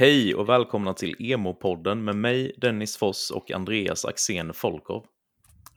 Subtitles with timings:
[0.00, 5.06] Hej och välkomna till Emo-podden med mig, Dennis Foss och Andreas Axén Folkov.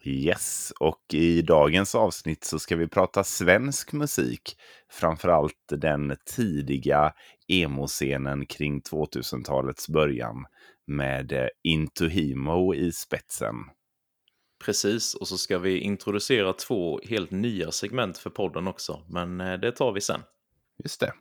[0.04, 4.58] Yes, och i dagens avsnitt så ska vi prata svensk musik.
[4.90, 7.14] Framförallt den tidiga
[7.48, 10.46] emo-scenen kring 2000-talets början
[10.88, 13.56] med eh, Into Himo i spetsen.
[14.66, 19.60] Precis, och så ska vi introducera två helt nya segment för podden också, men eh,
[19.60, 20.22] det tar vi sen.
[20.84, 21.14] Just det.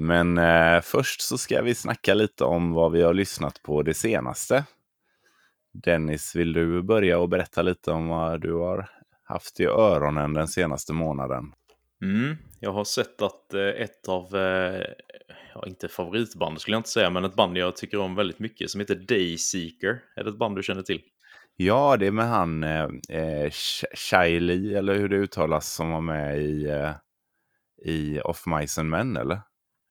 [0.00, 3.94] Men eh, först så ska vi snacka lite om vad vi har lyssnat på det
[3.94, 4.64] senaste.
[5.72, 8.90] Dennis, vill du börja och berätta lite om vad du har
[9.24, 11.52] haft i öronen den senaste månaden?
[12.02, 14.82] Mm, jag har sett att eh, ett av, eh,
[15.54, 18.70] ja, inte favoritband skulle jag inte säga, men ett band jag tycker om väldigt mycket
[18.70, 20.00] som heter Dayseeker.
[20.16, 21.02] Är det ett band du känner till?
[21.56, 23.50] Ja, det är med han eh, eh
[23.94, 26.92] Shiley, eller hur det uttalas, som var med i, eh,
[27.84, 29.40] i Off Mice and Men, eller?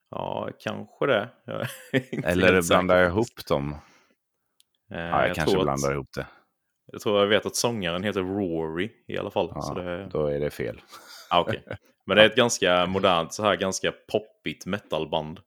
[0.09, 1.30] Ja, kanske det.
[2.23, 3.75] Eller blandar jag ihop dem?
[4.91, 6.27] Eh, ja, jag, jag kanske blandar att, ihop det.
[6.91, 9.52] Jag tror jag vet att sångaren heter Rory i alla fall.
[9.55, 10.09] Ja, så det...
[10.11, 10.81] Då är det fel.
[11.30, 11.59] Ah, okay.
[12.05, 15.39] Men det är ett ganska modernt, så här ganska poppigt metalband.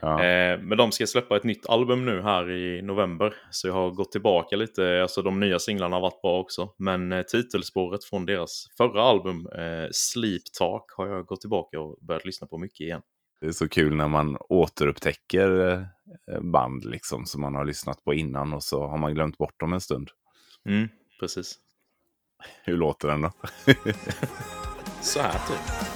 [0.00, 0.24] Ja.
[0.24, 3.34] Eh, men de ska släppa ett nytt album nu här i november.
[3.50, 6.74] Så jag har gått tillbaka lite, alltså de nya singlarna har varit bra också.
[6.76, 11.98] Men eh, titelspåret från deras förra album, eh, Sleep Talk, har jag gått tillbaka och
[12.00, 13.02] börjat lyssna på mycket igen.
[13.44, 15.72] Det är så kul när man återupptäcker
[16.32, 19.60] eh, band liksom som man har lyssnat på innan och så har man glömt bort
[19.60, 20.10] dem en stund.
[20.68, 20.88] Mm,
[21.20, 21.58] precis.
[22.62, 23.32] Hur låter den då?
[25.00, 25.93] så här typ.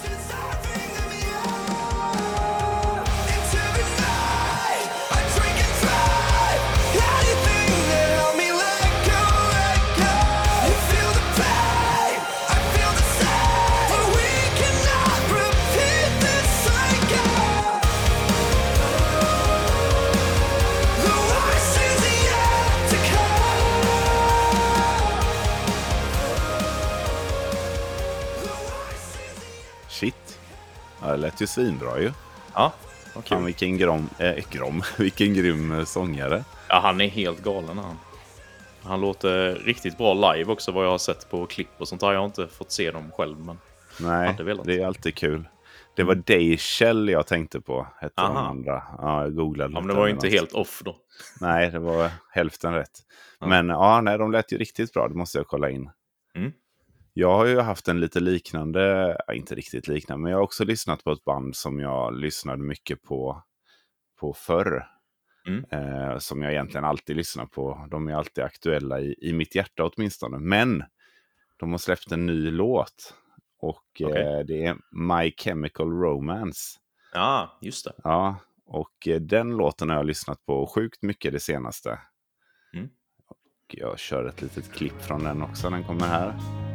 [31.02, 32.12] Ja, det lät ju svinbra ju.
[32.54, 32.72] Ja,
[33.14, 33.36] okay.
[33.36, 36.44] Han, vilken, grom, äh, grom, vilken grym eh, sångare.
[36.68, 37.96] Ja, han är helt galen han.
[38.82, 42.02] Han låter riktigt bra live också vad jag har sett på klipp och sånt.
[42.02, 43.38] Har jag inte fått se dem själv.
[43.38, 43.58] Men
[44.00, 45.48] Nej, det är alltid kul.
[45.94, 47.86] Det var Dayshell jag tänkte på.
[48.00, 48.34] Hette Aha.
[48.34, 48.82] de andra.
[48.98, 49.74] Ja, jag googlade.
[49.74, 50.96] Ja, men det var ju inte helt off då.
[51.40, 53.00] Nej, det var hälften rätt.
[53.40, 53.46] Ja.
[53.46, 55.08] Men ja, nej, de lät ju riktigt bra.
[55.08, 55.90] Det måste jag kolla in.
[56.34, 56.52] Mm.
[57.12, 61.04] Jag har ju haft en lite liknande, inte riktigt liknande, men jag har också lyssnat
[61.04, 63.42] på ett band som jag lyssnade mycket på,
[64.20, 64.86] på förr.
[65.46, 65.64] Mm.
[65.70, 67.86] Eh, som jag egentligen alltid lyssnar på.
[67.90, 70.38] De är alltid aktuella i, i mitt hjärta åtminstone.
[70.38, 70.84] Men
[71.56, 73.14] de har släppt en ny låt.
[73.60, 74.22] Och okay.
[74.22, 76.78] eh, det är My Chemical Romance.
[77.12, 77.92] Ja, just det.
[78.04, 78.36] Ja,
[78.66, 81.98] och eh, den låten har jag lyssnat på sjukt mycket det senaste.
[82.74, 82.88] Mm.
[83.26, 83.38] Och
[83.68, 85.70] jag kör ett litet klipp från den också.
[85.70, 86.67] Den kommer här.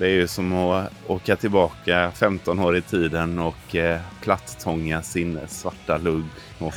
[0.00, 5.40] Det är ju som att åka tillbaka 15 år i tiden och eh, plattånga sin
[5.48, 6.24] svarta lugg.
[6.58, 6.74] Och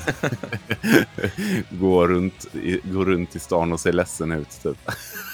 [1.80, 4.64] gå, runt, i, gå runt i stan och se ledsen ut.
[4.64, 4.78] Typ.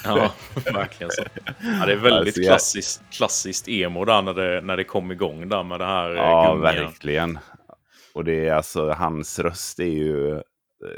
[0.04, 0.34] ja,
[0.74, 1.24] verkligen så.
[1.46, 5.50] Ja, det är väldigt alltså, klassiskt, klassiskt emo där när det, när det kom igång
[5.50, 6.10] där med det här.
[6.10, 6.62] Eh, ja, gunga.
[6.62, 7.40] verkligen.
[8.14, 10.42] Och det är alltså, hans röst är ju eh,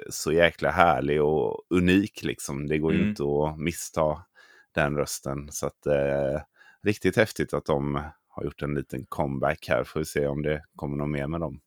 [0.09, 2.67] så jäkla härlig och unik liksom.
[2.67, 3.09] Det går mm.
[3.09, 4.01] inte att missta
[4.75, 5.51] den rösten.
[5.51, 6.41] Så att eh,
[6.83, 9.83] riktigt häftigt att de har gjort en liten comeback här.
[9.83, 11.61] Får vi se om det kommer något mer med dem.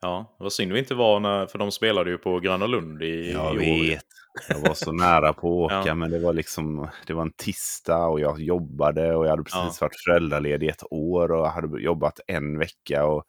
[0.00, 3.02] Ja, det var synd vi inte var när, för de spelade ju på Gröna Lund
[3.02, 4.04] i, Jag i vet.
[4.48, 5.94] Jag var så nära på att åka, ja.
[5.94, 9.78] men det var liksom, det var en tisdag och jag jobbade och jag hade precis
[9.80, 9.86] ja.
[9.86, 13.24] varit föräldraledig ett år och hade jobbat en vecka och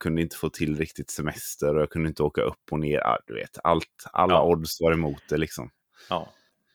[0.00, 3.02] kunde inte få till riktigt semester och jag kunde inte åka upp och ner.
[3.26, 4.44] Du vet, allt, alla ja.
[4.44, 5.70] odds var emot det liksom.
[6.08, 6.28] Ja,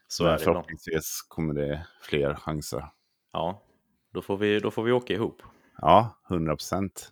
[0.08, 2.86] så men är det förhoppningsvis kommer det fler chanser.
[3.34, 3.62] Ja,
[4.14, 5.42] då får vi, då får vi åka ihop.
[5.78, 7.12] Ja, 100 procent.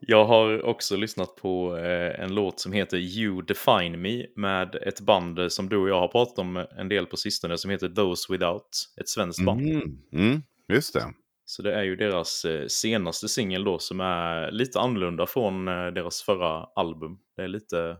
[0.00, 5.00] Jag har också lyssnat på eh, en låt som heter You Define Me med ett
[5.00, 8.32] band som du och jag har pratat om en del på sistone som heter Those
[8.32, 8.94] Without.
[9.00, 9.60] Ett svenskt band.
[9.60, 11.04] Mm, mm, just det.
[11.44, 15.86] Så det är ju deras eh, senaste singel då som är lite annorlunda från eh,
[15.86, 17.18] deras förra album.
[17.36, 17.96] Det är lite,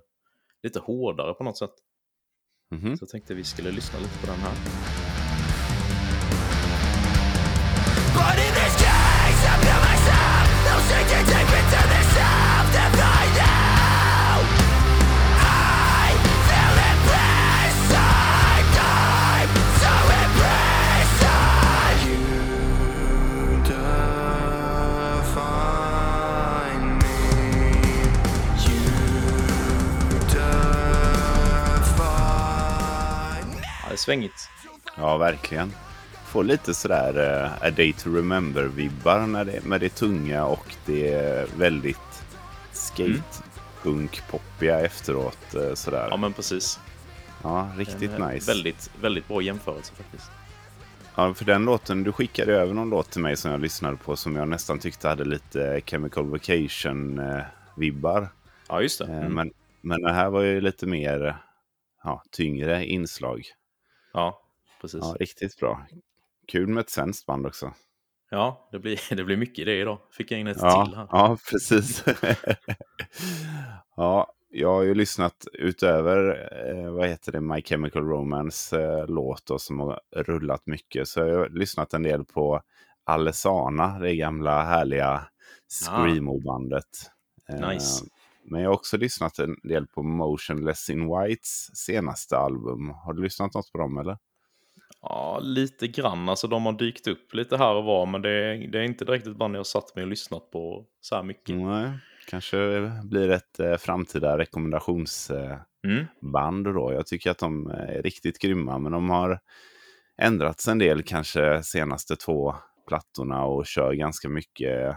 [0.63, 1.75] lite hårdare på något sätt.
[2.71, 2.97] Mhm.
[2.97, 4.55] Så jag tänkte vi skulle lyssna lite på den här.
[34.09, 34.49] Svängigt.
[34.97, 35.73] Ja, verkligen.
[36.27, 41.47] Får lite sådär uh, A Day to Remember-vibbar när det, med det tunga och det
[41.59, 42.23] väldigt
[42.73, 45.55] skate-punk-poppiga efteråt.
[45.55, 46.09] Uh, sådär.
[46.11, 46.81] Ja, men precis.
[47.43, 48.53] Ja, riktigt Eh, nice.
[48.53, 50.31] Väldigt, väldigt bra jämförelse faktiskt.
[51.15, 54.17] Ja, för den låten, du skickade över någon låt till mig som jag lyssnade på
[54.17, 58.29] som jag nästan tyckte hade lite Chemical Vacation-vibbar.
[58.69, 59.05] Ja, just det.
[59.05, 59.35] Mm.
[59.35, 59.51] Men,
[59.81, 61.37] men det här var ju lite mer
[62.05, 63.43] ja, tyngre inslag.
[64.19, 64.43] Ja,
[64.81, 65.01] precis.
[65.03, 65.87] Ja, riktigt bra.
[66.47, 67.73] Kul med ett svenskt band också.
[68.31, 69.99] Ja, det blir, det blir mycket det idag.
[70.11, 71.09] Fick jag in ett Ja, till här.
[71.11, 72.05] ja precis.
[73.97, 79.51] ja, jag har ju lyssnat utöver, eh, vad heter det, My Chemical Romance eh, låt
[79.61, 81.09] som har rullat mycket.
[81.09, 82.63] Så jag har lyssnat en del på
[83.05, 85.29] Alesana, det gamla härliga
[85.69, 87.11] Screamo-bandet.
[87.49, 88.05] Eh, Nice.
[88.51, 92.91] Men jag har också lyssnat en del på Motionless in Whites senaste album.
[92.91, 94.19] Har du lyssnat något på dem eller?
[95.01, 96.29] Ja, lite grann.
[96.29, 99.05] Alltså de har dykt upp lite här och var, men det är, det är inte
[99.05, 101.57] direkt ett band jag satt mig och lyssnat på så här mycket.
[101.57, 101.91] Nej,
[102.29, 106.75] kanske blir ett eh, framtida rekommendationsband Mm.
[106.75, 106.93] då.
[106.93, 109.41] Jag tycker att de är riktigt grymma, men de har
[110.23, 112.55] ändrats en del kanske senaste två
[112.89, 114.97] plattorna och kör ganska mycket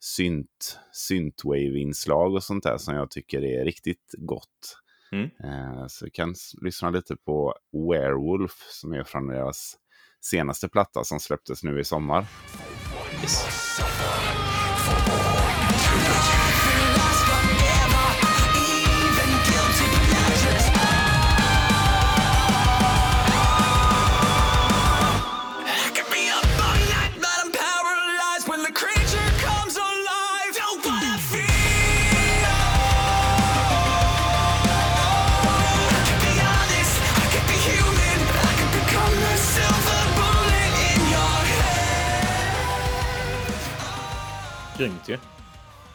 [0.00, 4.78] synt, synthwave-inslag och sånt där som jag tycker är riktigt gott.
[5.12, 5.30] Mm.
[5.44, 9.76] Eh, så vi kan lyssna lite på Werewolf som är från deras
[10.20, 12.26] senaste platta som släpptes nu i sommar.
[13.22, 13.58] Yes.
[44.78, 45.18] Grymt ju.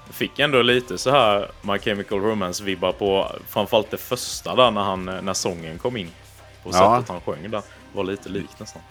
[0.05, 4.81] Jag fick ändå lite så här My Chemical Romance-vibbar på framförallt det första där när,
[4.81, 6.09] han, när sången kom in.
[6.63, 6.95] Och Ja.
[6.97, 7.61] sättet han sjöng där
[7.93, 8.81] var lite likt nästan.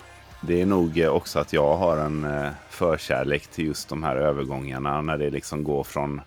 [0.40, 5.02] Det är nog också att jag har en eh, förkärlek till just de här övergångarna
[5.02, 6.20] när det liksom går från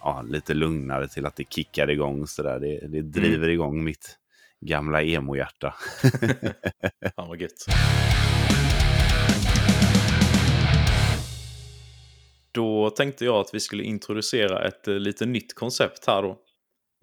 [0.00, 2.58] ja, lite lugnare till att det kickar igång sådär.
[2.60, 4.16] Det, det driver igång mitt
[4.60, 5.74] gamla emo-hjärta.
[7.16, 7.66] Fan vad gött.
[12.52, 16.38] Då tänkte jag att vi skulle introducera ett eh, lite nytt koncept här då.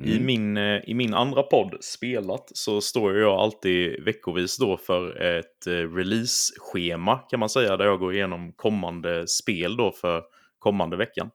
[0.04, 0.26] I, Mm.
[0.26, 5.68] min, eh, I min andra podd, Spelat, så står jag alltid veckovis då för ett
[5.68, 10.24] eh, release-schema kan man säga, där jag går igenom kommande spel då för
[10.60, 11.30] kommande veckan.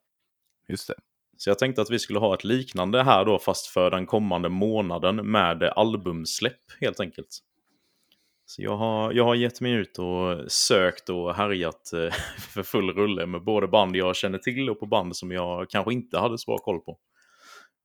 [0.69, 0.95] Just det.
[1.37, 4.49] Så jag tänkte att vi skulle ha ett liknande här då, fast för den kommande
[4.49, 7.39] månaden med albumsläpp helt enkelt.
[8.51, 12.91] Så jag har, jag har gett mig ut och sökt och härjat eh, för full
[12.91, 16.39] rulle med både band jag känner till och på band som jag kanske inte hade
[16.39, 16.99] så bra koll på.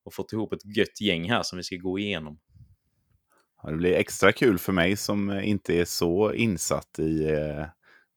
[0.05, 2.39] Och fått ihop ett gött gäng här som vi ska gå igenom.
[3.63, 7.65] Ja, det blir extra kul för mig som inte är så insatt i eh,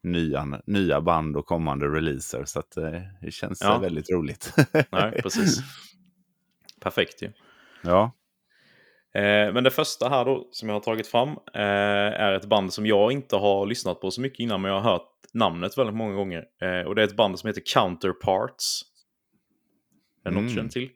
[0.02, 2.44] nya, nya band och kommande releaser.
[2.44, 3.78] Så att, eh, det känns Ja.
[3.78, 4.54] väldigt roligt.
[4.90, 5.58] Nej, precis.
[6.80, 7.32] Perfekt ju.
[7.82, 8.12] ja.
[9.22, 11.62] Eh, men det första här då som jag har tagit fram eh,
[12.24, 14.90] är ett band som jag inte har lyssnat på så mycket innan men jag har
[14.90, 16.44] hört namnet väldigt många gånger.
[16.62, 18.82] Eh, och det är ett band som heter Counterparts.
[20.24, 20.56] Är det något du Mm.
[20.56, 20.90] känner till?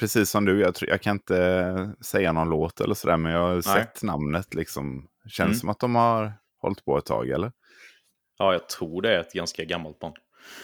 [0.00, 3.40] Precis som du, jag, tror, jag kan inte säga någon låt eller sådär, men jag
[3.48, 5.08] har sett namnet liksom.
[5.28, 5.54] Känns Mm.
[5.54, 7.52] som att de har hållit på ett tag, eller?
[8.38, 10.16] Ja, jag tror det är ett ganska gammalt band.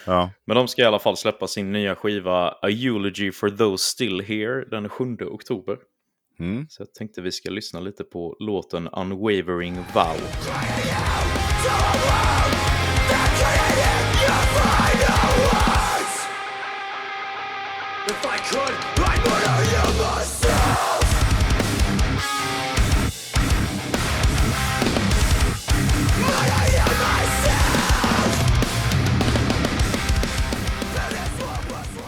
[0.05, 0.29] Ja.
[0.45, 4.21] Men de ska i alla fall släppa sin nya skiva A Eulogy for Those Still
[4.21, 5.77] Here den 7 oktober.
[6.39, 6.65] Mm.
[6.69, 10.17] Så jag tänkte vi ska lyssna lite på låten Unwavering Vow.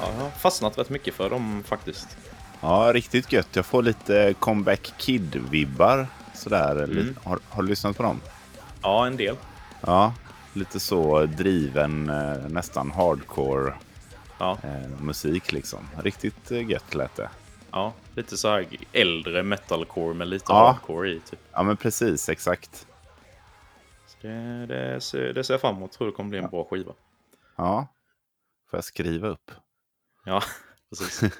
[0.01, 2.17] Ja, jag har fastnat rätt mycket för dem faktiskt.
[2.61, 3.55] Ja, riktigt gött.
[3.55, 6.07] Jag får lite Comeback Kid-vibbar.
[6.33, 6.83] Sådär.
[6.83, 7.15] Mm.
[7.23, 8.21] Har, har du lyssnat på dem?
[8.81, 9.35] Ja, en del.
[9.81, 10.13] Ja,
[10.53, 13.73] lite så driven, eh, nästan hardcore
[14.39, 15.79] Ja, eh, musik liksom.
[16.03, 17.29] Riktigt eh, gött lät det.
[17.71, 20.67] ja, lite så här äldre metalcore med lite Ja.
[20.67, 21.19] hardcore i.
[21.19, 21.39] Typ.
[21.51, 22.29] Ja, men precis.
[22.29, 22.87] Exakt.
[24.21, 25.91] Det, det, ser, det ser jag fram emot.
[25.91, 26.93] Tror det kommer bli en bra skiva.
[27.55, 27.87] Ja.
[28.69, 29.51] Får jag skriva upp?
[30.25, 30.43] Ja,
[30.89, 31.31] precis.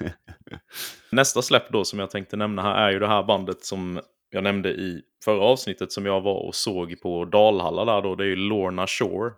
[1.10, 4.44] Nästa släpp då som jag tänkte nämna här är ju det här bandet som jag
[4.44, 8.14] nämnde i förra avsnittet som jag var och såg på Dalhalla där då.
[8.14, 9.32] Det är ju Lorna Shore.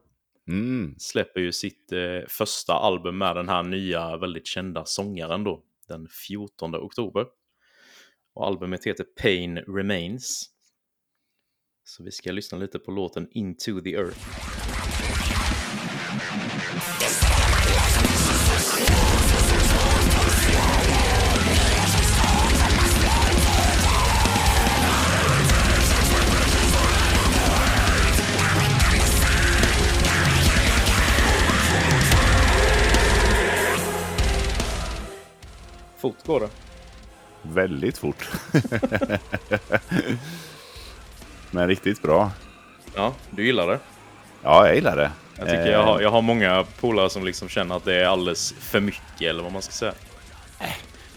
[0.49, 0.95] Mm.
[0.99, 5.63] Släpper ju sitt eh, första album med den här nya väldigt kända sångaren då.
[5.89, 7.27] Den 14 oktober.
[8.35, 10.49] Och albumet heter Pain Remains.
[11.85, 14.52] Så vi ska lyssna lite på låten Into the Earth.
[36.03, 36.49] Fort går det.
[37.43, 38.31] Väldigt fort.
[41.51, 42.31] men riktigt bra.
[42.95, 43.79] Ja, du gillar det.
[44.43, 45.11] Ja, jag gillar det.
[45.37, 48.07] Jag, tycker Eh, jag, har, jag har många polare som liksom känner att det är
[48.07, 49.93] alldeles för mycket, eller vad man ska säga.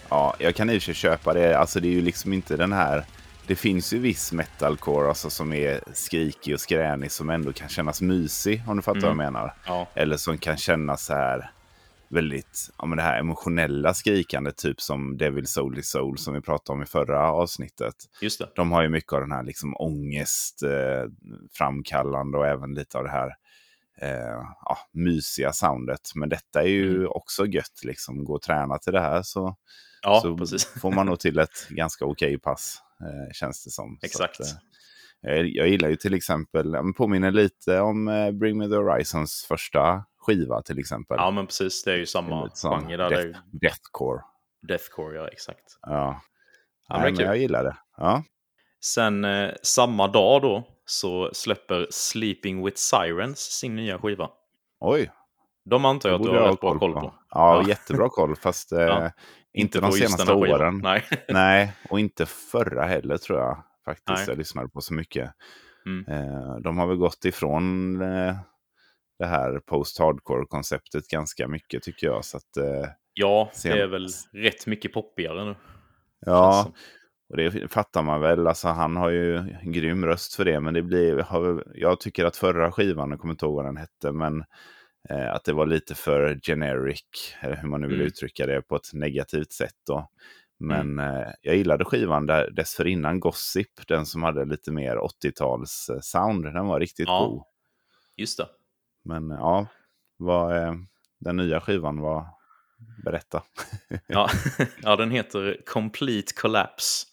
[0.10, 1.58] Ja, jag kan i och för sig köpa det.
[1.58, 3.06] Alltså det är ju liksom inte den här...
[3.48, 8.01] Det finns ju viss metalcore alltså, som är skrikig och skränig som ändå kan kännas
[8.01, 9.54] mysig, om du fattar vad jag menar.
[9.65, 11.51] Ja, Eller som kan kännas så här
[12.10, 16.76] väldigt, ja men det här emotionella skrikande, typ som Devil Soul Soul som vi pratade
[16.78, 17.96] om i förra avsnittet.
[18.22, 18.50] just det.
[18.56, 21.10] De har ju mycket av den här liksom ångest eh,
[21.58, 23.28] framkallande och även lite av det här
[24.02, 26.12] eh, ja, mysiga soundet.
[26.16, 27.08] Men detta är ju Mm.
[27.12, 28.24] också gött, liksom.
[28.24, 29.56] Gå och träna till det här så,
[30.02, 30.66] Ja, så precis.
[30.82, 34.00] får man nog till ett ganska okej pass, eh, känns det som.
[34.04, 34.40] Exakt.
[34.40, 34.54] att, eh,
[35.22, 39.46] jag, jag gillar ju till exempel, jag påminner lite om eh, Bring Me The Horizons
[39.48, 41.17] första skiva till exempel.
[41.20, 41.84] Ja, men precis.
[41.84, 43.10] Det är ju samma genre där.
[43.10, 44.22] Death, deathcore.
[44.67, 45.79] deathcore, ja, exakt.
[45.82, 46.22] Ja,
[46.88, 47.77] Ja, men Nej, men jag gillar det.
[47.98, 48.24] Ja.
[48.84, 54.29] Sen eh, samma dag då så släpper Sleeping With Sirens sin nya skiva.
[54.79, 55.12] Oj,
[55.65, 57.13] De antar jag att du har rätt bra koll på.
[57.29, 57.70] Ja, Ja.
[57.70, 58.36] jättebra koll.
[58.41, 59.12] Fast eh, Ja.
[59.53, 60.79] inte de på just senaste åren.
[60.84, 61.03] Nej.
[61.29, 63.63] Nej, och inte förra heller tror jag.
[63.86, 64.25] Faktiskt, Nej.
[64.27, 65.32] jag lyssnade på så mycket.
[65.86, 66.05] Mm.
[66.08, 68.36] Eh, de har väl gått ifrån eh,
[69.19, 72.25] det här post-hardcore-konceptet ganska mycket tycker jag.
[72.25, 75.55] Så att, eh, Ja, det är väl rätt mycket poppigare nu.
[76.25, 76.72] ja,
[77.29, 78.48] och det fattar man väl.
[78.48, 80.60] Alltså, han har ju en grym röst för det.
[80.60, 83.77] Men det blir, har, jag tycker att förra skivan, jag kommer inte ihåg vad den
[83.77, 84.43] hette, men
[85.10, 87.01] eh, att det var lite för generic,
[87.41, 88.07] eller hur man nu vill Mm.
[88.07, 89.75] uttrycka det, på ett negativt sätt.
[89.88, 90.10] Då.
[90.60, 96.53] Men eh, jag gillade skivan där dessförinnan, Gossip, den som hade lite mer 80-tals eh.
[96.53, 97.25] Den var riktigt Ja.
[97.27, 97.43] god.
[98.17, 98.48] Just det.
[99.06, 99.68] Men ja,
[100.18, 100.74] vad eh,
[101.20, 102.28] den nya skivan var,
[103.04, 103.44] berätta.
[104.08, 104.30] Ja,
[104.82, 107.08] ja, den heter Complete Collapse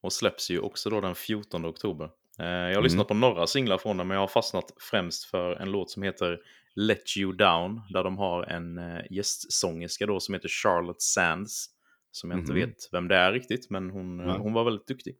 [0.00, 2.10] och släpps ju också då den 14 oktober.
[2.38, 5.56] Eh, Jag har lyssnat på några singlar från den, men jag har fastnat främst för
[5.56, 6.38] en låt som heter
[6.74, 11.66] Let You Down, där de har en eh, gästsångerska då som heter Charlotte Sands,
[12.10, 12.60] som jag inte Mhm.
[12.60, 14.38] vet vem det är riktigt, men hon, Nej.
[14.38, 15.16] hon var väldigt duktig.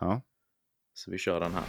[0.00, 0.22] Ja.
[0.94, 1.64] Så vi kör den här.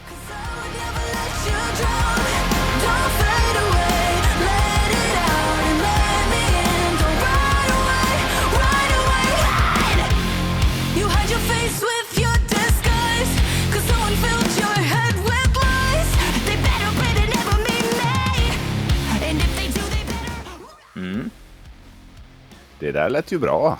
[22.79, 23.79] Det där lät ju bra.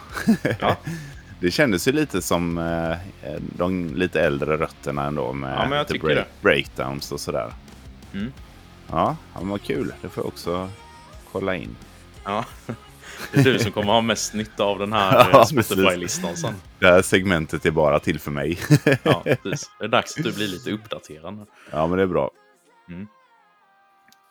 [0.60, 0.76] Ja.
[1.40, 2.98] det kändes ju lite som eh,
[3.40, 6.26] de lite äldre rötterna ändå med Ja, lite det.
[6.42, 7.54] breakdowns och sådär.
[8.14, 8.32] Mm.
[8.92, 9.94] Ja, ja, men vad kul.
[10.02, 10.70] Det får jag också
[11.32, 11.76] kolla in.
[12.24, 12.46] Ja.
[13.34, 16.54] Det är du som kommer ha mest nytta av den här Ja, eh, Spotify-listan sen.
[16.80, 18.60] Det här segmentet är bara till för mig.
[19.04, 19.70] Ja, precis.
[19.80, 21.46] Det är dags att du blir lite uppdaterad.
[21.72, 22.32] ja, men det är bra.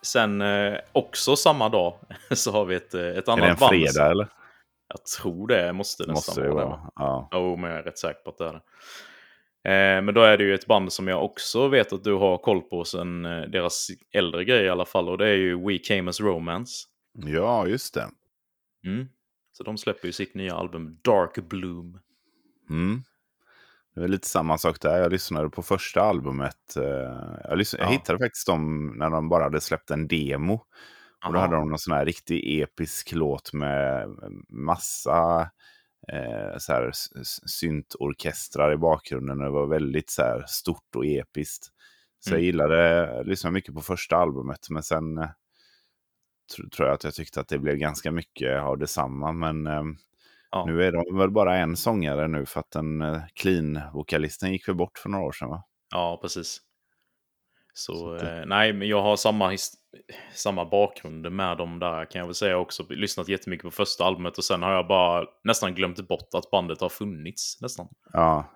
[0.01, 1.93] Sen eh, också samma dag
[2.31, 3.69] så har vi ett, ett Är annat det en band.
[3.69, 4.27] fredag eller?
[4.89, 6.79] Jag tror det måste nästan Måste det vara det.
[6.95, 7.29] Ja.
[7.31, 8.61] Jo, men jag är rätt säker på att det är det.
[9.63, 12.37] Eh, men då är det ju ett band som jag också vet att du har
[12.37, 15.09] koll på sen eh, deras äldre grej i alla fall.
[15.09, 16.87] Och det är ju We Came As Romance.
[17.13, 18.07] ja, just det.
[18.85, 19.07] Mm.
[19.51, 21.99] Så de släpper ju sitt nya album Dark Bloom.
[22.69, 23.03] Mm.
[23.95, 24.97] Det är lite samma sak där.
[24.97, 26.75] Jag lyssnade på första albumet.
[26.77, 26.83] eh,
[27.49, 27.97] Jag, lyssnade, jag Ja.
[27.97, 30.65] hittade faktiskt dem när de bara hade släppt en demo.
[31.25, 34.07] Och då hade de någon sån här riktig episk låt med
[34.49, 35.41] massa
[36.07, 36.91] eh, så här
[37.49, 39.37] syntorkestrar i bakgrunden.
[39.37, 41.65] Det var väldigt så här stort och episkt.
[42.19, 42.45] Så jag Mm.
[42.45, 42.77] gillade,
[43.15, 44.69] jag lyssnade mycket på första albumet.
[44.69, 45.29] Men sen eh,
[46.57, 49.31] tr- tror jag att jag tyckte att det blev ganska mycket av detsamma.
[49.31, 49.83] Men eh,
[50.51, 50.65] Ja.
[50.67, 54.75] nu är de väl bara en sångare nu för att den eh, clean-vokalisten gick väl
[54.75, 55.63] bort för några år sedan va?
[55.91, 56.61] Ja, precis.
[57.73, 59.73] Så, Så det- eh, nej, men jag har samma, his-
[60.33, 62.83] samma bakgrund med dem där kan jag väl säga också.
[62.89, 66.81] Lyssnat jättemycket på första albumet och sen har jag bara nästan glömt bort att bandet
[66.81, 67.87] har funnits nästan.
[68.13, 68.51] Ja,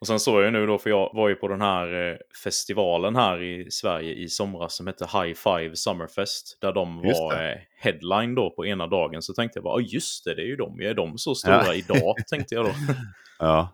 [0.00, 3.16] Och sen såg jag nu då, för jag var ju på den här eh, festivalen
[3.16, 6.58] här i Sverige i somras som hette High Five Summerfest.
[6.60, 9.22] Där de var eh, headline då på ena dagen.
[9.22, 10.80] Så tänkte jag bara, ja just det, det är ju de.
[10.80, 11.74] Är de så stora Ja.
[11.74, 12.14] idag?
[12.30, 12.70] tänkte jag då.
[13.38, 13.68] ja,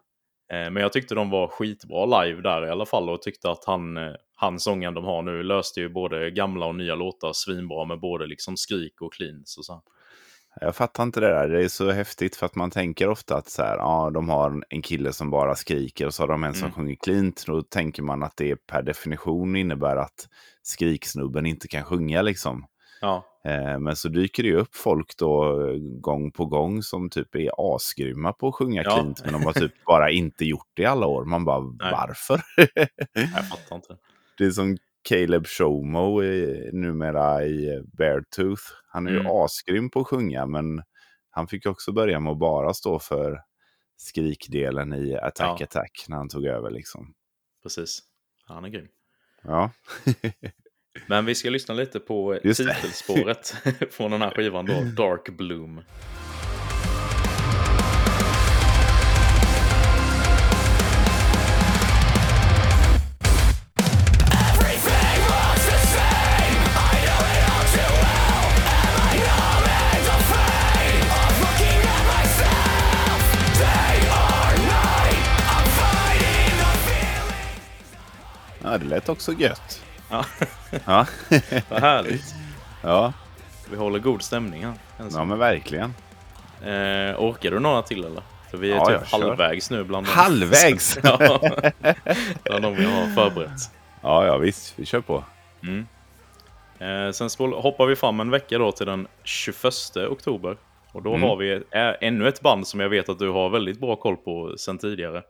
[0.52, 3.64] Eh, Men jag tyckte de var skitbra live där i alla fall och tyckte att
[3.64, 3.96] han,
[4.40, 8.26] han sången de har nu löste ju både gamla och nya låtar svinbra med både
[8.26, 9.82] liksom skrik och cleans och så.
[10.61, 11.49] jag fattar inte det där.
[11.49, 14.62] Det är så häftigt för att man tänker ofta att så här, ja, de har
[14.68, 16.75] en kille som bara skriker och så har de en som Mm.
[16.75, 17.44] sjunger cleant.
[17.47, 20.28] Då tänker man att det per definition innebär att
[20.62, 22.66] skriksnubben inte kan sjunga liksom.
[23.00, 27.11] Ja, Eh, Men så dyker det ju upp folk då eh, gång på gång som
[27.11, 28.90] typ är asgrymma på att sjunga Ja.
[28.90, 29.25] cleant.
[29.25, 31.25] Men de har typ bara inte gjort det i alla år.
[31.25, 31.92] Man bara, Nej.
[31.92, 32.40] varför?
[33.14, 33.97] jag fattar inte.
[34.40, 34.76] Det är som
[35.09, 38.62] Caleb Shomo i, numera i eh, Beartooth.
[38.88, 39.32] Han är ju Mm.
[39.32, 40.82] asgrym på att sjunga, men
[41.30, 43.40] han fick också börja med att bara stå för
[43.97, 45.64] skrikdelen i Attack Ja.
[45.64, 47.14] Attack när han tog över liksom.
[47.62, 48.02] Precis.
[48.44, 48.88] Han är grym.
[49.42, 49.70] Ja,
[51.06, 53.47] Men vi ska lyssna lite på Just titelspåret
[53.90, 55.80] från den här skivan då, Dark Bloom.
[78.71, 79.83] Ja det lät också gött.
[80.11, 80.25] Ja,
[80.87, 81.06] Ja,
[81.69, 82.35] vad härligt.
[82.83, 83.13] ja.
[83.71, 84.75] Vi håller god stämning här.
[85.15, 85.95] ja men verkligen.
[86.63, 88.23] Eh, orkar du några till eller?
[88.50, 89.19] För vi är Ja, typ jag kör.
[89.21, 90.11] halvvägs nu bland de...
[90.11, 90.99] Halvvägs?
[91.02, 91.41] ja,
[92.45, 93.61] bland de vi har förberett.
[94.02, 95.25] Ja, ja visst, vi kör på.
[95.63, 95.87] Mm.
[96.78, 99.56] Eh, sen spol- hoppar vi fram en vecka då till den 21
[100.11, 100.56] oktober.
[100.93, 101.23] Och då Mm.
[101.28, 104.17] har vi ä- ännu ett band som jag vet att du har väldigt bra koll
[104.17, 105.23] på sen tidigare.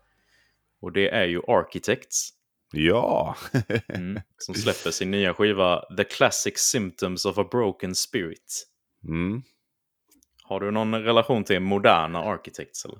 [0.82, 2.28] Och det är ju Architects.
[2.72, 3.36] Ja,
[3.94, 8.66] Mm, som släpper sin nya skiva The Classic Symptoms of a Broken Spirit.
[9.08, 9.42] mm.
[10.42, 12.84] Har du någon relation till moderna Architects?
[12.84, 12.98] Eller?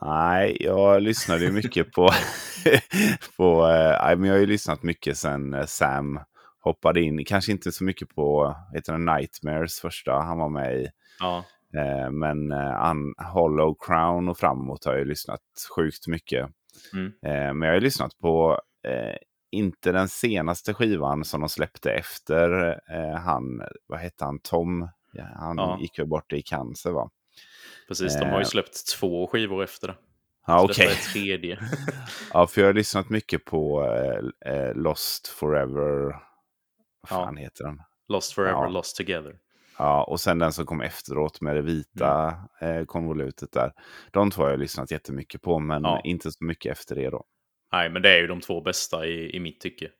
[0.00, 2.10] Nej, jag lyssnade ju mycket på...
[3.36, 6.20] på eh, men jag har ju lyssnat mycket sen eh, Sam
[6.60, 7.24] hoppade in.
[7.24, 10.88] Kanske inte så mycket på heter det Nightmares första han var med i.
[11.20, 12.94] Ja, Eh, men eh,
[13.32, 15.40] Hollow Crown och framåt har jag ju lyssnat
[15.76, 16.48] sjukt mycket.
[16.92, 17.06] Mm.
[17.06, 19.16] Eh, men jag har ju lyssnat på, eh,
[19.50, 24.88] inte den senaste skivan som de släppte efter eh, han, vad hette han, Tom?
[25.12, 25.78] Ja, han Ja.
[25.80, 27.10] gick ju bort i cancer va?
[27.88, 28.18] precis.
[28.18, 28.48] De har ju Eh.
[28.48, 29.96] släppt två skivor efter det.
[30.46, 30.88] Ja, okej.
[31.12, 31.58] Tredje.
[32.32, 36.02] Ja, för jag har lyssnat mycket på eh, eh, Lost Forever.
[36.02, 36.12] Vad
[37.10, 37.24] Ja.
[37.24, 37.78] fan heter den?
[38.08, 38.68] Lost Forever, Ja.
[38.68, 39.38] Lost Together.
[39.78, 43.72] Ja, och sen den som kom efteråt med det vita eh, konvolutet där.
[44.10, 46.00] De två har jag lyssnat jättemycket på, men Ja.
[46.04, 47.24] inte så mycket efter det då.
[47.72, 49.90] Nej, men det är ju de två bästa i, i mitt tycke.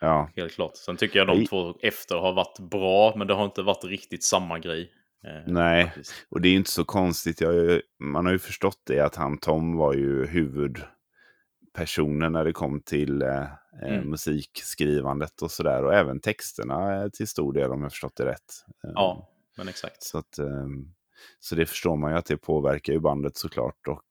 [0.00, 0.76] Ja, Helt klart.
[0.76, 4.24] Sen tycker jag de två efter har varit bra, men det har inte varit riktigt
[4.24, 4.92] samma grej.
[5.26, 5.84] eh, Nej.
[5.84, 6.12] faktiskt.
[6.30, 7.40] och det är inte så konstigt.
[7.40, 12.80] Ju- man har ju förstått det att han Tom var ju huvudpersonen när det kom
[12.80, 13.42] till eh,
[13.82, 14.10] eh, Mm.
[14.10, 15.84] musikskrivandet och sådär.
[15.84, 18.64] Och även texterna eh, till stor del om jag förstått det rätt.
[18.82, 20.02] Ja, men exakt.
[20.02, 20.92] Så, att, ehm,
[21.40, 23.88] så det förstår man ju att det påverkar ju bandet såklart.
[23.88, 24.02] Och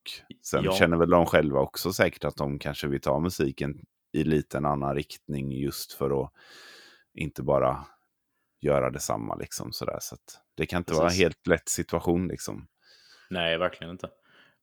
[0.46, 0.72] sen Ja.
[0.72, 3.80] känner väl de själva också säkert att de kanske vill ta musiken
[4.14, 6.32] i lite en annan riktning just för att
[7.14, 7.86] inte bara
[8.62, 9.36] göra detsamma.
[9.36, 9.98] Liksom, sådär.
[10.02, 10.16] Så
[10.58, 11.22] det kan inte vara en Precis.
[11.24, 12.28] helt lätt situation.
[12.28, 12.68] Liksom.
[13.30, 14.10] Nej, verkligen inte.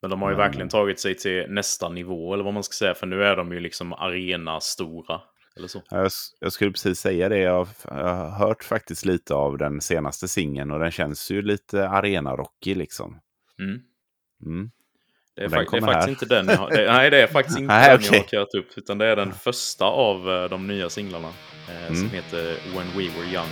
[0.03, 2.73] Men de har ju Men- verkligen tagit sig till nästa nivå, eller vad man ska
[2.75, 5.21] säga, för nu är de ju liksom arena-stora.
[5.57, 5.83] Eller så.
[5.91, 6.11] Jag,
[6.41, 7.39] jag skulle precis säga det.
[7.39, 11.43] Jag, har- jag har hört faktiskt lite av den senaste singeln och den känns ju
[11.43, 13.21] lite arenarockig liksom.
[13.59, 13.81] Mm.
[14.47, 14.71] Mm.
[15.37, 17.59] Det är, fak- det är faktiskt inte den jag har, det, Nej, det är faktiskt
[17.59, 18.11] inte Nej, den okej.
[18.13, 18.79] jag har körat upp.
[18.79, 21.29] Utan det är den första av eh, de nya singlarna.
[21.69, 22.11] Eh, Som Mm.
[22.11, 22.45] heter
[22.77, 23.49] When We Were Young.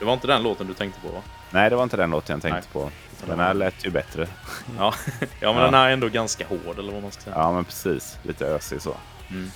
[0.00, 1.22] Var inte den låten du tänkte på va?
[1.50, 2.84] Nej, det var inte den låten jag tänkte Nej.
[2.84, 2.90] på.
[3.26, 4.26] Den här lät ju bättre.
[4.78, 4.94] Ja,
[5.40, 5.64] ja men Ja.
[5.64, 7.36] den här är ändå ganska hård eller vad man ska säga.
[7.38, 8.18] Ja, men precis.
[8.22, 8.94] Lite ösig så.
[9.30, 9.50] Mm.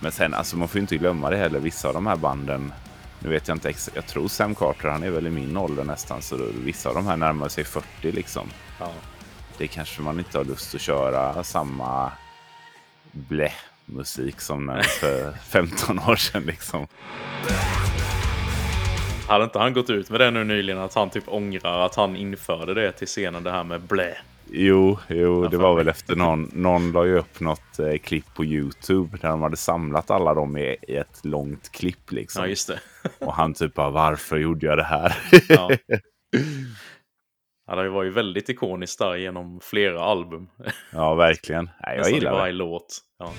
[0.00, 1.58] Men sen, alltså man får ju inte glömma det heller.
[1.60, 2.72] Vissa av de här banden,
[3.18, 5.84] nu vet jag inte ex- jag tror Sam Carter, han är väl i min ålder
[5.84, 8.48] nästan, så vissa av de här närmar sig 40 liksom.
[8.80, 8.90] Ja.
[9.58, 12.12] Det kanske man inte har lust att köra samma
[13.12, 13.52] blä
[13.84, 16.86] musik som när- för 15 år sedan liksom.
[19.28, 22.16] Hade inte han gått ut med det nu nyligen att han typ ångrar att han
[22.16, 24.16] införde det till scenen det här med blä?
[24.50, 28.44] Jo, jo det var väl efter någon, någon la ju upp något eh, klipp på
[28.44, 32.42] YouTube där de hade samlat alla dem i, i ett långt klipp liksom.
[32.42, 32.80] Ja, just det.
[33.26, 35.16] Och han typ bara, varför gjorde jag det här?
[35.48, 35.70] Ja.
[37.70, 40.48] Ja, det var ju väldigt ikoniskt där genom flera album.
[40.92, 41.64] ja, verkligen.
[41.64, 42.58] Nej, jag Nästan gillar varje det.
[42.58, 42.98] låt.
[43.18, 43.32] Ja.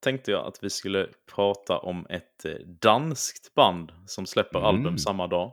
[0.00, 4.68] Tänkte jag att vi skulle prata om ett eh, danskt band som släpper Mm.
[4.68, 5.52] album samma dag.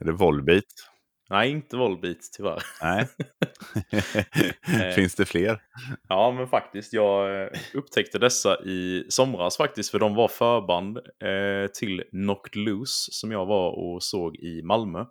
[0.00, 0.64] Är det Volbeat?
[1.30, 2.62] Nej, inte Volbeat tyvärr.
[2.82, 3.06] Nej.
[4.94, 5.62] Finns det fler?
[6.08, 6.92] Ja, men faktiskt.
[6.92, 13.12] Jag eh, upptäckte dessa i somras faktiskt, för de var förband eh, till Knocked Loose
[13.12, 15.04] som jag var och såg i Malmö.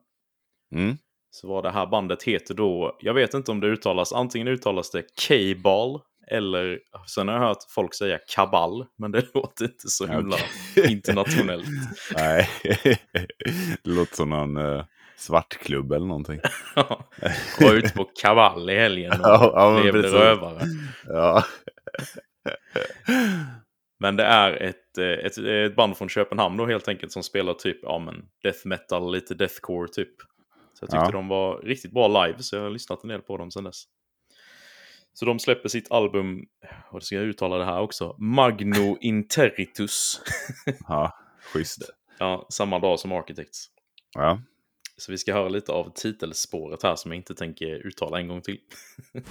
[0.75, 0.97] Mm.
[1.31, 4.91] Så var det här bandet heter då, jag vet inte om det uttalas, antingen uttalas
[4.91, 6.01] det K-ball
[6.33, 10.37] eller sen har jag hört folk säga kaball, men det låter inte så himla
[10.87, 11.65] internationellt.
[12.15, 12.49] Nej.
[13.83, 14.83] det låter som någon uh,
[15.17, 16.39] svartklubb eller någonting.
[17.59, 20.17] var ute på kaball i helgen och Ja, ja, levde precis.
[20.19, 20.61] rövare.
[21.07, 21.43] Ja.
[23.99, 27.53] Men det är ett, eh, ett, ett band från Köpenhamn då helt enkelt som spelar
[27.53, 30.09] typ ja, men death metal, lite deathcore typ.
[30.73, 31.11] Så jag tyckte Ja.
[31.11, 33.83] de var riktigt bra live så jag har lyssnat en del på dem sedan dess.
[35.13, 36.45] Så de släpper sitt album,
[36.91, 40.21] vad ska jag uttala det här också, Magno Interitus.
[40.87, 41.17] ja,
[41.53, 41.81] schysst.
[42.19, 43.69] ja, samma dag som Architects.
[44.13, 44.41] Ja.
[44.97, 48.41] Så vi ska höra lite av titelspåret här som jag inte tänker uttala en gång
[48.41, 48.59] till.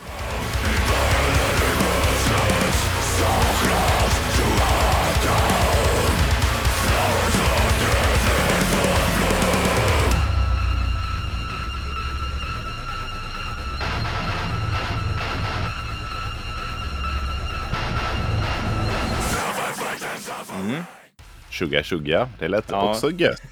[21.50, 22.90] Tjugga tjugga, det lät Ja.
[22.90, 23.42] också gött.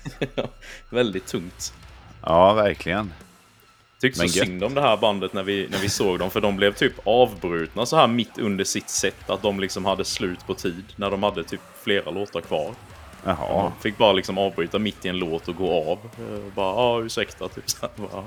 [0.90, 1.74] Väldigt tungt.
[2.22, 3.12] Ja, verkligen.
[4.00, 4.46] Tyckte så gött.
[4.46, 6.92] synd om det här bandet när vi, när vi såg dem, för de blev typ
[7.04, 9.30] avbrutna så här mitt under sitt set.
[9.30, 12.70] Att de liksom hade slut på tid, när de hade typ flera låtar kvar.
[13.24, 13.62] Jaha.
[13.62, 15.98] De fick bara liksom avbryta mitt i en låt och gå av.
[16.28, 18.24] Eh, Och bara, ja ursäkta, typ så här,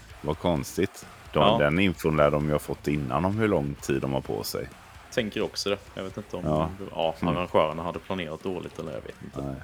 [0.20, 1.06] Vad konstigt.
[1.32, 1.58] De, Ja.
[1.58, 4.42] Den infon lär de ju ha fått innan om hur lång tid de har på
[4.42, 4.68] sig.
[5.14, 5.78] Tänker också det.
[5.94, 6.70] Jag vet inte om Ja.
[6.90, 7.14] ja.
[7.30, 9.42] arrangörerna hade planerat dåligt eller jag vet inte.
[9.42, 9.54] Nej,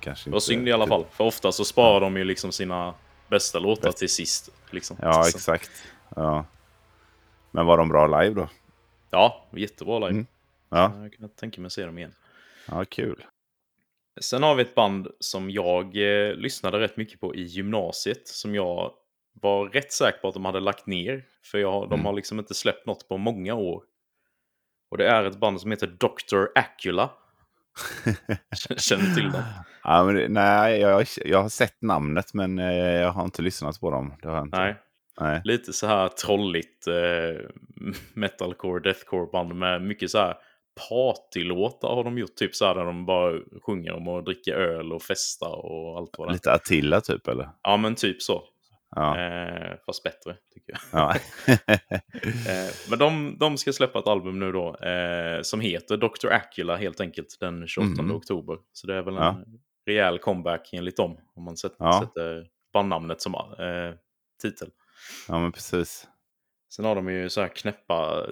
[0.00, 2.94] kanske Det var synd i alla fall, för ofta så sparar de ju liksom sina
[3.28, 4.50] bästa låtar till sist.
[4.70, 4.96] Liksom.
[5.02, 5.70] Ja, Så- exakt.
[6.16, 6.44] Ja.
[7.50, 8.48] Men var de bra live då?
[9.10, 10.10] Ja, jättebra live.
[10.10, 10.26] Mm.
[10.68, 12.14] Ja, Jag kan tänka mig att se dem igen.
[12.68, 13.24] ja kul.
[14.20, 18.28] Sen har vi ett band som jag eh, lyssnade rätt mycket på i gymnasiet.
[18.28, 18.92] Som jag
[19.32, 21.24] var rätt säker på att de hade lagt ner.
[21.42, 22.06] För jag, de Mm.
[22.06, 23.82] har liksom inte släppt något på många år.
[24.92, 26.46] Och det är ett band som heter Dr.
[26.54, 27.10] Acula.
[28.78, 29.42] Känner du till dem?
[29.84, 33.90] Ja, det- nej, jag, jag har sett namnet men eh, jag har inte lyssnat på
[33.90, 34.14] dem.
[34.52, 34.76] Nej.
[35.20, 35.40] Nej.
[35.44, 37.46] Lite så här trolligt eh,
[38.14, 40.34] metalcore, deathcore band med mycket så här
[40.88, 42.34] partylåtar har de gjort.
[42.36, 43.32] Typ så här där de bara
[43.66, 46.32] sjunger om att dricka öl och festa och allt vad det är.
[46.32, 47.48] Lite Attila typ eller?
[47.62, 48.42] Ja men typ så.
[48.94, 49.18] Ja.
[49.20, 50.80] Eh, fast bättre tycker jag.
[51.00, 51.14] ja.
[52.48, 56.28] Eh, men de, de ska släppa ett album nu då eh, som heter Dr.
[56.32, 58.16] Acula helt enkelt den 28 Mhm.
[58.16, 58.58] oktober.
[58.72, 59.36] Så det är väl en Ja.
[59.86, 62.00] rejäl comeback enligt dem om man sätter, Ja.
[62.06, 63.34] sätter bandnamnet som
[64.42, 64.70] titel.
[65.28, 66.08] ja, men precis.
[66.76, 68.26] Sen har de ju så här knäppa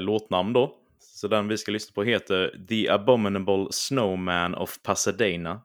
[0.00, 0.74] låtnamn då.
[0.98, 5.62] Så den vi ska lyssna på heter The Abominable Snowman of Pasadena.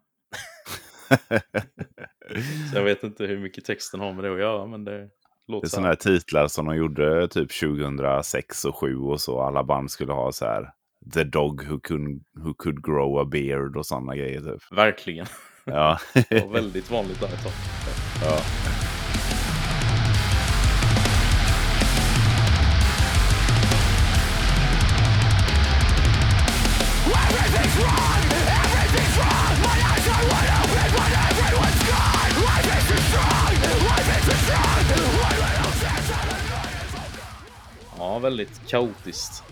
[2.71, 5.07] Så jag vet inte hur mycket texten har med det att göra men det Det
[5.47, 5.97] låter är så sådana här.
[6.05, 9.41] här titlar som de gjorde typ 2006 och 2007 och så.
[9.41, 10.69] Alla band skulle ha så här
[11.13, 14.61] The Dog Who Could, who could Grow a Beard och sådana grejer typ.
[14.77, 15.25] Verkligen.
[15.65, 15.97] Ja.
[16.29, 17.51] Det var väldigt vanligt där ett tag.
[18.23, 18.37] ja.
[38.11, 39.43] Ja, väldigt kaotiskt.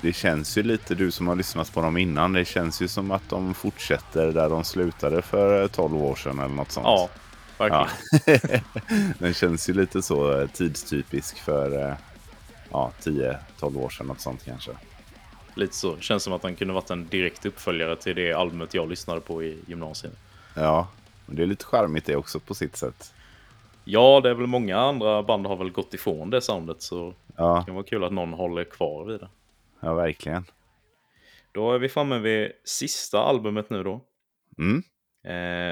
[0.00, 3.10] Det känns ju lite, du som har lyssnat på dem innan, det känns ju som
[3.10, 6.86] att de fortsätter där de slutade för 12 år sedan eller något sånt.
[6.86, 7.08] Ja,
[7.58, 7.88] verkligen.
[8.42, 8.60] Ja.
[9.18, 11.94] Den känns ju lite så eh, tidstypisk för eh,
[12.70, 14.70] ja, 10-12 år sedan, något sånt kanske.
[15.54, 15.96] Lite så.
[16.00, 19.42] Känns som att den kunde varit en direkt uppföljare till det albumet jag lyssnade på
[19.42, 20.12] i gymnasiet.
[20.54, 20.88] Ja,
[21.26, 23.12] men det är lite charmigt det också på sitt sätt.
[23.88, 27.58] Ja, det är väl många andra band har väl gått ifrån det soundet så Ja,
[27.58, 29.28] det kan vara kul att någon håller kvar vid det.
[29.80, 30.44] ja verkligen.
[31.52, 34.00] Då är vi framme vid sista albumet nu då.
[34.58, 34.82] Mm.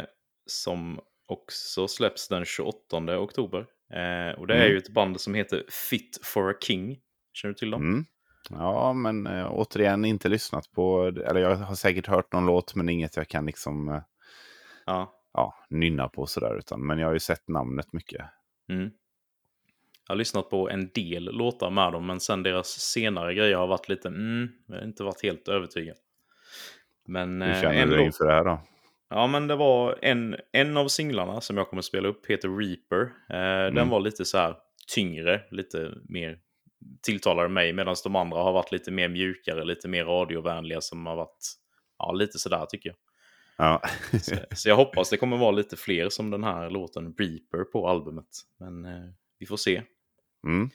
[0.01, 0.07] Eh,
[0.47, 3.59] som också släpps den 28 oktober.
[3.93, 4.71] Eh, och det är Mm.
[4.73, 6.99] ju ett band som heter Fit for a King.
[7.33, 7.83] Känner du till dem?
[7.83, 8.05] Mm.
[8.51, 12.89] Ja, men eh, återigen inte lyssnat på, eller jag har säkert hört någon låt men
[12.89, 14.01] inget jag kan liksom eh,
[14.87, 15.15] Ja.
[15.33, 16.59] ja, nynna på sådär.
[16.59, 18.25] Utan, men jag har ju sett namnet mycket.
[18.69, 18.91] Mm.
[20.09, 23.67] Jag har lyssnat på en del låtar med dem, men sen deras senare grejer har
[23.67, 25.97] varit lite, mm, jag har inte varit helt övertygad.
[27.07, 28.61] Men Hur eh, känner ändå, du inför det här då?
[29.11, 32.49] ja men det var en, en av singlarna som jag kommer att spela upp, heter
[32.59, 33.03] Reaper.
[33.31, 33.89] Eh, Den Mm.
[33.89, 34.57] var lite så här
[34.95, 36.39] tyngre, lite mer
[37.03, 41.17] tilltalade mig, medan de andra har varit lite mer mjukare, lite mer radiovänliga som har
[41.17, 41.55] varit,
[41.99, 42.97] ja lite sådär tycker jag.
[43.57, 43.83] Ja.
[44.23, 47.89] Så, så jag hoppas det kommer vara lite fler som den här låten Reaper på
[47.89, 48.27] albumet.
[48.59, 49.83] Men eh, vi får se.
[50.45, 50.71] Mm.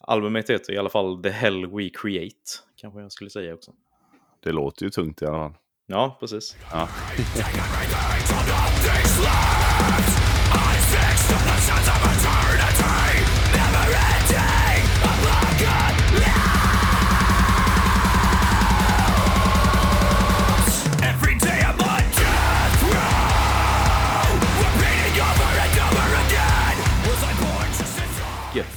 [0.00, 2.36] Albumet heter i alla fall The Hell We Create,
[2.76, 3.72] kanske jag skulle säga också.
[4.40, 5.54] Det låter ju tungt i alla fall.
[5.86, 6.56] Ja, precis.
[6.72, 6.88] Ja.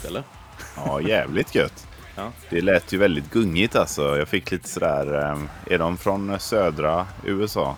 [0.06, 0.24] Gött eller?
[0.76, 1.88] ja, jävligt gött.
[2.16, 2.32] Ja.
[2.50, 4.18] Det lät ju väldigt gungigt alltså.
[4.18, 7.76] Jag fick lite sådär, eh, är de från södra USA?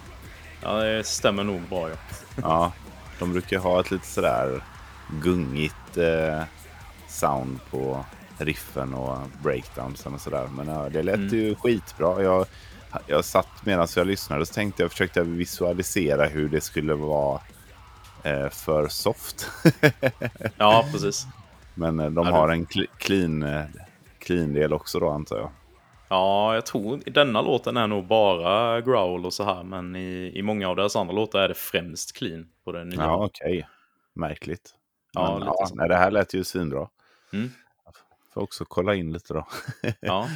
[0.64, 1.96] Ja, det stämmer nog bra ja.
[2.42, 2.72] Ja,
[3.20, 4.64] de brukar ha ett lite sådär
[5.24, 6.44] gungigt eh,
[7.08, 8.06] sound på
[8.38, 10.48] riffen och breakdownsen och sådär.
[10.48, 12.24] Men ja, det lät ju skitbra.
[12.24, 12.46] Jag,
[13.08, 17.42] jag satt medan jag lyssnade så tänkte jag försökte visualisera hur det skulle vara
[18.24, 19.50] eh, för soft.
[20.58, 21.28] Ja, precis.
[21.78, 23.66] Men eh, de Ja, har du- en cl- clean, eh,
[24.20, 25.50] clean del också då antar jag.
[26.10, 30.42] Ja, jag tror denna låten är nog bara growl och så här, men i, i
[30.42, 33.00] många av deras andra låtar är det främst clean på den nya.
[33.02, 33.68] Ja, okej.
[34.14, 34.76] Märkligt.
[35.14, 35.76] Ja, Men, lite ja, så.
[35.76, 36.88] nej, det här lät ju svinbra.
[37.34, 37.50] Mm.
[38.34, 39.48] Får också kolla in lite då.
[40.00, 40.28] Ja.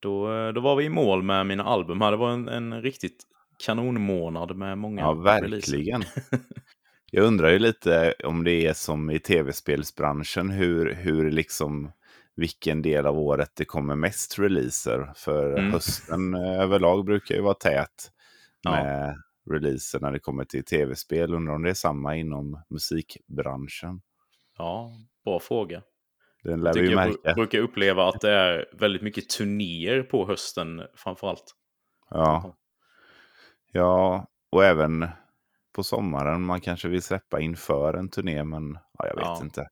[0.00, 2.10] Då, då var vi i mål med mina album här.
[2.10, 3.22] Det var en, en riktigt
[3.58, 6.04] kanonmånad med många Ja, verkligen.
[7.10, 11.92] Jag undrar ju lite om det är som i tv-spelsbranschen, hur, hur liksom,
[12.36, 15.12] vilken del av året det kommer mest releaser.
[15.16, 15.72] För Mm.
[15.72, 18.10] hösten eh, överlag brukar ju vara tät
[18.62, 18.70] Ja.
[18.70, 19.16] med
[19.50, 21.34] releaser när det kommer till tv-spel.
[21.34, 24.00] Undrar om det är samma inom musikbranschen.
[24.58, 24.90] Ja,
[25.24, 25.82] bra fråga.
[26.42, 27.18] Den lär Jag vi ju jag märka.
[27.30, 31.54] bru- brukar uppleva att det är väldigt mycket turnéer på hösten framförallt.
[32.10, 32.56] Ja.
[33.72, 35.08] ja, och även
[35.78, 36.42] på sommaren.
[36.44, 39.40] Man kanske vill släppa inför en turné, men ja, jag vet Ja.
[39.42, 39.68] inte.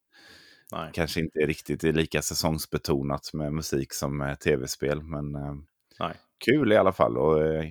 [0.72, 0.90] Nej.
[0.94, 5.02] kanske inte riktigt är lika säsongsbetonat med musik som med tv-spel.
[5.02, 5.54] Men eh,
[6.00, 6.14] Nej.
[6.44, 7.16] kul i alla fall.
[7.18, 7.64] Och eh,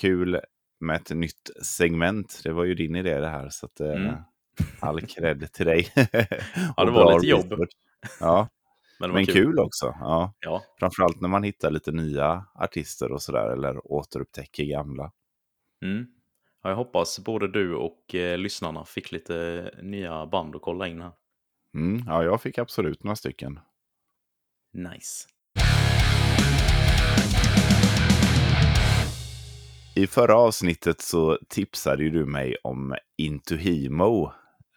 [0.00, 0.40] kul
[0.80, 2.40] med ett nytt segment.
[2.44, 3.48] Det var ju din idé det här.
[3.48, 4.14] Så att, eh, Mm.
[4.80, 5.88] all cred till dig.
[6.76, 7.52] Ja, det var lite jobb.
[7.52, 7.70] research.
[8.20, 8.48] Ja,
[9.00, 9.58] Men, men kul.
[9.58, 9.86] också.
[10.00, 10.32] Ja.
[10.40, 13.52] Ja, Framförallt när man hittar lite nya artister och sådär.
[13.52, 15.12] Eller återupptäcker gamla.
[15.84, 16.06] mm.
[16.62, 21.00] Ja, jag hoppas både du och eh, lyssnarna fick lite nya band att kolla in
[21.00, 21.12] här.
[21.74, 23.60] Mm, ja, jag fick absolut några stycken.
[24.72, 25.28] Nice.
[29.96, 34.32] I förra avsnittet så tipsade ju du mig om Into Hemo,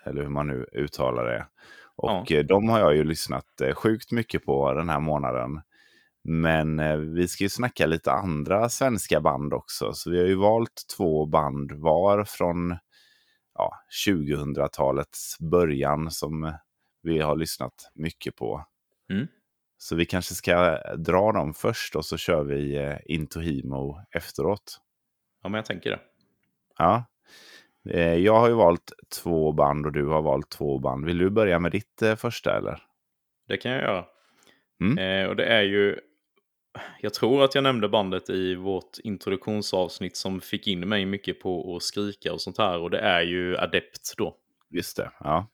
[0.06, 1.48] eller hur man nu uttalar det.
[1.96, 2.38] Och Ja.
[2.38, 5.62] eh, de har jag ju lyssnat eh, sjukt mycket på den här månaden.
[6.28, 9.94] Men eh, vi ska ju snacka lite andra svenska band också.
[9.94, 12.78] Så vi har ju valt två band var från
[13.54, 13.74] ja,
[14.08, 16.54] 2000-talets början som
[17.02, 18.66] vi har lyssnat mycket på.
[19.10, 19.28] Mm.
[19.78, 24.80] Så vi kanske ska dra dem först och så kör vi eh, Into Hemo efteråt.
[25.44, 26.00] Ja, men jag tänker det.
[26.78, 27.06] Ja.
[27.90, 31.06] Eh, Jag har ju valt två band och du har valt två band.
[31.06, 32.84] Vill du börja med ditt eh, första eller?
[33.48, 34.06] Det kan jag göra.
[34.82, 34.98] Mm.
[34.98, 36.00] Eh, och det är ju...
[37.02, 41.76] Jag tror att jag nämnde bandet i vårt introduktionsavsnitt som fick in mig mycket på
[41.76, 42.80] att skrika och sånt här.
[42.80, 44.36] Och det är ju Adept då.
[44.70, 45.48] Just det, ja.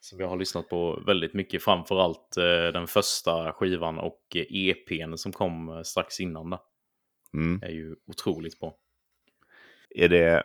[0.00, 5.32] Som jag har lyssnat på väldigt mycket, framförallt eh, den första skivan och EPn som
[5.32, 6.50] kom eh, strax innan.
[6.50, 6.58] Där.
[7.34, 7.62] Mm.
[7.62, 8.74] är ju otroligt bra.
[9.94, 10.42] Är det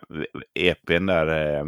[0.54, 1.64] EPn där, eh,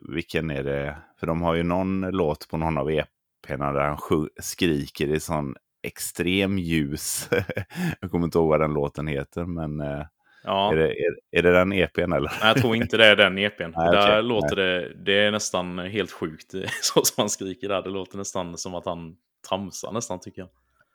[0.00, 0.96] vilken är det?
[1.20, 5.54] För de har ju någon låt på någon av EPn där han skriker i sån
[5.86, 7.28] extrem ljus.
[8.00, 10.06] jag kommer inte ihåg vad den låten heter, men eh,
[10.46, 12.32] Ja, är, det, är, är det den EPn eller?
[12.40, 13.62] Nej, jag tror inte det är den EPn.
[13.76, 17.82] Nej, där okej, låter det, det är nästan helt sjukt så som han skriker där.
[17.82, 19.16] Det låter nästan som att han
[19.48, 20.48] tramsar nästan tycker jag.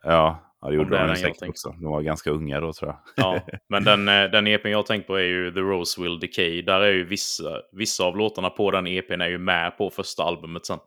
[0.03, 1.69] Ja, ja det gjorde de den säkert också.
[1.69, 3.25] De var ganska unga då tror jag.
[3.25, 6.61] Ja, men den, eh, den EPn jag tänkt på är ju The Rose Will Decay.
[6.61, 10.23] Där är ju vissa, vissa av låtarna på den EPn är ju med på första
[10.23, 10.79] albumet sen.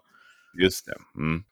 [0.62, 1.20] Just det.
[1.20, 1.44] Mm.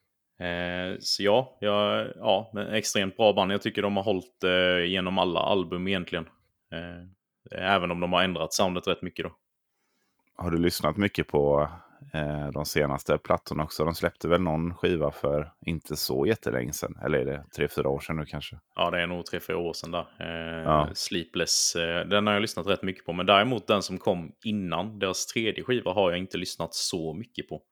[0.42, 3.52] Eh, så ja, ja, ja, extremt bra band.
[3.52, 6.28] Jag tycker de har hållit eh, genom alla album egentligen.
[6.72, 9.32] Eh, även om de har ändrat soundet rätt mycket då.
[10.36, 11.68] Har du lyssnat mycket på
[12.54, 13.84] de senaste plattorna också?
[13.84, 16.98] De släppte väl någon skiva för inte så jättelänge sedan.
[17.04, 18.58] Eller är det tre, fyra år sedan nu kanske?
[18.74, 20.06] Ja, det är nog tre, fyra år sedan där.
[20.20, 20.88] Eh, Ja.
[20.94, 23.12] Sleepless, eh, den har jag lyssnat rätt mycket på.
[23.12, 27.48] Men däremot den som kom innan, deras tredje skiva, har jag inte lyssnat så mycket
[27.48, 27.62] på.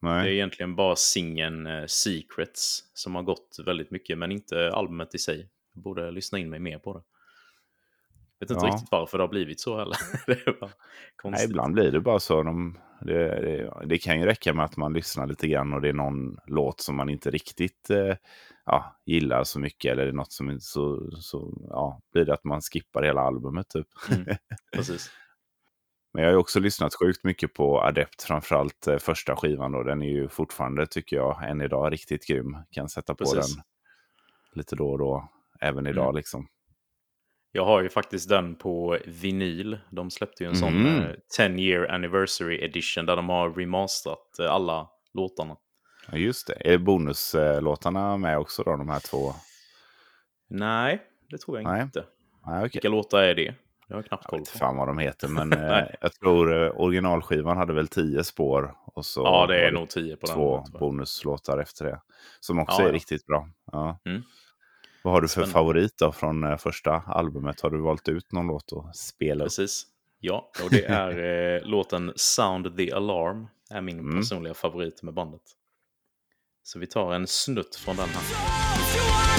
[0.00, 0.34] Det är Nej.
[0.34, 5.48] egentligen bara singeln eh, Secrets som har gått väldigt mycket, men inte albumet i sig.
[5.74, 7.02] Jag borde lyssna in mig mer på det.
[8.40, 8.72] Vet inte Ja.
[8.72, 9.96] riktigt varför det har blivit så heller.
[11.24, 12.42] Nej, ibland blir det bara så.
[12.42, 15.88] De, det, det, det kan ju räcka med att man lyssnar lite grann och det
[15.88, 18.16] är någon låt som man inte riktigt eh,
[18.66, 19.92] ja, gillar så mycket.
[19.92, 23.68] Eller det är något som så, så ja, blir det att man skippar hela albumet
[23.68, 23.86] typ.
[24.10, 24.36] Mm,
[24.72, 25.10] precis.
[26.16, 29.82] Men jag har också lyssnat sjukt mycket på Adept, framförallt eh, första skivan då.
[29.82, 32.56] Den är ju fortfarande, tycker jag, än idag riktigt grym.
[32.70, 33.54] Kan sätta på Precis.
[33.56, 33.64] den
[34.54, 35.28] lite då och då,
[35.60, 36.16] även idag Mm.
[36.16, 36.48] liksom.
[37.52, 39.78] Jag har ju faktiskt den på vinyl.
[39.90, 41.02] De släppte ju en sån Mhm.
[41.02, 45.56] eh, 10 year anniversary edition där de har remasterat eh, alla låtarna.
[46.10, 46.72] Ja, just det.
[46.74, 49.32] Är bonuslåtarna med också då, de här två?
[50.48, 51.82] Nej, det tror jag Nej.
[51.82, 52.04] inte.
[52.46, 52.70] Nej, okej.
[52.72, 53.54] Vilka låtar är det?
[53.88, 54.58] Det har jag knappt Jag koll vet inte på.
[54.58, 58.74] fan vad de heter, men eh, jag tror eh, originalskivan hade väl tio spår.
[58.86, 60.34] Och så Ja, det är nog 10 på den.
[60.34, 60.80] två jag.
[60.80, 62.00] bonuslåtar efter det.
[62.40, 62.92] Som också Ja, är ja.
[62.94, 63.48] riktigt bra.
[63.72, 63.98] Ja.
[64.04, 64.22] Mm.
[65.04, 65.52] Vad har du för Spännande.
[65.52, 67.60] favorit då från eh, första albumet?
[67.60, 69.46] Har du valt ut någon låt att spela upp?
[69.48, 69.86] Precis.
[70.20, 71.18] Ja, och det är
[71.56, 73.46] eh, låten Sound the Alarm.
[73.70, 74.16] är min Mm.
[74.20, 75.42] personliga favorit med bandet.
[76.62, 79.36] Så vi tar en snutt från den här.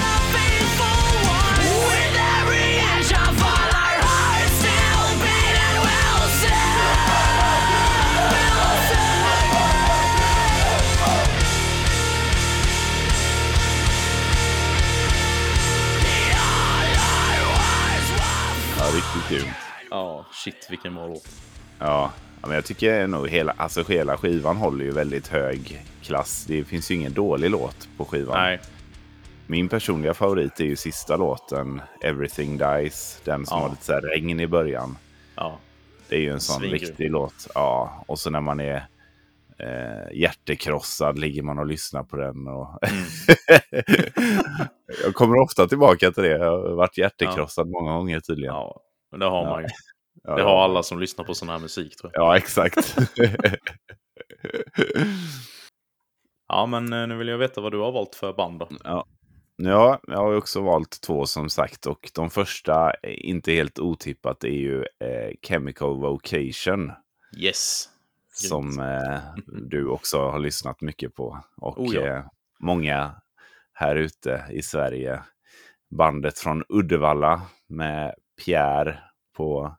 [18.98, 19.56] Riktigt grymt.
[19.90, 21.28] Ja, shit vilken bra låt.
[21.78, 26.44] Ja, ja, men jag tycker nog hela, alltså hela skivan håller ju väldigt hög klass.
[26.48, 28.36] Det finns ju ingen dålig låt på skivan.
[28.38, 28.60] Nej,
[29.46, 33.20] Min personliga favorit är ju sista låten, Everything Dies.
[33.24, 33.62] Den som Ja.
[33.64, 34.96] har lite så här regn i början.
[35.36, 35.58] ja,
[36.08, 36.80] Det är ju en sån Svingrym.
[36.80, 37.48] riktig låt.
[37.54, 38.86] Ja, och så när man är
[39.58, 42.48] eh, hjärtekrossad ligger man och lyssnar på den.
[42.48, 43.04] Och Mm.
[45.04, 46.28] jag kommer ofta tillbaka till det.
[46.28, 48.54] Jag har varit hjärtekrossad många gånger tydligen.
[48.54, 48.80] ja.
[49.10, 49.68] Men det har man ju.
[50.22, 50.48] Ja, Det ja.
[50.48, 52.22] har alla som lyssnar på sån här musik tror jag.
[52.24, 52.96] Ja, exakt.
[56.48, 58.68] Ja, men eh, nu vill jag veta vad du har valt för band då.
[59.56, 64.44] Ja, jag har också valt två som sagt och de första, eh, inte helt otippat,
[64.44, 66.92] är ju eh, Chemical Vocation.
[67.36, 67.88] Yes.
[68.32, 69.20] Som eh,
[69.68, 71.44] du också har lyssnat mycket på.
[71.56, 72.00] Och Oh ja.
[72.06, 72.24] eh,
[72.60, 73.14] många
[73.72, 75.22] här ute i Sverige.
[75.90, 78.98] Bandet från Uddevalla med Pierre
[79.36, 79.76] på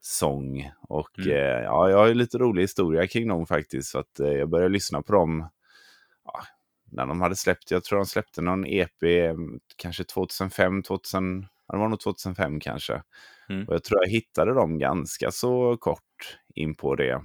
[0.00, 0.70] sång.
[0.88, 1.30] Och Mm.
[1.30, 3.90] eh, ja, jag har ju lite rolig historia kring dem faktiskt.
[3.90, 5.48] Så att, eh, jag började lyssna på dem
[6.24, 6.40] ja,
[6.92, 9.34] när de hade släppt, jag tror de släppte någon EP eh,
[9.76, 13.02] kanske 2005, 2000, ja, det var nog 2005 kanske.
[13.48, 13.68] Mm.
[13.68, 17.22] Och jag tror jag hittade dem ganska så kort in på det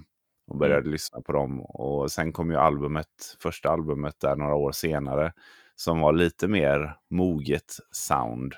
[0.48, 1.62] och började lyssna på dem.
[1.62, 3.08] Och sen kom ju albumet,
[3.40, 5.34] första albumet där några år senare
[5.76, 8.54] som var lite mer moget sound.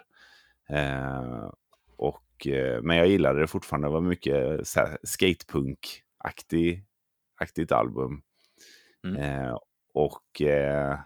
[0.69, 1.49] Eh,
[1.99, 4.35] och, eh, men jag gillade det fortfarande, det var mycket
[4.75, 6.83] här skatepunk-aktigt
[7.39, 8.21] aktigt album.
[9.07, 9.21] Mm.
[9.21, 9.57] Eh,
[9.93, 10.99] och eh,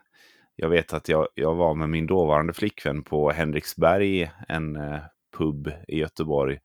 [0.56, 5.00] jag vet att jag, jag var med min dåvarande flickvän på Henriksberg, en eh,
[5.38, 6.60] pub i Göteborg.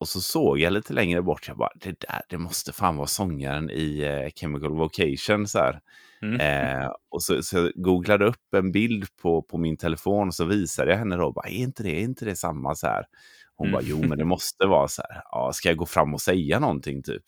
[0.00, 3.06] Och så såg jag lite längre bort, jag bara, det där, det måste fan vara
[3.06, 5.46] sångaren i eh, Chemical Vocation.
[5.46, 5.80] Så här.
[6.22, 6.40] Mm.
[6.40, 10.44] Eh, och så, så jag googlade upp en bild på, på min telefon och så
[10.44, 13.04] visade jag henne då, bara, är inte det, är inte det samma så här?
[13.56, 13.72] Hon Mm.
[13.72, 15.22] bara, jo men det måste vara så här.
[15.24, 17.22] Ja, ska jag gå fram och säga någonting typ?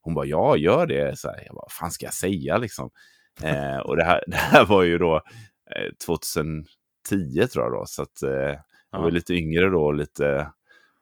[0.00, 1.18] Hon bara, ja gör det.
[1.18, 2.90] Så här, jag bara, fan ska jag säga liksom?
[3.42, 5.16] Eh, och det här, det här var ju då
[5.76, 7.84] eh, 2010 tror jag då.
[7.86, 8.58] Så att, eh,
[8.92, 10.50] jag var lite yngre då lite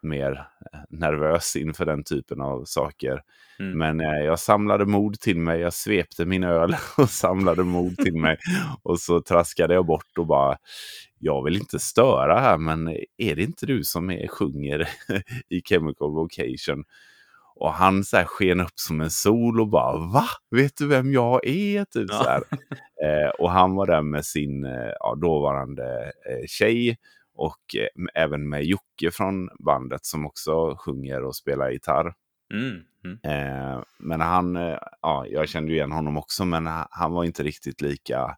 [0.02, 0.32] mer
[0.72, 3.22] eh, nervös inför den typen av saker.
[3.58, 3.78] Mm.
[3.78, 8.16] Men eh, jag samlade mod till mig, jag svepte min öl och samlade mod till
[8.16, 8.38] mig.
[8.82, 10.56] Och så traskade jag bort och bara,
[11.18, 14.88] jag vill inte störa här, men är det inte du som är, sjunger
[15.48, 16.84] i Chemical Vocation?
[17.54, 20.24] Och han så här sken upp som en sol och bara, va?
[20.50, 21.84] Vet du vem jag är?
[21.84, 22.16] Typ Ja.
[22.24, 22.42] så här.
[23.04, 26.96] Eh, och han var där med sin eh, dåvarande eh, tjej
[27.34, 32.14] och eh, även med Jocke från bandet som också sjunger och spelar gitarr.
[32.54, 32.80] Mm.
[33.04, 33.18] Mm.
[33.24, 37.42] Eh, men han, eh, ja, jag kände igen honom också, men ha- han var inte
[37.42, 38.36] riktigt lika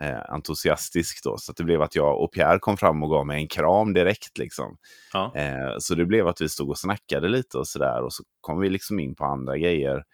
[0.00, 1.36] eh, entusiastisk då.
[1.38, 4.38] Så det blev att jag och Pierre kom fram och gav mig en kram direkt
[4.38, 4.76] liksom.
[5.12, 5.32] Ja.
[5.36, 8.02] Eh, så det blev att vi stod och snackade lite och sådär.
[8.02, 10.04] Och så kom vi liksom in på andra grejer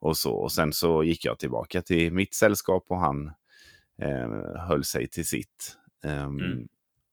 [0.00, 0.32] och så.
[0.34, 3.26] Och sen så gick jag tillbaka till mitt sällskap och han
[4.02, 4.30] eh,
[4.68, 5.76] höll sig till sitt.
[6.04, 6.68] Ehm, Mm.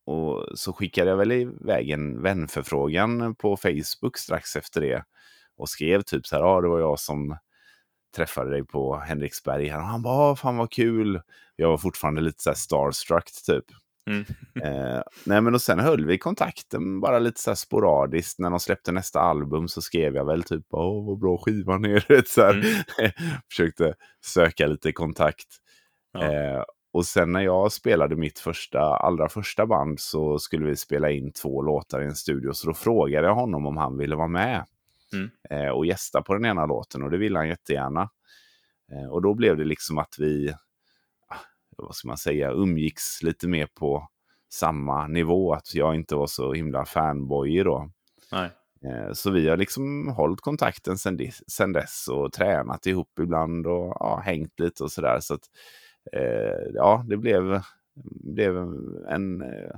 [0.09, 5.03] Och så skickade jag väl iväg en vänförfrågan på Facebook strax efter det.
[5.57, 7.37] Och skrev typ så här, ja det var jag som
[8.15, 9.67] träffade dig på Henriksberg.
[9.67, 11.21] här." Och han bara, "Ah, fan vad kul.
[11.55, 13.65] Jag var fortfarande lite så här starstruck typ.
[14.09, 14.25] Mm.
[14.63, 18.39] Eh, nej men och sen höll vi kontakten bara lite så här sporadiskt.
[18.39, 22.23] När de släppte nästa album så skrev jag väl typ, åh vad bra skivan är.
[22.27, 22.63] Så här.
[23.49, 23.93] Försökte
[24.25, 25.47] söka lite kontakt.
[26.13, 26.23] Ja.
[26.23, 31.11] Eh, och sen när jag spelade mitt första, allra första band så skulle vi spela
[31.11, 32.51] in två låtar i en studio.
[32.53, 34.65] Så då frågade jag honom om han ville vara med
[35.13, 35.29] Mm.
[35.49, 37.03] eh, och gästa på den ena låten.
[37.03, 38.09] Och det ville han jättegärna.
[38.91, 40.53] Eh, och då blev det liksom att vi,
[41.29, 41.35] ah,
[41.77, 44.07] vad ska man säga, umgicks lite mer på
[44.53, 45.53] samma nivå.
[45.53, 47.89] Att jag inte var så himla fanboy då.
[48.31, 48.49] Nej.
[48.85, 54.21] Eh, Så vi har liksom hållit kontakten sen, dess och tränat ihop ibland och ja,
[54.25, 55.19] hängt lite och sådär.
[55.19, 55.43] Så att,
[56.73, 57.61] ja, det blev,
[58.23, 58.57] blev
[59.09, 59.71] en eh,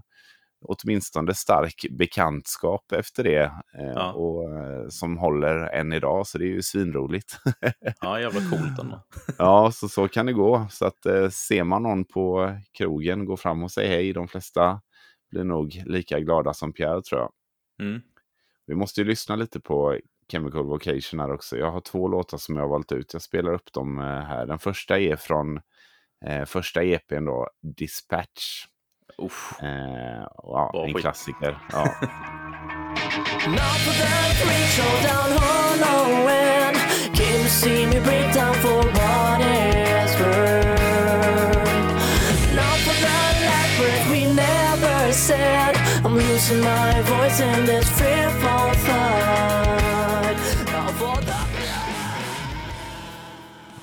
[0.65, 3.43] åtminstone stark bekantskap efter det.
[3.79, 4.11] Eh, Ja.
[4.13, 7.37] och, eh, som håller än idag, så det är ju svinroligt.
[8.01, 9.03] Ja, jävla coolt ändå.
[9.37, 10.67] ja, så så kan det gå.
[10.69, 14.13] Så att eh, ser man någon på krogen, gå fram och säg hej.
[14.13, 14.81] De flesta
[15.31, 17.31] blir nog lika glada som Pierre tror jag.
[17.87, 18.01] Mm.
[18.65, 19.97] Vi måste ju lyssna lite på
[20.31, 21.57] Chemical Vocation här också.
[21.57, 23.13] Jag har två låtar som jag har valt ut.
[23.13, 24.45] Jag spelar upp dem eh, här.
[24.45, 25.59] Den första är från
[26.25, 27.47] eh, första EPn då,
[27.77, 28.65] Dispatch.
[29.17, 29.53] Uff.
[29.61, 31.01] Eh, ja, en skit.
[31.01, 31.57] klassiker.
[31.71, 31.95] Ja.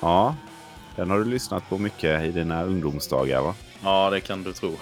[0.01, 0.35] Ja,
[0.99, 3.55] den har du lyssnat på mycket i dina ungdomsdagar va?
[3.83, 4.75] Ja, det kan du tro.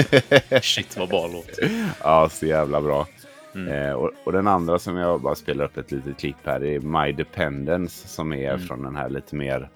[0.62, 1.58] Shit vad bra låt.
[2.02, 3.06] Ja, så jävla bra.
[3.54, 3.72] Mm.
[3.72, 6.80] Eh, och, och den andra som jag bara spelar upp ett litet klipp här är
[6.80, 8.66] My Dependence som är Mm.
[8.66, 9.68] från den här lite mer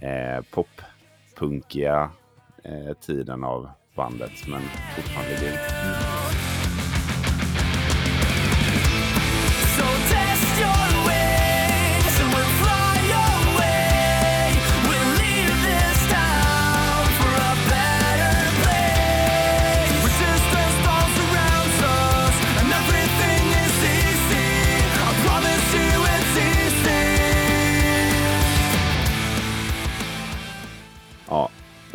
[0.00, 2.10] eh, pop-punkiga
[2.64, 4.46] eh, tiden av bandet.
[4.46, 4.62] Men
[4.96, 5.52] fortfarande grym.
[5.52, 6.13] So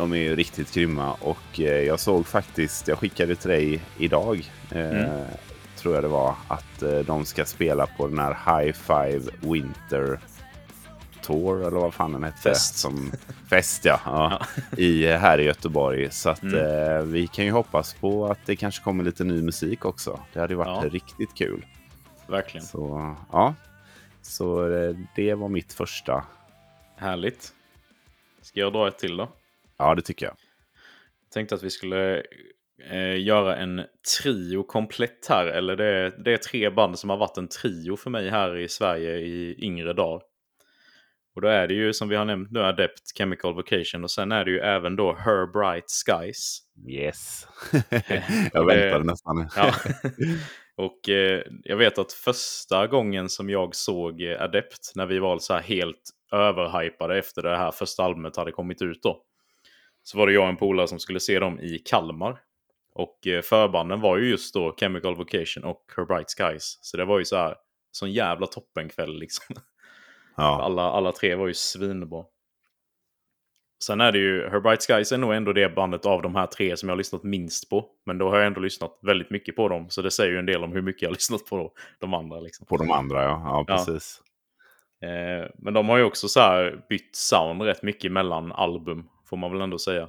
[0.00, 4.50] de är ju riktigt grymma och eh, jag såg faktiskt, jag skickade till dig idag,
[4.70, 5.22] eh,
[5.76, 8.30] tror jag det var, att eh, de ska spela på den här
[8.60, 10.20] High Five Winter
[11.22, 12.38] Tour eller vad fan den hette.
[12.38, 12.78] Fest.
[12.78, 13.12] Som,
[13.50, 14.40] fest ja, ja,
[14.76, 16.10] I, här i Göteborg.
[16.10, 19.84] Så att eh, vi kan ju hoppas på att det kanske kommer lite ny musik
[19.84, 20.20] också.
[20.32, 20.88] Det hade ju varit Ja.
[20.90, 21.66] riktigt kul.
[22.26, 22.66] Verkligen.
[22.66, 23.54] Så ja,
[24.22, 24.66] så
[25.16, 26.24] det var mitt första.
[26.96, 27.52] Härligt.
[28.42, 29.28] Ska jag dra ett till då?
[29.80, 30.36] Ja, det tycker jag.
[31.32, 32.22] Tänkte att vi skulle
[32.90, 33.82] eh, göra en
[34.22, 35.46] trio komplett här.
[35.46, 38.56] Eller det är, det är tre band som har varit en trio för mig här
[38.56, 40.22] i Sverige i yngre dagar.
[41.34, 44.32] Och då är det ju som vi har nämnt nu Adept, Chemical Vocation och sen
[44.32, 46.58] är det ju även då Her Bright Skies.
[46.88, 47.46] Yes.
[48.52, 49.48] Jag väntade nästan.
[49.56, 49.74] Ja.
[50.84, 55.38] och eh, jag vet att första gången som jag såg eh, Adept, när vi var
[55.38, 56.02] så här helt
[56.32, 59.22] överhypade efter det här första albumet hade kommit ut då.
[60.02, 62.38] Så var det jag och en polare som skulle se dem i Kalmar.
[62.94, 66.78] Och eh, förbanden var ju just då Chemical Vocation och Her Bright Skies.
[66.82, 67.54] Så det var ju så här,
[67.90, 69.56] sån jävla toppenkväll liksom.
[70.36, 70.62] Ja.
[70.62, 72.24] Alla, alla tre var ju svinbra.
[73.84, 76.46] Sen är det ju, Her Bright Skies är nog ändå det bandet av de här
[76.46, 77.86] tre som jag har lyssnat minst på.
[78.06, 79.90] Men då har jag ändå lyssnat väldigt mycket på dem.
[79.90, 82.40] Så det säger ju en del om hur mycket jag har lyssnat på de andra.
[82.40, 82.66] Liksom.
[82.66, 83.42] På de andra, ja.
[83.44, 83.76] Ja, Ja.
[83.76, 84.22] precis.
[85.02, 89.08] Eh, men de har ju också så här bytt sound rätt mycket mellan album.
[89.30, 90.08] Får man väl ändå säga.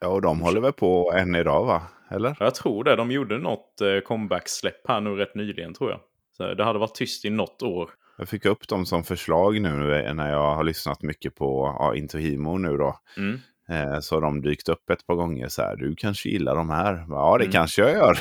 [0.00, 1.82] Ja, och de håller väl på än idag, va?
[2.10, 2.28] Eller?
[2.28, 2.96] Ja, Jag tror det.
[2.96, 6.00] De gjorde något eh, comeback-släpp här nu rätt nyligen tror jag.
[6.36, 7.90] Så det hade varit tyst i något år.
[8.18, 9.70] Jag fick upp dem som förslag nu
[10.14, 13.00] när jag har lyssnat mycket på ja, Intohimo nu då.
[13.16, 13.38] Mm.
[13.68, 15.76] Eh, så har de dykt upp ett par gånger så här.
[15.76, 17.04] Du kanske gillar de här?
[17.08, 17.52] Ja, det Mm.
[17.52, 18.18] kanske jag gör.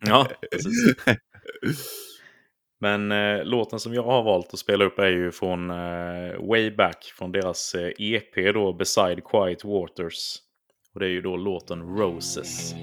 [0.00, 0.94] Ja, precis.
[2.80, 6.70] Men eh, låten som jag har valt att spela upp är ju från eh, Way
[6.70, 10.36] Back, från deras eh, EP då, Beside Quiet Waters.
[10.94, 12.74] Och det är ju då låten Roses.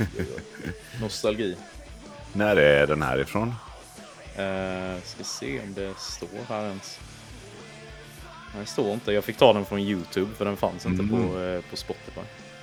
[0.00, 0.26] Oj, oj,
[0.66, 0.72] oj.
[1.00, 1.56] Nostalgi.
[2.32, 3.48] när är den här ifrån?
[3.48, 6.98] Uh, ska se om det står här ens.
[8.54, 9.12] Nej, det står inte.
[9.12, 11.28] Jag fick ta den från YouTube för den fanns inte Mm.
[11.32, 12.20] på, eh, på Spotify.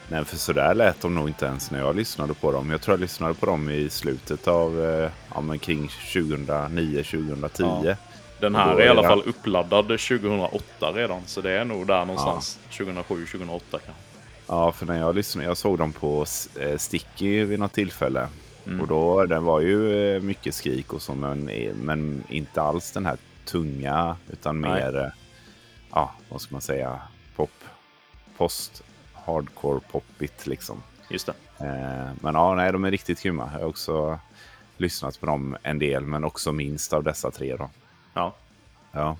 [0.09, 2.71] Nej, för så där lät de nog inte ens när jag lyssnade på dem.
[2.71, 7.85] Jag tror jag lyssnade på dem i slutet av, eh, ja men kring 2009-2010.
[7.85, 7.95] Ja.
[8.39, 11.21] Den här är i alla fall uppladdad 2008 redan.
[11.25, 13.91] Så det är nog där någonstans 2007-2008 kanske.
[14.47, 16.25] Ja, för när jag lyssnade, jag såg dem på
[16.59, 18.27] eh, Sticky vid något tillfälle.
[18.65, 18.81] Mm.
[18.81, 21.43] Och då, den var ju eh, mycket skrik och så, men,
[21.73, 24.71] men inte alls den här tunga, utan Nej.
[24.71, 25.09] mer, eh,
[25.91, 26.99] ja, vad ska man säga,
[27.35, 27.51] pop,
[28.37, 28.83] post,
[29.13, 30.83] hardcore poppigt liksom.
[31.09, 31.65] Just det.
[31.65, 33.49] Eh, men ja, nej, de är riktigt grymma.
[33.53, 34.19] Jag har också
[34.77, 37.69] lyssnat på dem en del, men också minst av dessa tre då.
[38.13, 38.35] Ja.
[38.91, 39.17] Ja.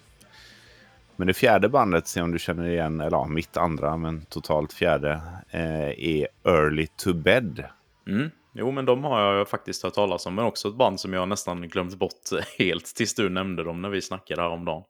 [1.17, 4.73] Men det fjärde bandet, se om du känner igen, eller ja, mitt andra, men totalt
[4.73, 7.65] fjärde, eh, är Early to Bed.
[8.07, 8.29] Mm.
[8.53, 10.35] Jo, men de har jag faktiskt hört talas om.
[10.35, 12.13] Men också ett band som jag nästan glömt bort
[12.59, 14.83] helt tills du nämnde dem när vi snackade häromdagen.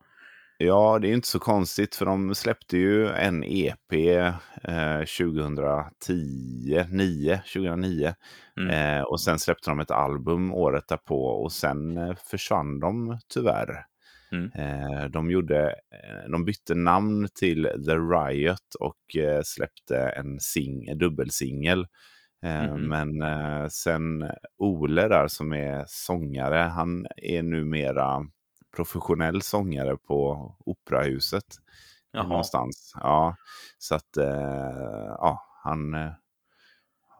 [0.59, 7.37] Ja, det är inte så konstigt, för de släppte ju en EP eh, 2010, 9,
[7.37, 8.13] 2009.
[8.57, 8.99] Mm.
[8.99, 13.85] Eh, och sen släppte de ett album året därpå och sen eh, försvann de tyvärr.
[14.31, 14.51] Mm.
[14.55, 20.97] Eh, de, gjorde, eh, de bytte namn till The Riot och eh, släppte en sing,
[20.97, 21.87] dubbelsingel.
[22.43, 22.87] Eh, Mhm.
[22.89, 28.27] Men sen Ole där som är sångare, han är numera
[28.75, 31.43] professionell sångare på Operahuset.
[32.11, 32.27] Jaha.
[32.27, 32.93] Någonstans.
[32.95, 33.35] Ja,
[33.77, 34.17] så att
[35.19, 35.95] ja, han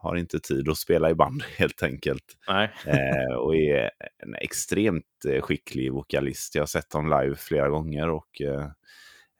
[0.00, 2.36] har inte tid att spela i band helt enkelt.
[2.48, 2.72] Nej.
[2.86, 6.54] Eh, och är en extremt eh, skicklig vokalist.
[6.54, 8.70] Jag har sett dem live flera gånger och eh,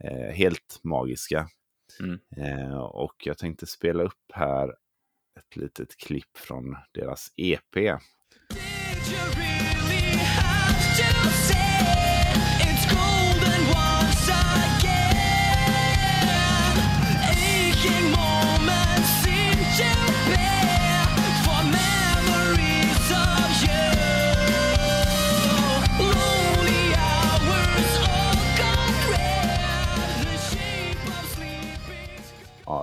[0.05, 1.49] eh, helt magiska.
[2.01, 2.19] Mm.
[2.37, 4.69] Eh, och jag tänkte spela upp här
[5.39, 8.01] ett litet klipp från deras EP.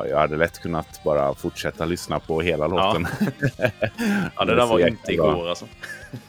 [0.10, 3.08] Jag hade lätt kunnat bara fortsätta lyssna på hela låten.
[4.36, 5.66] Ja, det är där var inte igår alltså.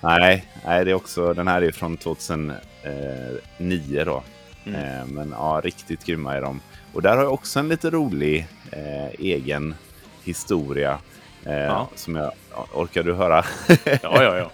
[0.01, 4.23] Nej, nej, det är också, den här är från 2009 då.
[4.67, 5.01] Mm.
[5.01, 6.61] Eh, men ja, riktigt grymma är de.
[6.93, 9.75] Och där har jag också en lite rolig eh, egen
[10.25, 10.99] historia.
[11.45, 11.89] Eh, Ja.
[11.95, 13.45] Som jag, ja, orkar du höra?
[13.85, 14.51] Ja, ja, ja.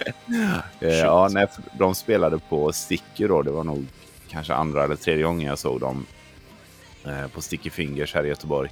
[0.81, 1.49] Eh, ja, när
[1.79, 3.87] de spelade på Sticky då, det var nog
[4.29, 6.07] kanske andra eller tredje gången jag såg dem
[7.05, 8.71] eh, på Sticky Fingers här i Göteborg.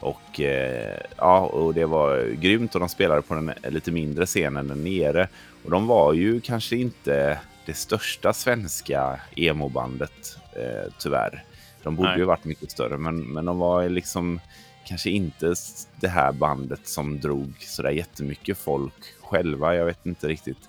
[0.00, 4.68] Och, eh, ja, och det var grymt och de spelade på den lite mindre scenen
[4.68, 5.28] där nere.
[5.64, 11.44] Och de var ju kanske inte det största svenska emo-bandet, eh, tyvärr.
[11.82, 12.18] De borde Nej.
[12.18, 14.40] ju varit mycket större, men, men de var liksom
[14.84, 15.54] kanske inte
[16.00, 19.74] det här bandet som drog sådär jättemycket folk själva.
[19.74, 20.68] Jag vet inte riktigt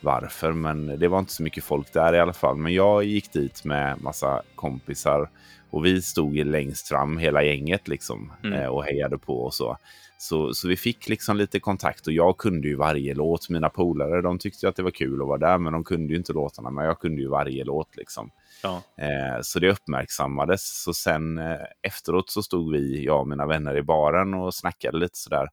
[0.00, 2.56] varför, men det var inte så mycket folk där i alla fall.
[2.56, 5.30] Men jag gick dit med massa kompisar
[5.70, 8.60] och vi stod längst fram hela gänget liksom Mm.
[8.60, 9.76] eh, och hejade på och så.
[10.18, 10.54] så.
[10.54, 13.48] Så vi fick liksom lite kontakt och jag kunde ju varje låt.
[13.48, 16.16] Mina polare de tyckte att det var kul att vara där men de kunde ju
[16.18, 16.70] inte låtarna.
[16.70, 18.30] Men jag kunde ju varje låt liksom.
[18.62, 18.82] ja.
[18.96, 20.82] Eh, så det uppmärksammades.
[20.82, 24.98] Så sen eh, efteråt så stod vi, jag och mina vänner i baren och snackade
[24.98, 25.48] lite sådär.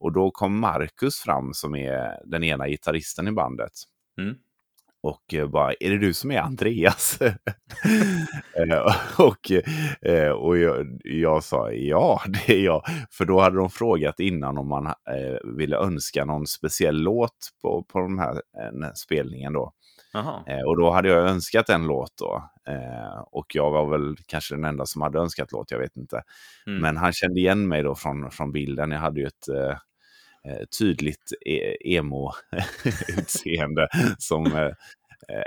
[0.00, 3.72] Och då kom Marcus fram som är den ena gitarristen i bandet.
[4.20, 4.34] Mm.
[5.02, 7.18] och eh, bara, är det du som är Andreas?
[8.56, 9.50] Eh, och
[10.02, 12.82] eh, och jag, jag sa, ja, det är jag.
[13.10, 14.94] För då hade de frågat innan om man
[15.56, 18.42] ville önska någon speciell låt på, på den här
[18.94, 19.72] spelningen då.
[20.12, 20.44] Jaha.
[20.46, 22.50] Eh, och då hade jag önskat en låt då.
[22.68, 26.22] Eh, och jag var väl kanske den enda som hade önskat låt, jag vet inte.
[26.66, 26.82] Mm.
[26.82, 28.90] Men han kände igen mig då från, från bilden.
[28.90, 29.78] Jag hade ju ett eh,
[30.52, 33.88] eh, tydligt e- emo-utseende
[34.18, 34.72] som eh,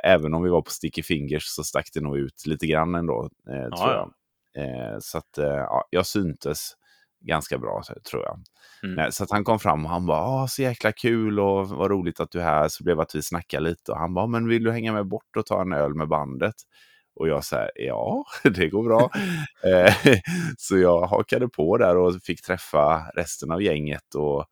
[0.03, 3.29] även om vi var på Sticky Fingers så stack det nog ut lite grann ändå,
[3.49, 3.93] eh, tror ja.
[3.93, 4.63] jag.
[4.63, 6.73] Eh, så att ja, jag syntes
[7.21, 8.39] ganska bra, tror jag.
[8.83, 9.11] Mm.
[9.11, 12.19] Så att han kom fram och han bara, "Ah, så jäkla kul och vad roligt
[12.19, 12.67] att du är här.
[12.67, 15.37] Så blev att vi snackade lite och han bara, men vill du hänga med bort
[15.37, 16.55] och ta en öl med bandet?
[17.15, 19.11] Och jag sa, ja, det går bra.
[19.63, 19.93] Eh,
[20.57, 24.45] så jag hakade på där och fick träffa resten av gänget och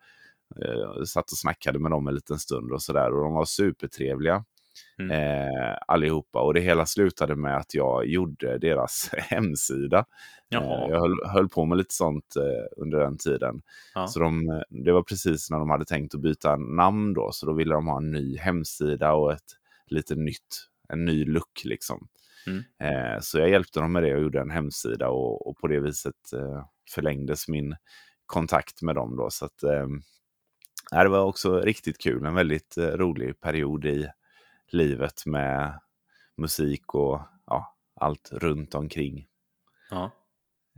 [0.63, 3.13] eh, satt och snackade med dem en liten stund och sådär.
[3.13, 4.45] Och de var supertrevliga
[4.99, 5.11] Mm.
[5.11, 6.41] eh, allihopa.
[6.41, 10.05] Och det hela slutade med att jag gjorde deras hemsida.
[10.49, 10.63] Jaha.
[10.85, 13.61] Eh, jag höll, höll på med lite sånt eh, under den tiden.
[13.95, 14.07] Ja.
[14.07, 17.53] Så de, det var precis när de hade tänkt att byta namn då, så då
[17.53, 19.55] ville de ha en ny hemsida och ett
[19.87, 22.07] lite nytt, en ny look liksom.
[22.47, 22.63] Mm.
[22.79, 25.79] Eh, så jag hjälpte dem med det och gjorde en hemsida och, och på det
[25.79, 27.75] viset eh, förlängdes min
[28.25, 29.29] kontakt med dem då.
[29.29, 29.87] Så att, eh,
[30.91, 34.07] det var också riktigt kul, en väldigt eh, rolig period i
[34.67, 35.79] livet med
[36.37, 39.27] musik och ja, allt runt omkring.
[39.89, 40.11] Ja.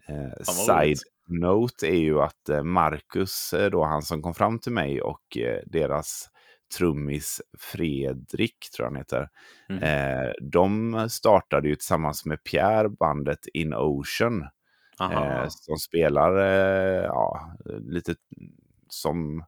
[0.08, 5.02] Eh, side note är ju att eh, Marcus, då han som kom fram till mig
[5.02, 6.30] och deras
[6.78, 9.30] trummis Fredrik, tror jag han heter,
[9.70, 9.84] Mm.
[9.84, 14.42] eh, de startade ju tillsammans med Pierre bandet In Ocean,
[15.12, 18.16] eh, som spelar eh, ja, lite
[18.90, 19.44] som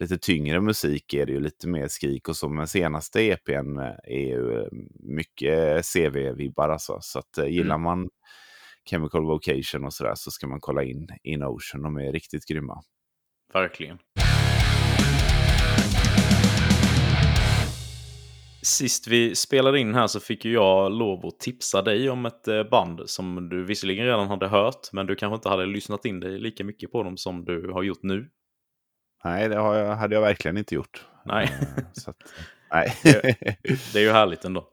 [0.00, 4.26] lite tyngre musik är det ju lite mer skrik och så, men senaste EPn är
[4.28, 6.98] ju mycket CV-vibbar alltså.
[7.00, 7.82] Så att eh, gillar Mm.
[7.82, 8.10] man
[8.90, 12.82] Chemical Vocation och sådär så ska man kolla in In Ocean, de är riktigt grymma.
[13.52, 13.98] Verkligen.
[18.62, 22.48] Sist vi spelade in här så fick ju jag lov att tipsa dig om ett
[22.48, 26.20] eh, band som du visserligen redan hade hört, men du kanske inte hade lyssnat in
[26.20, 28.30] dig lika mycket på dem som du har gjort nu.
[29.24, 31.06] Nej, det har jag, hade jag verkligen inte gjort.
[31.24, 31.44] Nej.
[31.44, 32.16] Eh, så att,
[32.72, 32.96] nej.
[33.92, 34.68] Det är ju härligt ändå.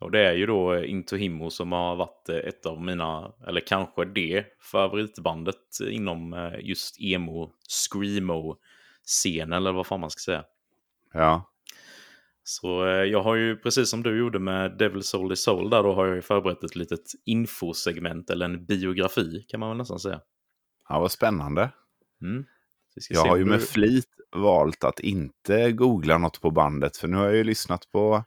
[0.00, 3.60] Och det är ju då eh, Into Himmo som har varit ett av mina, eller
[3.60, 10.44] kanske det, favoritbandet inom just emo, screamo-scenen, eller vad fan man ska säga.
[11.12, 11.49] ja.
[12.50, 15.82] Så eh, jag har ju, precis som du gjorde med Devil Soul is Soul, där
[15.82, 19.98] då har jag ju förberett ett litet infosegment, eller en biografi kan man väl nästan
[19.98, 20.20] säga.
[20.88, 21.70] ja, vad spännande.
[22.22, 22.44] Mm.
[23.10, 27.16] Jag har ju med du- flit valt att inte googla något på bandet, för nu
[27.16, 28.24] har jag ju lyssnat på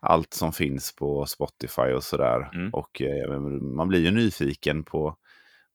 [0.00, 2.50] allt som finns på Spotify och sådär.
[2.54, 2.70] Mm.
[2.70, 5.16] Och eh, man blir ju nyfiken på,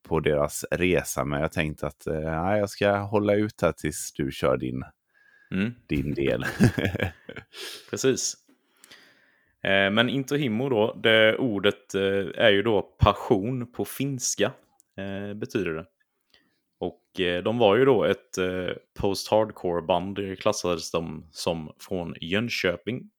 [0.07, 4.31] på deras resa, men jag tänkte att eh, jag ska hålla ut här tills du
[4.31, 4.83] kör din,
[5.51, 5.73] Mm.
[5.87, 6.45] din del.
[7.89, 8.35] Precis.
[9.63, 14.51] Eh, men Into Himmo då, det ordet eh, är ju då passion på finska,
[14.97, 15.85] eh, betyder det.
[16.79, 17.01] Och
[17.43, 18.37] de var ju då ett
[18.99, 23.09] post-hardcore-band, det klassades de som från Jönköping.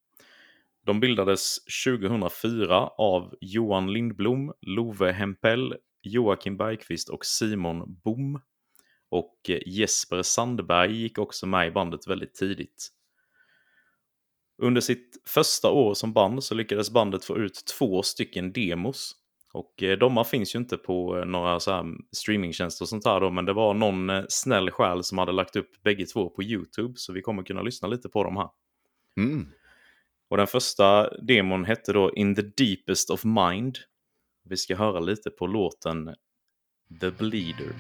[0.87, 8.41] De bildades 2004 av Johan Lindblom, Love Hempel, Joakim Bergqvist och Simon Bom.
[9.13, 12.89] Och eh, Jesper Sandberg gick också med i bandet väldigt tidigt.
[14.59, 19.17] Under sitt första år som band så lyckades bandet få ut två stycken demos.
[19.53, 23.05] Och eh, de här finns ju inte på eh, några så här streamingtjänster och sånt
[23.05, 26.43] här då, men det var någon snäll själ som hade lagt upp bägge två på
[26.43, 28.49] YouTube, så vi kommer kunna lyssna lite på dem här.
[29.17, 29.47] Mm.
[30.29, 33.79] Och den första demon hette då In the Deepest of Mind.
[34.45, 36.15] Vi ska höra lite på låten
[37.01, 37.75] The Bleeder.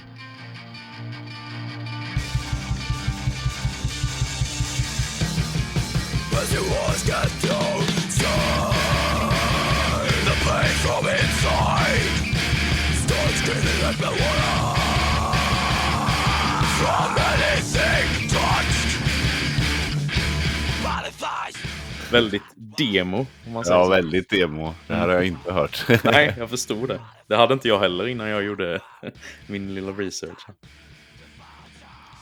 [22.13, 22.43] Väldigt
[22.79, 23.91] demo, om man säger Ja, så.
[23.91, 24.75] väldigt demo.
[24.87, 25.85] Det här har jag inte hört.
[26.05, 27.01] Nej, jag förstod det.
[27.27, 28.81] Det hade inte jag heller innan jag gjorde
[29.47, 30.47] min lilla research.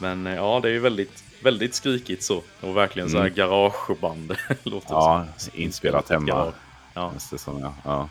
[0.00, 2.42] Men eh, ja, det är ju väldigt, väldigt skrikigt så.
[2.60, 3.34] Och verkligen så här Mm.
[3.34, 4.36] garageband.
[4.62, 5.52] låter Ja, som.
[5.60, 6.52] inspelat hemma.
[6.94, 7.74] Ja, det som, ja.
[7.84, 8.08] ja.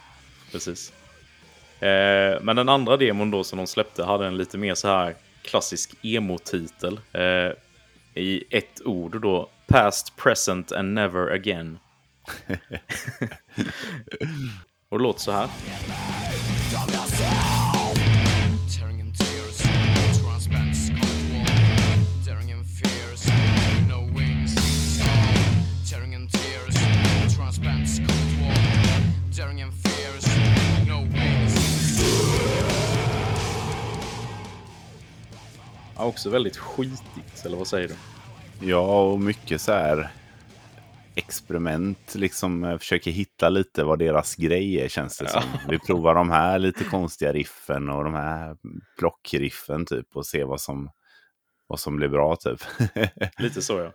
[0.52, 0.94] precis.
[1.80, 5.16] Eh, men den andra demon då som de släppte hade en lite mer så här
[5.42, 7.00] klassisk emo-titel.
[7.14, 7.52] Eh,
[8.24, 9.50] I ett ord då.
[9.68, 11.80] Past, present and never again.
[14.90, 15.50] Och det låter så här.
[36.00, 37.96] Ja, också väldigt skitigt, eller vad säger du?
[38.68, 40.12] Ja, och mycket så här
[41.16, 42.16] experiment.
[42.16, 45.42] Liksom eh, försöker hitta lite vad deras grej är känns det som.
[45.70, 48.58] Vi provar de här lite konstiga riffen och de här
[48.98, 50.92] plockriffen typ och se vad som,
[51.68, 52.60] vad som blir bra typ.
[53.40, 53.92] Lite så ja.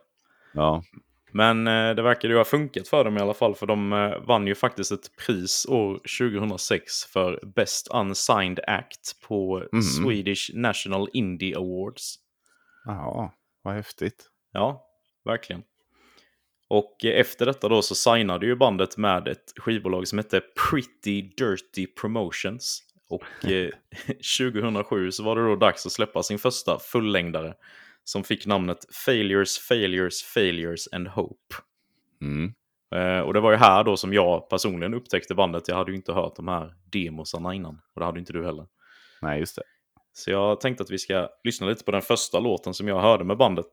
[0.53, 0.83] ja,
[1.37, 4.19] Men eh, det verkar ju ha funkat för dem i alla fall, för de eh,
[4.27, 9.83] vann ju faktiskt ett pris år 2006 för Best Unsigned Act på Mhm.
[9.83, 12.15] Swedish National Indie Awards.
[12.85, 13.31] Jaha,
[13.63, 14.29] vad häftigt.
[14.53, 14.87] Ja,
[15.25, 15.63] verkligen.
[16.69, 21.23] Och eh, efter detta då så signade ju bandet med ett skivbolag som hette Pretty
[21.23, 22.83] Dirty Promotions.
[23.09, 23.71] Och eh,
[24.51, 27.55] 2007 så var det då dags att släppa sin första fullängdare
[28.05, 31.55] som fick namnet Failures, Failures, Failures and Hope.
[32.23, 32.53] Mm.
[32.95, 35.69] Eh, och det var ju här då som jag personligen upptäckte bandet.
[35.69, 37.81] Jag hade ju inte hört de här demosarna innan.
[37.95, 38.67] Och det hade inte du heller.
[39.23, 39.63] Nej, just det.
[40.13, 43.25] Så jag tänkte att vi ska lyssna lite på den första låten som jag hörde
[43.25, 43.73] med bandet.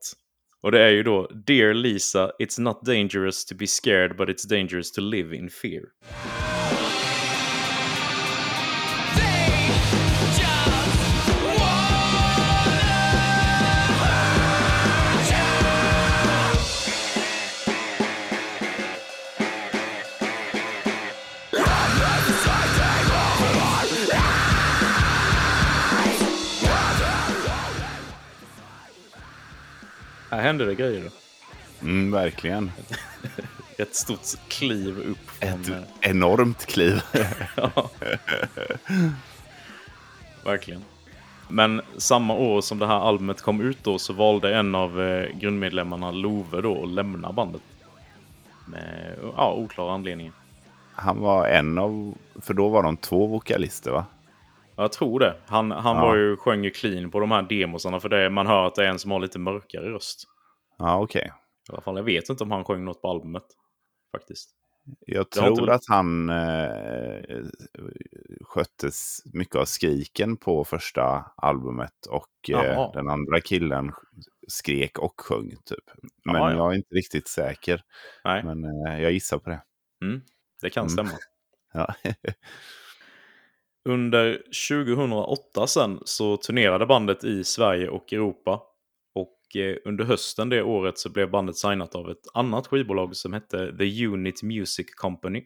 [0.62, 4.50] Och det är ju då Dear Lisa, it's not dangerous to be scared but it's
[4.50, 5.84] dangerous to live in fear.
[30.52, 31.12] Här hände det grejer.
[31.82, 32.72] Mm, verkligen.
[33.78, 35.18] Ett stort kliv upp.
[35.40, 35.72] Ett
[36.02, 37.02] enormt kliv.
[37.56, 37.90] Ja.
[40.46, 40.84] Verkligen.
[41.50, 45.38] Men samma år som det här albumet kom ut då så valde en av eh,
[45.40, 47.62] grundmedlemmarna Love då att lämna bandet.
[48.66, 50.34] Med ja, oklara anledningar.
[50.96, 54.06] Han var en av, för då var de två vokalister va?
[54.76, 55.36] Jag tror det.
[55.48, 56.02] Han, han Ja.
[56.02, 58.86] var ju, sjöng ju clean på de här demosarna för det, man hör att det
[58.86, 60.28] är en som har lite mörkare röst.
[60.82, 61.32] Ja, okej.
[61.70, 63.44] I alla fall, jag vet inte om han sjöng något på albumet.
[64.12, 64.50] Faktiskt.
[65.06, 67.46] Jag Det inte tror lyft- att han eh,
[68.42, 73.92] sköttes mycket av skriken på första albumet och eh, den andra killen
[74.48, 75.84] skrek och sjöng typ.
[76.26, 76.58] Men Jaha, ja.
[76.58, 77.82] jag är inte riktigt säker.
[78.24, 79.62] Nej, Men eh, jag gissar på det.
[80.06, 80.22] mm,
[80.62, 80.90] det kan Mm.
[80.90, 81.10] stämma.
[81.74, 81.94] Ja.
[83.90, 88.62] Under 2008 sen så turnerade bandet i Sverige och Europa.
[89.56, 93.78] Eh, under hösten det året så blev bandet signat av ett annat skivbolag som hette
[93.78, 95.46] The Unit Music Company.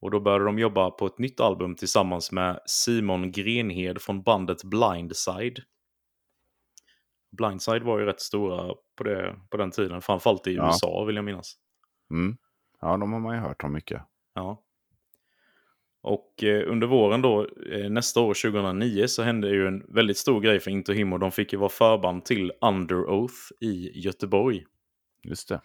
[0.00, 4.64] Och då började de jobba på ett nytt album tillsammans med Simon Grenhed från bandet
[4.64, 5.62] Blindside.
[7.36, 10.66] Blindside var ju rätt stora på, det, på den tiden, framförallt i Ja.
[10.66, 11.54] USA vill jag minnas.
[12.10, 12.36] Mm.
[12.80, 14.02] ja, de har man ju hört om mycket.
[14.34, 14.62] Ja.
[16.02, 20.40] Och eh, under våren då, eh, nästa år 2009, så hände ju en väldigt stor
[20.40, 24.64] grej för Into Him och de fick ju vara förband till Under Oath i Göteborg.
[25.24, 25.60] Just det.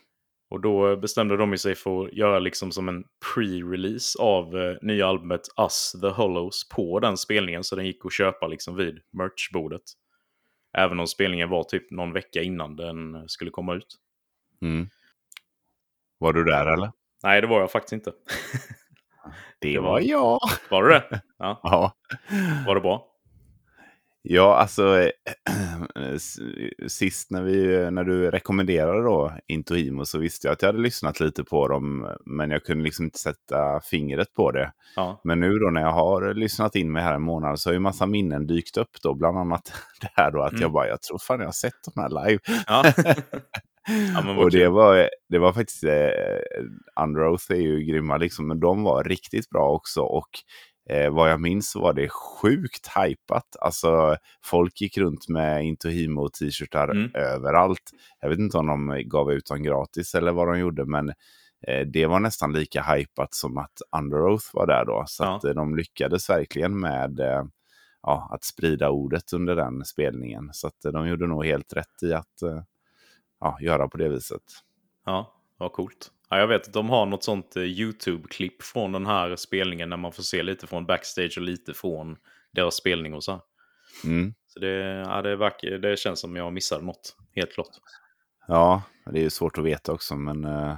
[0.50, 5.08] Och då bestämde de sig för att göra liksom som en pre-release av eh, nya
[5.08, 9.82] albumet Us the Hollows på den spelningen så den gick att köpa liksom vid merchbordet.
[10.78, 13.96] Även om spelningen var typ någon vecka innan den eh, skulle komma ut.
[14.62, 14.88] Mm.
[16.18, 16.92] Var du där eller?
[17.24, 18.14] Nej, det var jag faktiskt inte.
[19.64, 20.40] Det, Det var- jag.
[20.72, 21.04] Var du det?
[21.40, 21.60] Ja.
[21.64, 21.94] Ja.
[22.68, 23.06] Var det bra?
[24.26, 25.10] Ja, alltså eh,
[26.88, 31.20] sist när, vi, när du rekommenderade då Intohimo så visste jag att jag hade lyssnat
[31.20, 34.72] lite på dem, men jag kunde liksom inte sätta fingret på det.
[34.96, 35.22] Ja.
[35.24, 37.80] Men nu då när jag har lyssnat in mig här en månad så har ju
[37.80, 40.62] massa minnen dykt upp då, bland annat det här då att Mm.
[40.62, 42.40] jag bara, jag tror fan jag har sett de här live.
[42.68, 42.84] Ja.
[44.16, 46.10] ja och det var, det var faktiskt, eh,
[47.04, 50.02] Under Oath är ju grymma liksom, men de var riktigt bra också.
[50.02, 50.30] Och
[50.90, 53.56] eh, vad jag minns så var det sjukt hypat.
[53.62, 57.12] Alltså folk gick runt med Intohimo t-shirtar Mm.
[57.16, 57.92] överallt.
[58.22, 61.10] Jag vet inte om de gav ut dem gratis eller vad de gjorde, men
[61.68, 65.04] eh, det var nästan lika hypat som att Under Oath var där då.
[65.08, 65.36] Så Ja.
[65.36, 67.44] att, eh, de lyckades verkligen med eh,
[68.02, 70.50] ja, att sprida ordet under den spelningen.
[70.54, 72.62] Så att, eh, de gjorde nog helt rätt i att eh,
[73.44, 74.42] ja, göra på det viset.
[75.06, 76.12] Ja, vad coolt.
[76.30, 79.98] Ja, jag vet att de har något sånt eh, YouTube-klipp från den här spelningen när
[79.98, 82.18] man får se lite från backstage och lite från
[82.52, 83.42] deras spelning och så.
[84.06, 84.34] Mm.
[84.48, 87.68] Så det, ja, det, verkar, det känns som jag missade något, helt klart.
[88.48, 88.82] Ja,
[89.12, 90.78] det är ju svårt att veta också, men eh,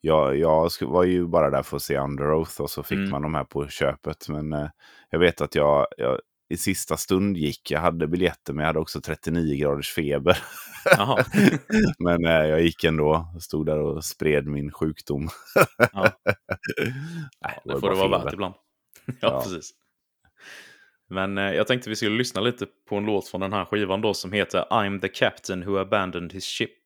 [0.00, 3.10] jag, jag var ju bara där för att se Under Oath och så fick Mm.
[3.10, 4.28] man de här på köpet.
[4.28, 4.68] Men eh,
[5.10, 6.20] jag vet att jag, jag
[6.50, 10.38] i sista stund gick, jag hade biljetter men jag hade också 39 graders feber.
[11.98, 15.28] Men eh, jag gick ändå, stod där och spred min sjukdom.
[15.92, 16.10] Ja.
[17.40, 18.54] Nej, Det var får det vara värt ibland.
[19.06, 19.42] ja, Ja.
[19.42, 19.70] precis.
[21.08, 24.00] Men eh, jag tänkte vi skulle lyssna lite på en låt från den här skivan
[24.00, 26.78] då som heter I'm the captain who abandoned his ship.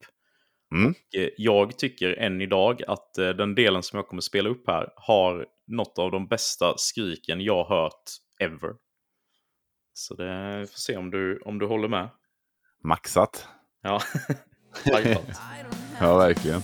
[0.74, 0.90] Mm.
[0.90, 4.66] Och, eh, jag tycker än idag att eh, den delen som jag kommer spela upp
[4.66, 8.02] här har något av de bästa skriken jag hört
[8.40, 8.83] ever.
[9.94, 12.08] Så det vi får se om du, om du håller med.
[12.84, 13.48] Maxat.
[13.82, 14.00] Ja.
[16.00, 16.62] Ja, verkligen.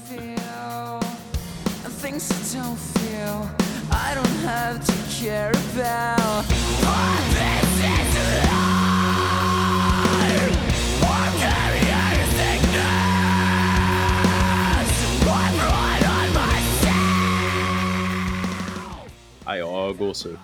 [19.44, 20.38] Ja, jag har gåshud.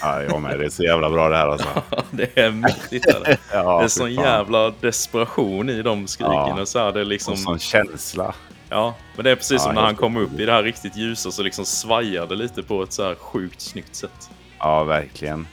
[0.00, 0.58] Ja, jag med.
[0.58, 1.82] Det är så jävla bra det här alltså.
[2.10, 3.06] det är mäktigt.
[3.06, 3.36] Är det.
[3.52, 4.24] Ja, det är sån fan.
[4.24, 6.32] jävla desperation i de skriken.
[6.32, 6.60] Ja.
[6.60, 7.32] Och så är det liksom...
[7.32, 8.34] Och sån känsla.
[8.68, 10.96] Ja, men det är precis Ja, som när han kom upp i det här riktigt
[10.96, 14.30] ljusa så liksom svajade lite på ett så här sjukt snyggt sätt.
[14.58, 15.46] Ja, verkligen.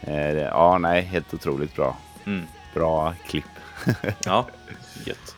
[0.00, 1.96] Eh, ja, nej, helt otroligt bra.
[2.26, 2.46] Mm.
[2.74, 3.44] Bra klipp.
[4.24, 4.46] Ja,
[5.04, 5.36] gött.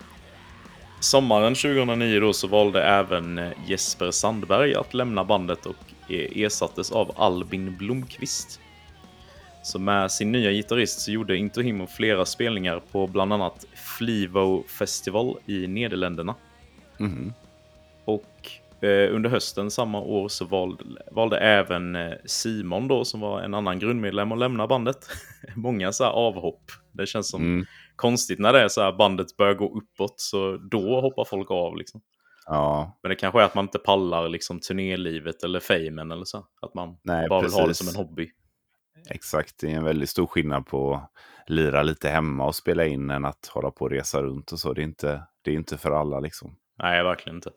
[1.01, 5.77] Sommaren 2009 då så valde även eh, Jesper Sandberg att lämna bandet och
[6.15, 8.61] ersattes av Albin Blomqvist.
[9.63, 13.67] Så med sin nya gitarrist så gjorde Into Himo flera spelningar på bland annat
[13.99, 16.35] Flivo Festival i Nederländerna.
[16.99, 17.33] Mhm.
[18.05, 18.51] Och
[18.85, 23.55] eh, under hösten samma år så valde, valde även eh, Simon då, som var en
[23.55, 24.99] annan grundmedlem, att lämna bandet.
[25.55, 26.63] Många så här avhopp.
[26.93, 27.67] Det känns som Mm.
[27.97, 31.77] konstigt när det är så här bandet börjar gå uppåt, så då hoppar folk av
[31.77, 32.01] liksom.
[32.53, 36.47] Ja, Men det kanske är att man inte pallar liksom turnélivet eller famen eller så.
[36.63, 37.91] Att man Nej, bara vill ha det precis.
[37.93, 38.31] som en hobby.
[39.11, 39.59] exakt.
[39.61, 41.11] Det är en väldigt stor skillnad på att
[41.47, 44.73] lira lite hemma och spela in än att hålla på och resa runt och så.
[44.73, 46.57] Det är inte, det är inte för alla liksom.
[46.79, 47.51] Nej, verkligen inte.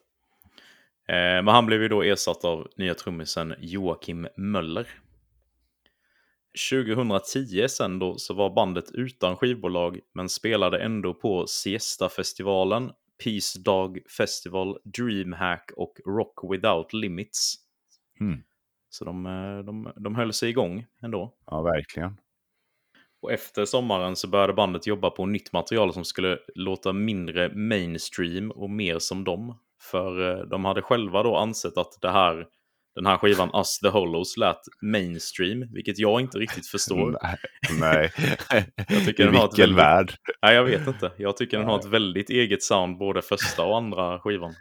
[1.07, 4.87] Eh, men han blev ju då ersatt av nya trummisen Joakim Möller.
[6.71, 12.91] 2010 sen då så var bandet utan skivbolag men spelade ändå på Siesta-festivalen,
[13.23, 17.55] Peace Dog Festival, Dreamhack och Rock Without Limits.
[18.19, 18.43] Mm.
[18.89, 21.33] Så de, eh, de, de höll sig igång ändå.
[21.45, 22.17] Ja, verkligen.
[23.21, 28.51] Och efter sommaren så började bandet jobba på nytt material som skulle låta mindre mainstream
[28.51, 29.59] och mer som dem.
[29.81, 32.47] För eh, de hade själva då ansett att det här,
[32.95, 37.17] den här skivan Us the Hollows lät mainstream, vilket jag inte riktigt förstår.
[37.79, 38.11] Nej.
[38.77, 40.13] Jag tycker I den har vilken väldigt- värld.
[40.41, 41.11] Nej, jag vet inte.
[41.17, 44.55] Jag tycker den har ett väldigt eget sound både första och andra skivan.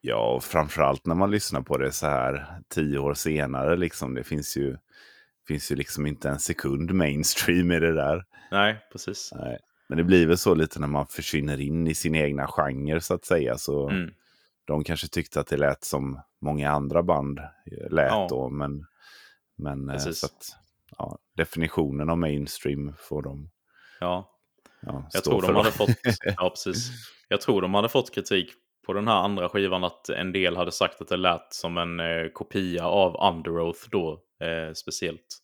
[0.00, 3.76] Ja, och framförallt när man lyssnar på det så här tio år senare.
[3.76, 4.76] Liksom, det finns ju,
[5.48, 8.24] finns ju liksom inte en sekund mainstream i det där.
[8.50, 9.30] Nej, precis.
[9.36, 9.58] Nej.
[9.88, 13.14] Men det blir väl så lite när man försvinner in i sin egna genre så
[13.14, 13.58] att säga.
[13.58, 14.10] Så Mm.
[14.66, 17.40] de kanske tyckte att det lät som många andra band
[17.90, 18.26] lät Ja.
[18.30, 18.48] då.
[18.48, 18.86] Men,
[19.56, 20.18] men eh, Precis.
[20.20, 20.46] så att,
[20.98, 23.50] ja, definitionen av mainstream får de
[24.00, 24.30] Ja,
[24.80, 25.88] ja, Jag tror de hade fått,
[26.36, 26.90] ja precis.
[27.28, 28.50] Jag tror de hade fått kritik
[28.86, 32.00] på den här andra skivan att en del hade sagt att det lät som en
[32.00, 35.38] eh, kopia av Under Oath då, eh, speciellt.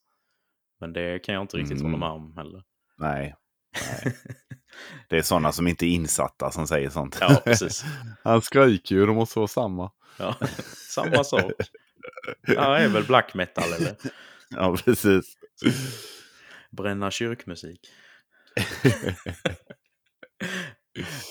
[0.81, 1.93] Men det kan jag inte riktigt Mm.
[1.93, 2.63] hålla med om heller.
[2.99, 3.35] Nej.
[5.09, 7.17] Det är sådana som inte är insatta som säger sånt.
[7.21, 7.85] Ja, precis.
[8.25, 9.91] Han skriker ju, de måste vara samma.
[10.19, 10.37] Ja,
[10.91, 11.53] samma sak.
[12.47, 13.97] Ja, det är väl black metal eller
[14.51, 15.37] Ja, precis.
[16.71, 17.81] bränna kyrkmusik.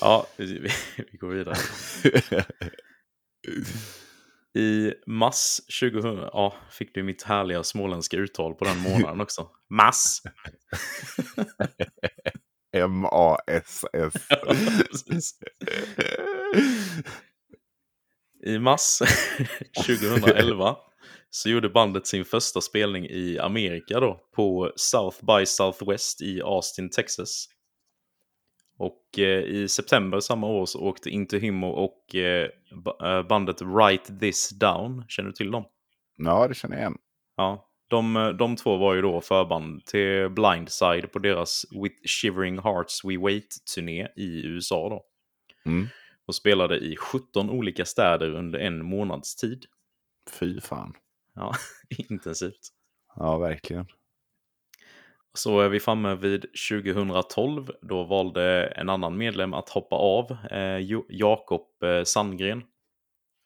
[0.02, 0.72] Ja, vi,
[1.12, 1.56] vi går vidare.
[4.56, 9.49] I mars 2000, ja, fick du mitt härliga småländska uttal på den månaden också.
[12.74, 14.14] M-A-S-S.
[14.89, 15.32] Precis.
[18.45, 18.99] I mars
[19.86, 20.78] 2011
[21.30, 26.89] så gjorde bandet sin första spelning i Amerika då på South by Southwest i Austin,
[26.89, 27.47] Texas.
[28.78, 32.49] Och eh, i september samma år så åkte Into Himo och eh,
[33.03, 35.65] eh, bandet Write This Down, känner du till dem?
[36.17, 36.97] Ja, det känner jag igen.
[37.38, 42.59] Ja, de, eh, de två var ju då förband till Blindside på deras With Shivering
[42.59, 45.03] Hearts We Wait-turné i USA då.
[45.71, 45.88] Mm.
[46.28, 49.65] Och spelade i 17 olika städer under en månads tid.
[50.39, 50.93] Fy fan.
[51.36, 51.53] Ja,
[52.09, 52.69] intensivt.
[53.15, 53.86] Ja, verkligen.
[55.38, 57.72] Så är vi framme vid 2012.
[57.82, 60.80] Då valde en annan medlem att hoppa av, eh,
[61.10, 62.64] Jakob eh, Sandgren.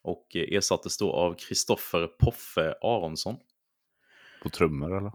[0.04, 3.36] och eh, ersattes då av Kristoffer Poffe Aronsson.
[4.44, 5.12] På trummor eller?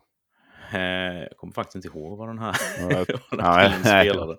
[0.72, 3.72] Eh, jag kommer faktiskt inte ihåg vad den här, Ja, jag- nej.
[3.80, 4.36] spelade.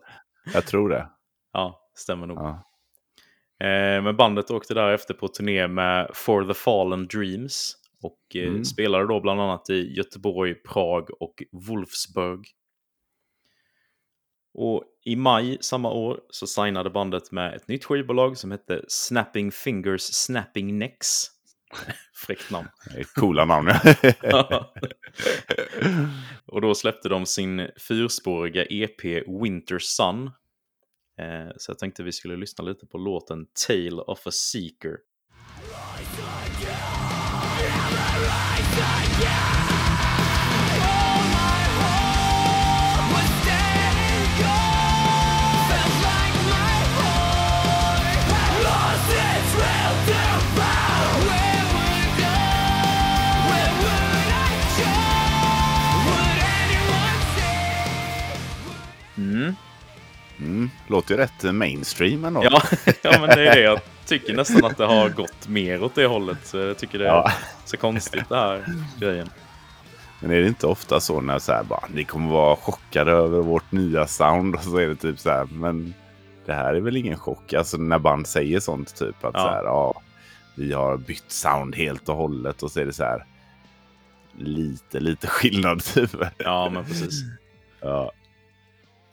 [0.53, 1.09] Jag tror det.
[1.53, 2.37] Ja, stämmer nog.
[2.37, 2.49] Ja.
[3.67, 8.65] Eh, men bandet åkte därefter på turné med For the Fallen Dreams och eh, Mm.
[8.65, 12.47] spelade då bland annat i Göteborg, Prag och Wolfsburg.
[14.53, 19.51] Och i maj samma år så signade bandet med ett nytt skivbolag som hette Snapping
[19.51, 21.27] Fingers Snapping Necks.
[22.25, 22.67] Fräckt namn.
[23.15, 23.69] Coola namn.
[26.45, 29.05] och då släppte de sin fyrspåriga EP
[29.43, 30.25] Winter Sun.
[31.17, 34.97] Eh, så jag tänkte vi skulle lyssna lite på låten Tale of a Seeker.
[59.17, 59.55] Mm.
[60.39, 60.69] Mm.
[60.87, 62.43] Låter ju rätt mainstream ändå.
[62.43, 62.61] Ja,
[63.01, 63.94] ja, men det är det.
[64.05, 66.37] Tycker nästan att det har gått mer åt det hållet.
[66.47, 67.31] Så jag tycker det är Ja.
[67.65, 68.65] så konstigt det här
[68.99, 69.29] grejen.
[70.21, 73.39] Men är det inte ofta så när så här bara, ni kommer vara chockade över
[73.41, 75.93] vårt nya sound och så är det typ så här, men
[76.45, 77.53] det här är väl ingen chock.
[77.53, 79.39] Alltså när band säger sånt typ att Ja.
[79.41, 80.01] så här, ja,
[80.55, 83.25] vi har bytt sound helt och hållet och så är det så här
[84.37, 86.11] lite, lite skillnad typ.
[86.37, 87.21] Ja, men precis.
[87.81, 88.11] Ja,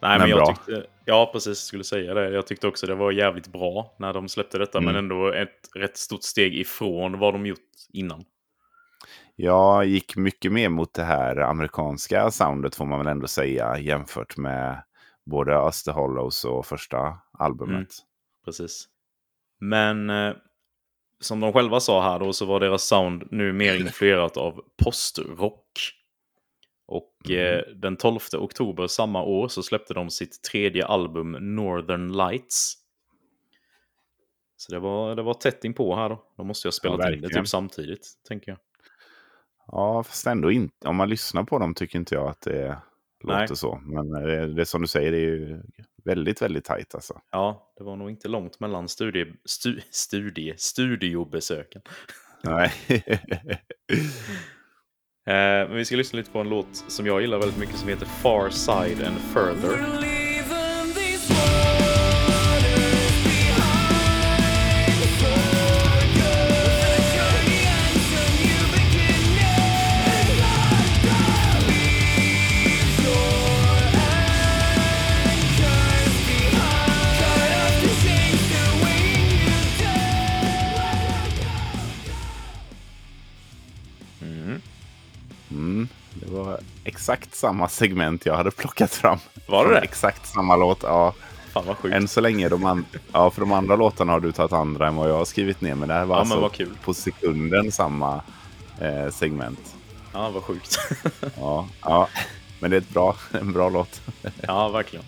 [0.01, 0.45] Nej, men, Men jag bra.
[0.47, 2.29] tyckte, ja, precis, skulle säga det.
[2.29, 4.85] Jag tyckte också det var jävligt bra när de släppte detta, Mm.
[4.85, 7.59] men ändå ett rätt stort steg ifrån vad de gjort
[7.93, 8.23] innan.
[9.35, 14.37] jag gick mycket mer mot det här amerikanska soundet får man väl ändå säga jämfört
[14.37, 14.83] med
[15.25, 17.73] både Öster Hollows och första albumet.
[17.75, 17.85] Mm.
[18.45, 18.87] Precis.
[19.59, 20.33] Men eh,
[21.19, 25.63] som de själva sa här då så var deras sound nu mer influerat av postrock.
[26.85, 32.73] Och eh, den 12 oktober samma år så släppte de sitt tredje album Northern Lights.
[34.57, 36.23] Så det var, det var tätt inpå här då.
[36.37, 38.59] De måste ju ha spelat in det typ samtidigt, tänker jag.
[39.67, 40.87] Ja, fast ändå inte.
[40.87, 42.77] Om man lyssnar på dem tycker inte jag att det
[43.23, 43.41] Nej.
[43.41, 43.81] låter så.
[43.85, 45.61] Men det, det är som du säger, det är ju
[46.03, 47.21] väldigt, väldigt tajt alltså.
[47.31, 51.81] Ja, det var nog inte långt mellan studie, stu, studie, studiobesöken.
[52.43, 52.71] Nej.
[55.27, 55.33] Eh,
[55.67, 58.05] men vi ska lyssna lite på en låt som jag gillar väldigt mycket som heter
[58.05, 60.22] Far Side and Further.
[87.03, 89.17] Exakt samma segment jag hade plockat fram.
[89.47, 89.79] Var det det?
[89.79, 91.13] Exakt samma låt, ja.
[91.53, 91.95] Fan vad sjukt.
[91.95, 94.95] Än så länge, de, an- ja, för de andra låtarna har du tagit andra än
[94.95, 95.75] vad jag har skrivit ner.
[95.75, 96.69] Men det här var Ja, alltså kul.
[96.83, 98.21] på sekunden samma
[98.81, 99.75] eh, segment.
[100.13, 100.79] Ja, vad sjukt.
[101.37, 102.07] Ja, ja,
[102.59, 104.01] men det är ett bra, en bra låt.
[104.41, 105.05] ja, verkligen.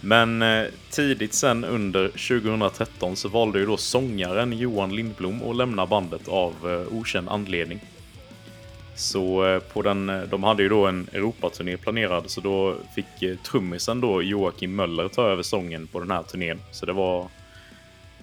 [0.00, 5.86] Men eh, tidigt sen under 2013 så valde ju då sångaren Johan Lindblom att lämna
[5.86, 7.80] bandet av eh, okänd anledning.
[8.98, 13.22] Så eh, på den, eh, de hade ju då en Europaturné planerad så då fick
[13.22, 16.60] eh, trummisen då Joakim Möller ta över sången på den här turnén.
[16.70, 17.26] Så det var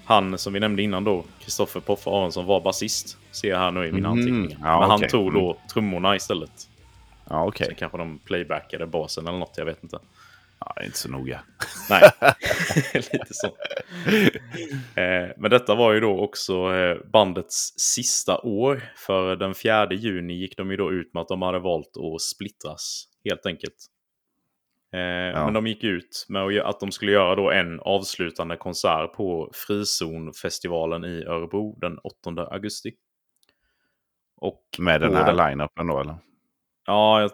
[0.05, 3.17] han som vi nämnde innan då, Kristoffer Poffe Aronsson var basist.
[3.31, 4.19] Ser jag här nu i mina Mhm.
[4.19, 4.57] anteckningar.
[4.69, 5.09] Ja, Men han okej.
[5.09, 6.69] tog då trummorna istället.
[7.29, 7.65] Ja, okej.
[7.67, 9.99] Sen kanske de playbackade basen eller något, jag vet inte.
[10.59, 11.41] Ja, det är inte så noga.
[11.89, 12.11] Nej,
[12.93, 13.47] lite så.
[15.01, 18.83] Eh, men detta var ju då också eh, bandets sista år.
[18.95, 22.21] För den 4 juni gick de ju då ut med att de hade valt att
[22.21, 23.75] splittras, helt enkelt.
[24.93, 24.99] Eh,
[25.45, 31.05] Men de gick ut med att de skulle göra då en avslutande konsert på Frizonfestivalen
[31.05, 32.93] i Örebro den 8 augusti.
[34.37, 36.15] Och Med den här line-upen då, eller?
[36.85, 37.29] Ja,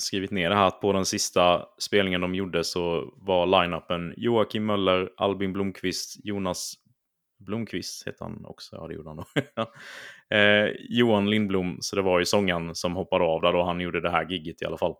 [0.00, 4.66] skrivit ner det här att på den sista spelningen de gjorde så var line-upen Joakim
[4.66, 6.74] Möller, Albin Blomqvist, Jonas
[7.38, 8.76] Blomqvist heter han också.
[8.76, 9.26] Ja, det gjorde han då.
[10.36, 14.00] eh, Johan Lindblom, så det var ju sångaren som hoppade av där då han gjorde
[14.00, 14.94] det här gigget i alla fall.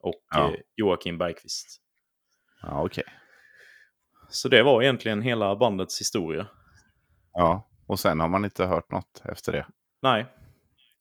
[0.00, 0.48] Och Ja.
[0.48, 1.80] eh, Joakim Bergqvist.
[2.62, 3.04] Ja, okej.
[4.28, 6.46] Så det var egentligen hela bandets historia.
[7.32, 9.66] Ja, och sen har man inte hört något efter det.
[10.02, 10.26] Nej,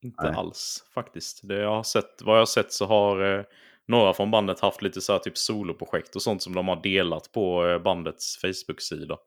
[0.06, 0.36] inte Nej.
[0.36, 1.40] alls faktiskt.
[1.44, 3.44] Det jag har sett, vad jag har sett så har eh,
[3.88, 7.32] några från bandet haft lite så här typ soloprojekt och sånt som de har delat
[7.32, 9.18] på eh, bandets Facebook-sida.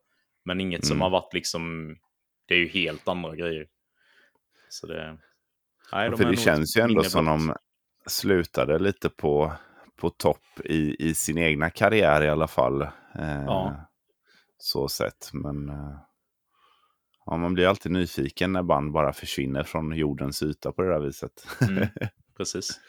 [0.45, 1.01] Men inget som Mm.
[1.01, 1.95] har varit liksom
[2.45, 3.67] det är ju helt andra grejer.
[4.69, 5.17] Så det...
[5.91, 7.55] Nej, de För det känns ju ändå som de
[8.07, 9.53] slutade lite på,
[9.95, 12.81] på topp i, i sin egna karriär i alla fall.
[12.81, 13.85] Eh, Ja.
[14.57, 15.29] Så sett.
[15.33, 15.95] Men eh,
[17.29, 20.99] ja, man blir alltid nyfiken när band bara försvinner från jordens yta på det där
[20.99, 21.47] viset.
[21.61, 21.87] Mm,
[22.37, 22.79] precis.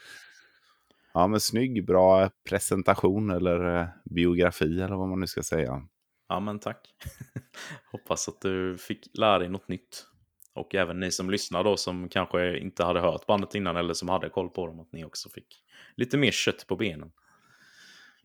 [1.13, 5.87] ja, men snygg, bra presentation eller eh, biografi eller vad man nu ska säga.
[6.29, 6.87] Ja, men tack.
[7.91, 10.07] Hoppas att du fick lära dig något nytt.
[10.53, 14.09] Och även ni som lyssnar då som kanske inte hade hört bandet innan eller som
[14.09, 15.63] hade koll på dem, att ni också fick
[15.95, 17.11] lite mer kött på benen.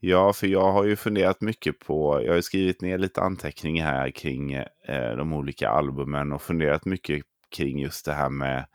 [0.00, 3.86] Ja, för jag har ju funderat mycket på, jag har ju skrivit ner lite anteckningar
[3.92, 7.22] här kring eh, de olika albumen och funderat mycket
[7.56, 8.66] kring just det här med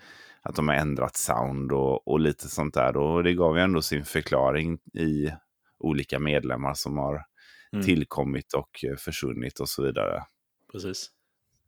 [0.41, 2.97] att de har ändrat sound och, och lite sånt där.
[2.97, 5.31] Och det gav ju ändå sin förklaring i
[5.79, 7.25] olika medlemmar som har
[7.73, 7.85] Mm.
[7.85, 10.23] tillkommit och eh, försvunnit och så vidare.
[10.71, 11.09] Precis.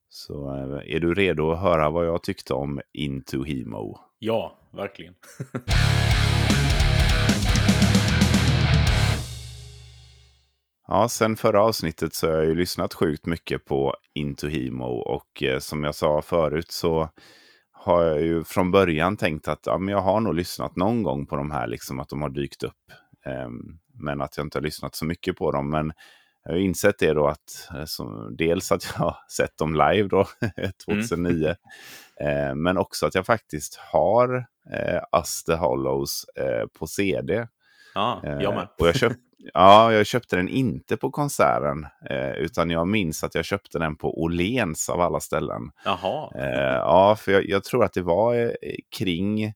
[0.09, 3.99] Så eh, är du redo att höra vad jag tyckte om Into Hemo?
[4.19, 5.13] Ja, verkligen.
[10.87, 15.43] Ja, sen förra avsnittet så har jag ju lyssnat sjukt mycket på Into Hemo och
[15.43, 17.09] eh, som jag sa förut så
[17.71, 21.25] har jag ju från början tänkt att ja, men jag har nog lyssnat någon gång
[21.25, 22.73] på de här, liksom att de har dykt upp.
[23.25, 25.69] Ehm, men att jag inte har lyssnat så mycket på dem.
[25.69, 25.93] Men
[26.43, 30.07] jag har insett det då att eh, så, dels att jag har sett dem live
[30.07, 30.27] då
[30.85, 31.47] 2009.
[32.21, 34.35] eh, men också att jag faktiskt har
[34.73, 37.47] eh, Us the Hollows eh, på CD.
[37.95, 38.67] Ja, jag Eh, med.
[38.79, 39.13] Och jag, köp,
[39.53, 43.95] ja, jag köpte den inte på konserten, eh, utan jag minns att jag köpte den
[43.95, 45.61] på Åhléns av alla ställen.
[45.85, 46.31] Jaha.
[46.35, 48.49] Eh, ja, för jag, jag tror att det var eh,
[48.97, 49.53] kring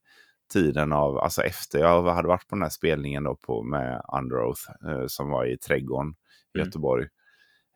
[0.53, 4.45] tiden av, alltså efter jag hade varit på den här spelningen då på, med Under
[4.47, 6.13] Oath, eh, som var i Trädgården
[6.55, 6.67] i Mm.
[6.67, 7.07] Göteborg.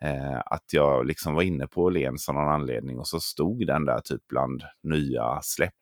[0.04, 3.86] Eh, att jag liksom var inne på Åhléns av någon anledning och så stod den
[3.86, 5.74] där typ bland nya släpp.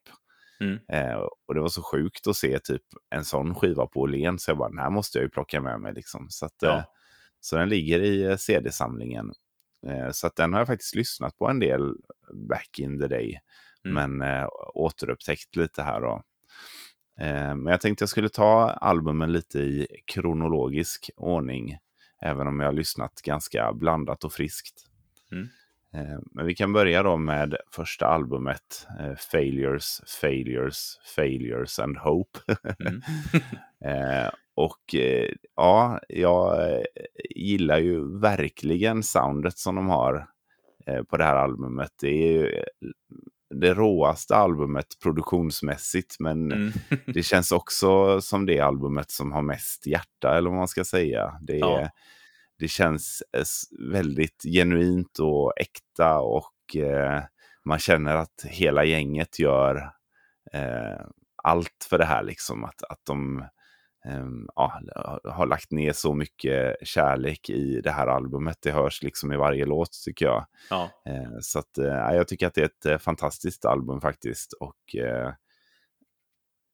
[0.60, 0.80] Mm.
[0.88, 1.16] Eh,
[1.48, 4.44] och det var så sjukt att se typ en sån skiva på Åhléns.
[4.44, 5.94] Så jag bara, den här måste jag ju plocka med mig.
[5.94, 6.28] Liksom.
[6.30, 6.78] Så, att, Ja.
[6.78, 6.84] eh,
[7.40, 9.34] så den ligger i eh, CD-samlingen.
[9.88, 11.96] Eh, så att den har jag faktiskt lyssnat på en del
[12.34, 13.40] back in the day.
[13.86, 14.18] Mm.
[14.18, 16.24] Men eh, återupptäckt lite här då.
[17.20, 21.78] Eh, men jag tänkte jag skulle ta albumen lite i kronologisk ordning.
[22.22, 24.86] Även om jag har lyssnat ganska blandat och friskt.
[25.32, 25.48] Mm.
[25.94, 32.40] Eh, Men vi kan börja då med första albumet, eh, Failures, Failures, Failures and Hope.
[32.80, 33.02] Mm.
[33.86, 34.96] Eh, och
[35.56, 36.58] ja, jag
[37.36, 40.28] gillar ju verkligen soundet som de har
[41.10, 41.92] på det här albumet.
[42.02, 42.64] Det är ju
[43.56, 46.72] det råaste albumet produktionsmässigt, men Mm.
[47.06, 51.40] det känns också som det albumet som har mest hjärta, eller vad man ska säga.
[51.42, 51.90] Det, är, Ja.
[52.60, 53.44] Det känns eh,
[53.92, 57.24] väldigt genuint och äkta och eh,
[57.66, 59.76] man känner att hela gänget gör
[60.54, 61.06] eh,
[61.44, 62.24] allt för det här.
[62.24, 62.64] Liksom.
[62.64, 63.46] Att, att de
[64.06, 64.82] ehm, ja,
[65.24, 68.58] har lagt ner så mycket kärlek i det här albumet.
[68.62, 70.46] Det hörs liksom i varje låt tycker jag.
[70.70, 70.90] Ja.
[71.06, 71.86] Eh, Så att, eh,
[72.16, 74.54] jag tycker att det är ett eh, fantastiskt album faktiskt.
[74.54, 75.34] Och eh,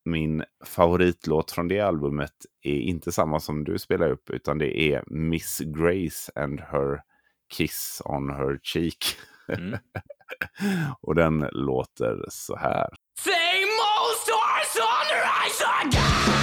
[0.05, 5.03] min favoritlåt från det albumet är inte samma som du spelar upp, utan det är
[5.07, 7.01] Miss Grace and her
[7.53, 9.05] kiss on her cheek.
[9.47, 9.79] Mm.
[11.01, 12.89] och den låter så här.
[13.19, 16.34] Same old stars on the rise again.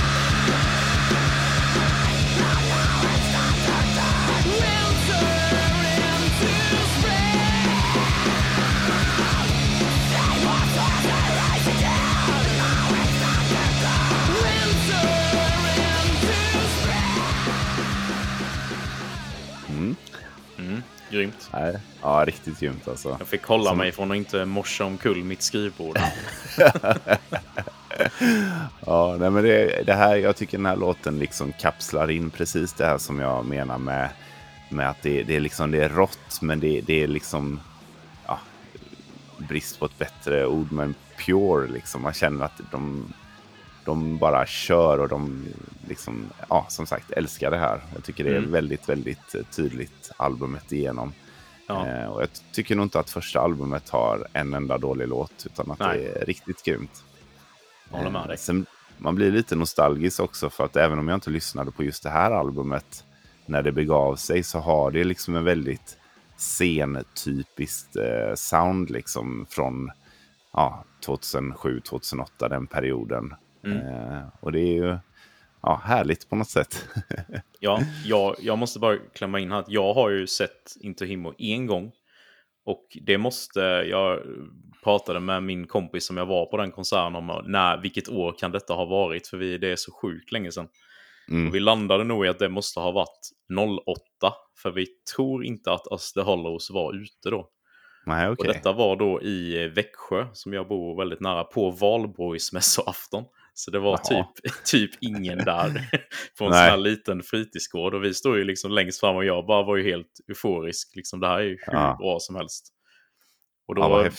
[21.12, 21.50] Grymt.
[21.52, 23.16] Nej, ja, riktigt grymt alltså.
[23.18, 25.98] Jag fick hålla Som- mig från att inte morsa omkull mitt skrivbord.
[28.86, 32.72] Ja, nej, men det, det här, jag tycker den här låten liksom kapslar in precis
[32.72, 34.08] det här som jag menar med,
[34.68, 37.60] med att det, det, är liksom, det är rått, men det, det är liksom
[38.26, 38.38] ja,
[39.38, 40.94] brist på ett bättre ord, men
[41.26, 41.68] pure.
[41.68, 42.02] Liksom.
[42.02, 43.12] Man känner att de,
[43.84, 45.44] de bara kör och de
[45.88, 47.80] liksom, ja, som sagt älskar det här.
[47.94, 48.52] Jag tycker det är Mm.
[48.52, 51.12] väldigt, väldigt eh, tydligt albumet igenom.
[51.66, 51.86] Ja.
[51.86, 55.70] Eh, och jag tycker nog inte att första albumet har en enda dålig låt, utan
[55.70, 55.98] att Nej.
[55.98, 57.04] det är riktigt grymt.
[57.90, 58.38] Jag håller med Eh, dig.
[58.38, 58.66] Sen,
[58.98, 62.10] man blir lite nostalgisk också för att även om jag inte lyssnade på just det
[62.10, 63.04] här albumet
[63.46, 65.98] när det begav sig så har det liksom en väldigt
[66.36, 69.90] scentypiskt eh, sound liksom från
[70.52, 73.34] ja, 2007-2008, den perioden.
[73.64, 73.78] Mm.
[73.78, 74.98] Eh, och det är ju
[75.62, 76.88] ja, härligt på något sätt.
[77.64, 81.34] Ja, jag, jag måste bara klämma in här att jag har ju sett Into Himmo
[81.38, 81.92] en gång.
[82.64, 84.20] Och det måste, jag
[84.84, 88.52] pratade med min kompis som jag var på den konserten om när, vilket år kan
[88.52, 89.26] detta ha varit?
[89.26, 90.68] För vi, det är så sjukt länge sedan.
[91.28, 91.48] Mm.
[91.48, 93.30] Och vi landade nog i att det måste ha varit
[93.86, 94.34] 08.
[94.62, 94.86] För vi
[95.16, 97.48] tror inte att Us the Hollows var ute då.
[98.06, 98.48] Nej, okej.
[98.48, 103.24] Och detta var då i Växjö, som jag bor väldigt nära, på valborgsmässoafton.
[103.54, 104.24] Så det var Jaha.
[104.34, 105.68] typ, typ ingen där
[106.38, 106.70] på en sån Nej.
[106.70, 107.94] här liten fritidsgård.
[107.94, 110.92] Och vi stod ju liksom längst fram och jag bara var ju helt euforisk.
[110.96, 111.96] Liksom, det här är ju hur Ja.
[112.00, 112.68] bra som helst.
[113.68, 114.10] Och då Ja,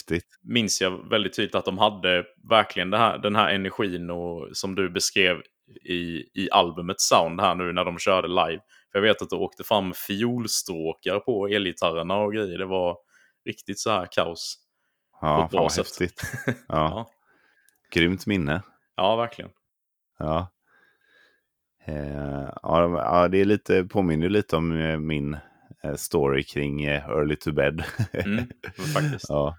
[0.41, 4.89] minns jag väldigt tydligt att de hade verkligen här, den här energin och, som du
[4.89, 5.37] beskrev
[5.85, 8.59] i, i albumets sound här nu när de körde live.
[8.91, 12.57] För jag vet att det åkte fram fiolstråkar på elgitarrerna och grejer.
[12.57, 12.97] Det var
[13.45, 14.55] riktigt så här kaos.
[15.21, 16.21] Ja, fan vad häftigt.
[16.47, 17.09] Ja, Ja,
[17.93, 18.61] Grymt minne.
[18.95, 19.51] Ja verkligen.
[20.19, 20.51] Ja.
[21.85, 25.37] Eh, ja, de- ja, det är lite, påminner lite om eh, min
[25.83, 27.83] eh, story kring eh, Early to Bed.
[28.13, 28.45] Mm,
[28.93, 29.25] faktiskt.
[29.29, 29.57] ja.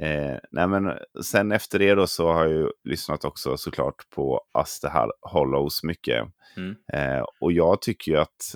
[0.00, 4.40] Eh, nej men sen efter det då så har jag ju lyssnat också såklart på
[4.54, 6.24] Hol- Hollows mycket.
[6.56, 6.76] Mm.
[6.92, 8.54] Eh, och jag tycker ju att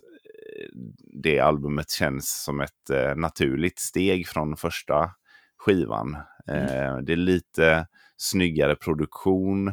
[1.22, 5.10] det albumet känns som ett eh, naturligt steg från första
[5.58, 6.14] skivan.
[6.48, 7.86] Eh, det är lite
[8.16, 9.68] snyggare produktion,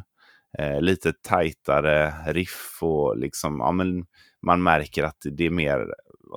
[0.58, 4.06] eh, lite tajtare riff och liksom, ja men
[4.42, 5.88] man märker att det är mer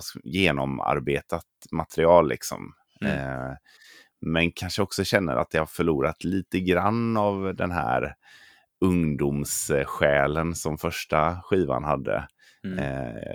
[0.01, 2.75] ska, genomarbetat material liksom.
[3.01, 3.19] Mm.
[3.19, 3.57] Eh,
[4.21, 8.15] men kanske också känner att jag har förlorat lite grann av den här
[8.81, 12.29] ungdomssjälen som första skivan hade.
[12.65, 12.79] Mm.
[12.79, 13.35] Eh,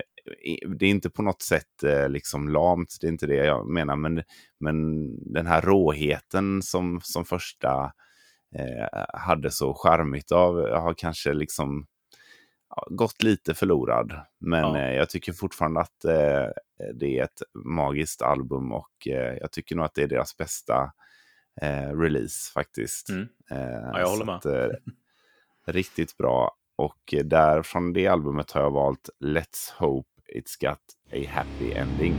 [0.78, 3.96] det är inte på något sätt eh, liksom lamt, det är inte det jag menar,
[3.96, 4.24] men,
[4.60, 7.92] men den här råheten som, som första
[8.56, 11.88] eh, hade så charmigt av har kanske liksom
[12.70, 14.14] ja, gått lite förlorad.
[14.40, 14.78] Men Ja.
[14.78, 16.46] eh, jag tycker fortfarande att eh,
[16.94, 20.92] det är ett magiskt album och eh, jag tycker nog att det är deras bästa
[21.62, 23.10] eh, release faktiskt.
[23.10, 23.28] Mm.
[23.52, 24.36] Eh, jag håller med.
[24.36, 24.70] Att, eh,
[25.66, 26.52] riktigt bra.
[26.76, 30.80] Och eh, där från det albumet har jag valt Let's Hope It's Got
[31.14, 32.16] a Happy Ending.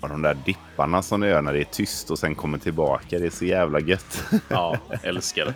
[0.00, 3.18] Och de där dipparna som det gör när det är tyst och sen kommer tillbaka,
[3.18, 4.24] det är så jävla gött.
[4.48, 5.54] Ja, älskar det.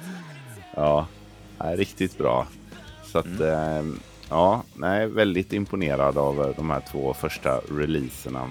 [0.74, 1.06] Ja,
[1.58, 2.46] är riktigt bra.
[3.04, 3.82] Så att, eh,
[4.28, 8.50] ja, nej, väldigt imponerad av de här två första releaserna.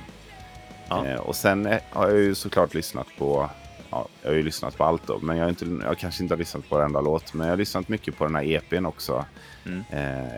[0.92, 1.06] Ja.
[1.06, 3.50] Eh, och sen eh, har jag ju såklart lyssnat på,
[3.90, 6.36] ja, jag har ju lyssnat på allt då, men jag har, inte, jag kanske inte
[6.36, 9.26] har lyssnat på varenda låt, men jag har lyssnat mycket på den här EPn också.
[9.66, 9.84] Mm.
[9.90, 10.36] Eh,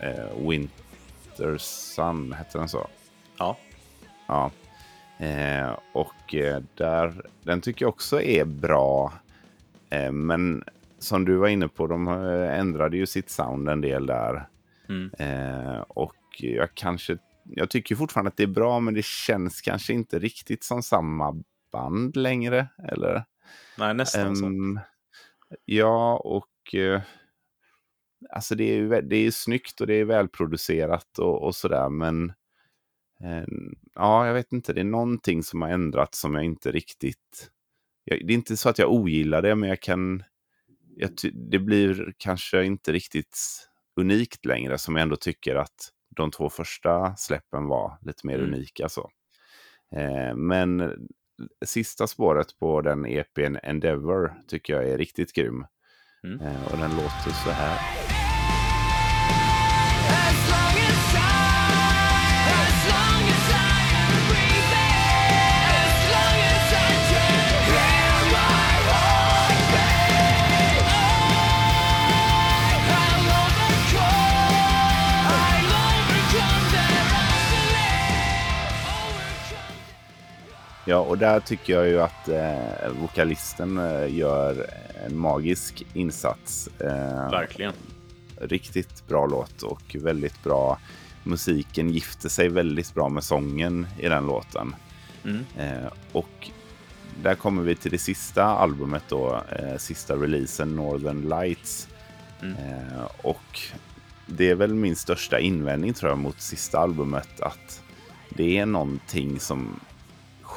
[0.00, 2.86] eh, Winter Sun, hette den så?
[3.38, 3.56] Ja,
[4.26, 4.50] Ja.
[5.18, 6.34] Eh, och
[6.74, 9.12] där, den tycker jag också är bra.
[10.12, 10.64] Men
[10.98, 14.48] som du var inne på, de ändrade ju sitt sound en del där.
[14.88, 15.10] Mm.
[15.18, 17.18] Eh, och jag kanske,
[17.56, 21.42] jag tycker fortfarande att det är bra, men det känns kanske inte riktigt som samma
[21.72, 22.68] band längre.
[22.88, 23.24] Eller?
[23.78, 24.46] nej nästan så.
[24.46, 24.80] Ehm,
[25.64, 27.02] ja, och eh,
[28.30, 32.32] alltså det är ju det är snyggt och det är välproducerat och, och sådär, men
[33.24, 33.44] eh,
[33.94, 37.50] ja, jag vet inte, det är någonting som har ändrats som jag inte riktigt...
[38.04, 40.22] Jag, det är inte så att jag ogillar det, men jag kan...
[40.96, 41.10] Jag,
[41.50, 43.38] det blir kanske inte riktigt
[43.96, 48.54] unikt längre, som jag ändå tycker att de två första släppen var lite mer Mm.
[48.54, 48.88] unika.
[48.88, 49.10] Så.
[49.96, 50.92] Eh, men
[51.64, 55.66] sista spåret på den EPn Endeavor tycker jag är riktigt grym.
[56.24, 56.40] Mm.
[56.40, 58.19] Eh, och den låter så här.
[80.84, 84.66] Ja, och där tycker jag ju att eh, vokalisten eh, gör
[85.06, 86.68] en magisk insats.
[86.80, 87.72] Eh, Verkligen.
[88.40, 90.78] riktigt bra låt och väldigt bra.
[91.22, 94.74] Musiken gifter sig väldigt bra med sången i den låten.
[95.24, 95.44] Mm.
[95.58, 96.50] Eh, och
[97.22, 101.88] där kommer vi till det sista albumet då, eh, sista releasen Northern Lights.
[102.42, 102.54] Mm.
[102.56, 103.60] Eh, och
[104.26, 107.82] det är väl min största invändning tror jag mot sista albumet att
[108.28, 109.80] det är någonting som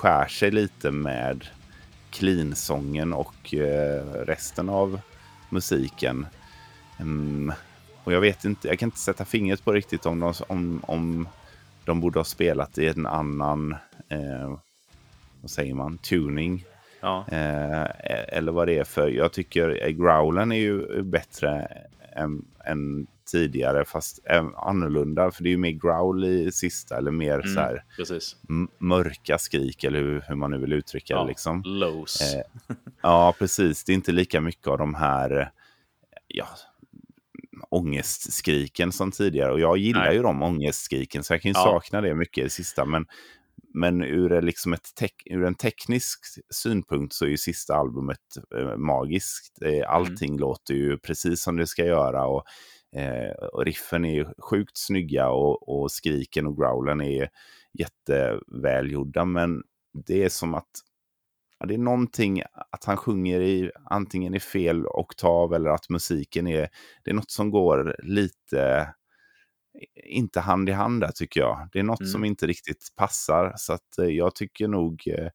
[0.04, 1.48] skär sig lite med
[2.10, 5.00] clean-sången och eh, resten av
[5.50, 6.26] musiken.
[7.00, 7.54] Mm,
[8.04, 11.28] och jag vet inte, jag kan inte sätta fingret på riktigt om de, om, om
[11.86, 13.76] de borde ha spelat i en annan,
[14.10, 14.58] eh,
[15.42, 16.66] vad säger man, tuning.
[17.02, 17.26] Ja.
[17.28, 17.86] Eh,
[18.38, 21.68] eller vad det är för, jag tycker eh, growlen är ju bättre
[22.16, 25.32] än, än tidigare, fast eh, annorlunda.
[25.32, 27.48] För det är ju mer growl i sista, eller mer Mm.
[27.54, 27.84] så här
[28.80, 31.22] mörka skrik, eller hur, hur man nu vill uttrycka Ja.
[31.22, 31.28] det.
[31.28, 31.62] Liksom.
[31.66, 32.22] Lows.
[32.22, 32.41] Eh,
[33.02, 33.84] Ja, precis.
[33.84, 35.52] Det är inte lika mycket av de här
[36.28, 36.48] ja,
[37.70, 39.52] ångestskriken som tidigare.
[39.52, 40.16] Och jag gillar Nej.
[40.16, 41.64] ju de ångestskriken, så jag kan ju Ja.
[41.64, 42.86] sakna det mycket i det sista.
[42.86, 43.06] Men,
[43.74, 46.20] men ur, liksom ett ur en teknisk
[46.50, 48.20] synpunkt så är ju sista albumet
[48.58, 49.62] eh, magiskt.
[49.62, 52.26] Eh, allting låter ju precis som det ska göra.
[52.26, 52.44] Och,
[53.52, 57.30] och riffen är ju sjukt snygga och, och skriken och growlen är
[57.74, 59.26] jättevälgjorda.
[59.26, 59.64] Men
[60.07, 60.70] det är som att
[61.60, 66.48] ja, det är någonting att han sjunger i antingen i fel oktav eller att musiken
[66.48, 66.70] är,
[67.03, 68.94] det är något som går lite,
[70.06, 71.70] inte hand i hand där tycker jag.
[71.72, 72.11] Det är något Mm.
[72.11, 73.53] som inte riktigt passar.
[73.57, 75.30] Så att eh, jag tycker nog eh,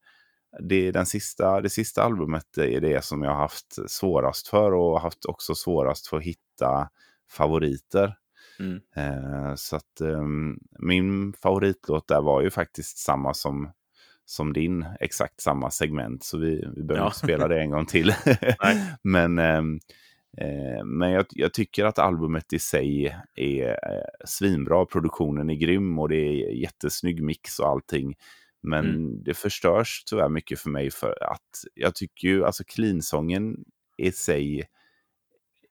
[0.59, 4.71] det, är den sista, det sista albumet är det som jag har haft svårast för
[4.73, 6.89] och haft också svårast för att hitta
[7.29, 8.15] favoriter.
[8.59, 8.79] Mm.
[8.95, 13.71] Eh, så att ehm, min favoritlåt där var ju faktiskt samma som,
[14.25, 16.23] som din, exakt samma segment.
[16.23, 17.07] Så vi, vi behöver Ja.
[17.07, 18.13] inte spela det en gång till.
[19.03, 19.79] Men ehm,
[20.37, 24.85] eh, men jag, jag tycker att albumet i sig är eh, svinbra.
[24.85, 28.15] Produktionen är grym och det är jättesnygg mix och allting.
[28.61, 29.23] Men Mm.
[29.23, 33.55] det förstörs tyvärr mycket för mig för att jag tycker ju, alltså cleansången
[33.97, 34.63] i sig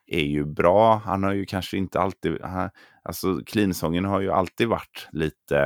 [0.09, 0.97] är ju bra.
[0.97, 2.71] Han har ju kanske inte alltid, han,
[3.03, 5.59] alltså cleansången har ju alltid varit lite,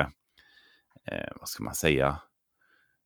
[1.06, 2.18] eh, vad ska man säga,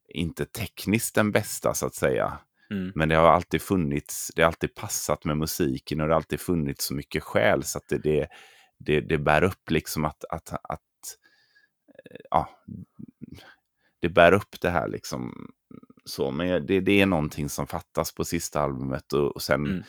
[0.09, 2.39] inte tekniskt den bästa så att säga.
[2.71, 2.93] Mm.
[2.95, 6.41] Men det har alltid funnits, det har alltid passat med musiken och det har alltid
[6.41, 8.29] funnits så mycket själ så att det, det,
[8.79, 10.81] det, det bär upp liksom att, att, att
[12.11, 12.49] eh, ja,
[14.01, 15.51] det bär upp det här liksom.
[16.05, 19.83] Så, men det, det är någonting som fattas på sista albumet och, och sen Mm.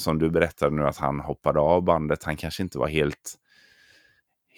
[0.00, 3.36] Som du berättade nu att han hoppade av bandet, han kanske inte var helt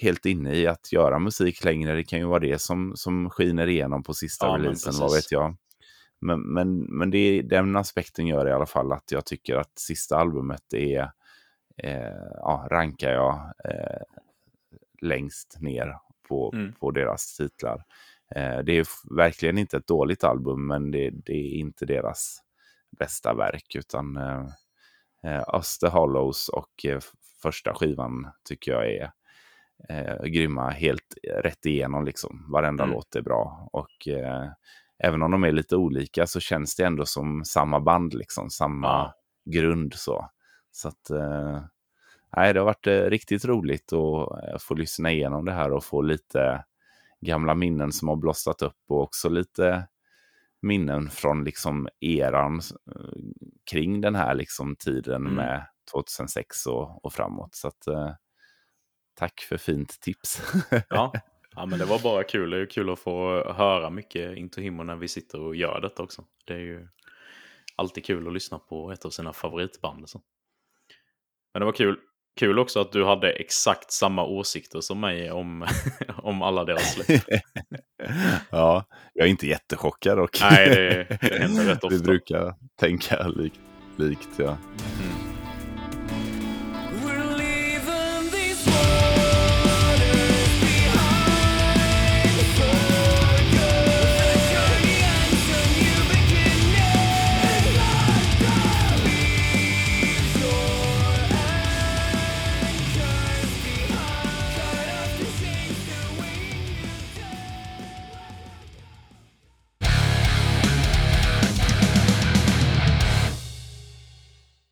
[0.00, 1.94] helt inne i att göra musik längre.
[1.94, 5.32] Det kan ju vara det som, som skiner igenom på sista Ja, releasen, vad vet
[5.32, 5.56] jag.
[6.20, 10.16] Men, men, men det, den aspekten gör i alla fall att jag tycker att sista
[10.16, 11.10] albumet är,
[11.76, 14.02] eh, ja, rankar jag eh,
[15.00, 15.96] längst ner
[16.28, 16.72] på, Mm.
[16.72, 17.84] på deras titlar.
[18.34, 18.86] Eh, det är
[19.16, 22.42] verkligen inte ett dåligt album, men det, det är inte deras
[22.98, 24.16] bästa verk, utan
[25.24, 27.00] eh, eh, Us the Hollows och eh,
[27.42, 29.10] första skivan tycker jag är
[29.88, 32.04] eh, grymma helt rätt igenom.
[32.04, 32.46] Liksom.
[32.52, 32.94] Varenda Mm.
[32.94, 33.68] låt är bra.
[33.72, 34.50] Och eh,
[34.98, 38.86] även om de är lite olika så känns det ändå som samma band, liksom, samma
[38.86, 39.14] Ja.
[39.44, 39.94] grund.
[39.94, 40.28] Så,
[40.70, 41.62] så att, eh,
[42.36, 45.84] nej, det har varit eh, riktigt roligt att eh, få lyssna igenom det här och
[45.84, 46.64] få lite
[47.20, 49.86] gamla minnen som har blossat upp och också lite
[50.62, 52.58] minnen från liksom eran
[52.94, 53.20] eh,
[53.70, 55.34] kring den här liksom tiden Mm.
[55.34, 57.54] med 2006 och, och framåt.
[57.54, 58.12] Så att, eh,
[59.14, 60.42] tack för fint tips.
[60.88, 61.12] Ja.
[61.54, 62.50] ja, men det var bara kul.
[62.50, 66.02] Det är kul att få höra mycket Into Himo när vi sitter och gör detta
[66.02, 66.24] också.
[66.44, 66.88] Det är ju
[67.76, 70.08] alltid kul att lyssna på ett av sina favoritband.
[70.08, 70.22] Så.
[71.54, 71.98] Men det var kul.
[72.40, 75.66] Kul också att du hade exakt samma åsikter som mig om,
[76.16, 77.22] om alla deras släpp.
[78.50, 78.84] ja,
[79.14, 80.38] jag är inte jättechockad dock.
[80.40, 82.04] Nej, det- det händer rätt Vi ofta.
[82.04, 83.60] brukar tänka likt,
[83.96, 84.44] likt ja.
[84.44, 85.21] We're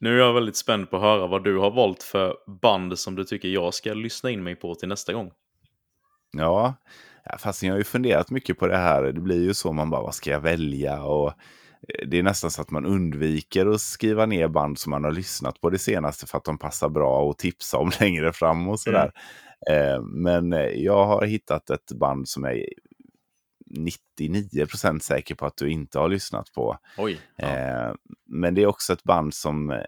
[0.01, 3.14] Nu är jag väldigt spänd på att höra vad du har valt för band som
[3.14, 5.31] du tycker jag ska lyssna in mig på till nästa gång.
[6.32, 6.74] Ja,
[7.39, 9.02] fast jag har ju funderat mycket på det här.
[9.02, 11.02] Det blir ju så man bara, vad ska jag välja?
[11.02, 15.05] Och eh, det är nästan så att man undviker att skriva ner band som man
[15.05, 18.68] har lyssnat på det senaste för att de passar bra och tipsa om längre fram
[18.68, 19.12] och sådär.
[19.70, 22.64] Eh, men eh, jag har hittat ett band som jag
[23.70, 26.78] är 99% säker på att du inte har lyssnat på.
[26.97, 27.20] Oj.
[27.36, 27.47] Ja.
[27.47, 27.94] Eh,
[28.28, 29.82] men det är också ett band som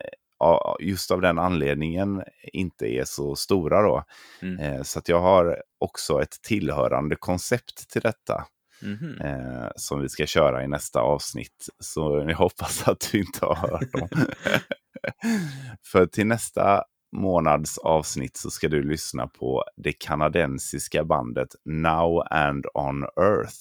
[0.80, 2.22] just av den anledningen
[2.52, 4.04] inte är så stora då.
[4.42, 4.59] Mm.
[4.59, 8.46] Eh, så att jag har också ett tillhörande koncept till detta
[8.84, 9.20] Mhm.
[9.20, 11.68] eh, som vi ska köra i nästa avsnitt.
[11.78, 14.09] Så jag hoppas att du inte har hört dem.
[15.86, 22.66] För till nästa månads avsnitt så ska du lyssna på det kanadensiska bandet Now and
[22.74, 23.56] on Earth.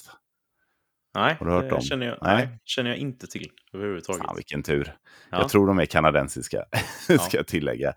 [1.16, 1.82] Nej, Har du hört det dem?
[1.82, 2.46] Känner jag, Nej.
[2.46, 2.60] nej.
[2.64, 4.22] känner jag inte till överhuvudtaget.
[4.26, 4.96] Fan, vilken tur.
[5.32, 5.38] Ja.
[5.40, 6.66] Jag tror de är kanadensiska,
[7.20, 7.94] ska jag tillägga.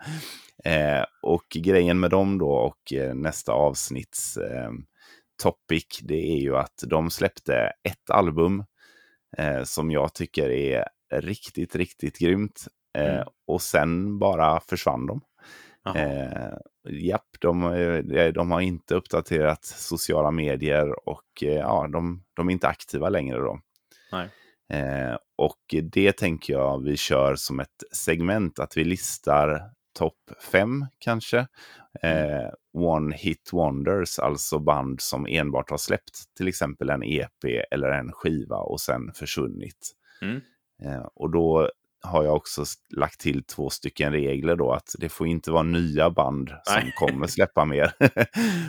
[0.65, 4.71] Eh, och grejen med dem då och eh, nästa avsnitts eh,
[5.43, 8.65] topic, det är ju att de släppte ett album
[9.39, 12.67] eh, som jag tycker är riktigt, riktigt grymt.
[12.99, 13.27] Eh, Mm.
[13.47, 15.21] Och sen bara försvann de.
[15.93, 16.59] Eh,
[16.89, 22.53] japp, de, eh, de har inte uppdaterat sociala medier och eh, ja, de, de är
[22.53, 23.61] inte aktiva längre då.
[24.73, 30.87] Eh, och det tänker jag vi kör som ett segment, att vi listar topp fem
[30.99, 31.39] kanske.
[32.03, 37.91] Eh, one hit wonders, alltså band som enbart har släppt till exempel en EP eller
[37.91, 39.93] en skiva och sen försvunnit.
[40.23, 40.41] Mm.
[40.83, 41.71] Eh, och då
[42.05, 46.11] har jag också lagt till två stycken regler då, att det får inte vara nya
[46.11, 46.93] band som Nej.
[46.97, 47.93] kommer släppa mer.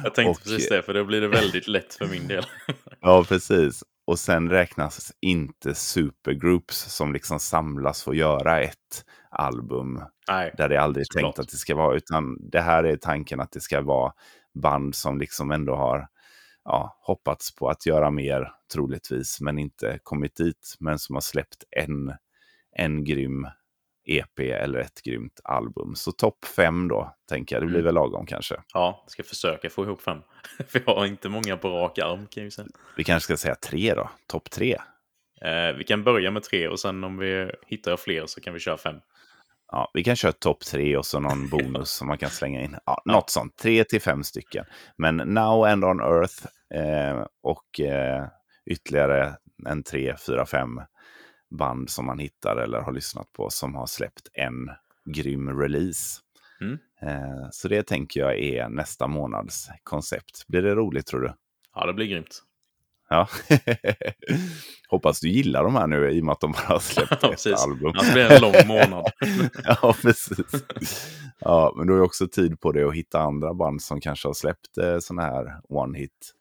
[0.04, 2.46] Jag tänkte Och- precis det, för då blir det väldigt lätt för min del.
[3.02, 3.84] Ja, precis.
[4.08, 10.70] Och sen räknas inte supergroups som liksom samlas för att göra ett album Nej, där
[10.70, 11.22] det aldrig är Såklart.
[11.36, 14.14] tänkt att det ska vara, utan det här är tanken att det ska vara
[14.62, 16.08] band som liksom ändå har
[16.64, 21.64] ja, hoppats på att göra mer, troligtvis, men inte kommit dit, men som har släppt
[21.72, 22.14] en,
[22.76, 23.48] en grym
[24.08, 25.96] EP eller ett grymt album.
[25.96, 27.64] Så topp fem då, tänker jag.
[27.64, 27.86] Det blir Mm.
[27.86, 28.56] väl lagom kanske.
[28.74, 30.18] ja, ska försöka få ihop fem.
[30.68, 32.68] för jag har inte många på rak arm kan jag säga.
[32.98, 34.76] Vi kanske ska säga tre då, topp tre.
[35.42, 38.60] Eh, vi kan börja med tre och sen om vi hittar fler så kan vi
[38.60, 38.96] köra fem.
[39.72, 42.76] Ja, vi kan köra topp tre och så någon bonus som man kan slänga in.
[42.86, 44.66] Ja, något sånt, tre till fem stycken.
[44.98, 48.26] Men Now and on Earth eh, och eh,
[48.66, 49.36] ytterligare
[49.68, 50.82] en tre, fyra, fem
[51.58, 54.70] band som man hittar eller har lyssnat på som har släppt en
[55.06, 56.22] grym release.
[56.62, 56.78] Mm.
[57.02, 60.48] Eh, så det tänker jag är nästa månads koncept.
[60.48, 61.34] Blir det roligt tror du?
[61.76, 62.42] Ja, det blir grymt.
[63.10, 63.28] Ja.
[64.90, 67.34] Hoppas du gillar de här nu i och med att de bara har släppt Ja,
[67.34, 67.92] ett album.
[68.14, 69.12] Blir det en lång månad.
[69.64, 70.66] ja, precis.
[71.40, 74.28] Ja, men du har ju också tid på dig att hitta andra band som kanske
[74.28, 76.34] har släppt eh, sådana här one hit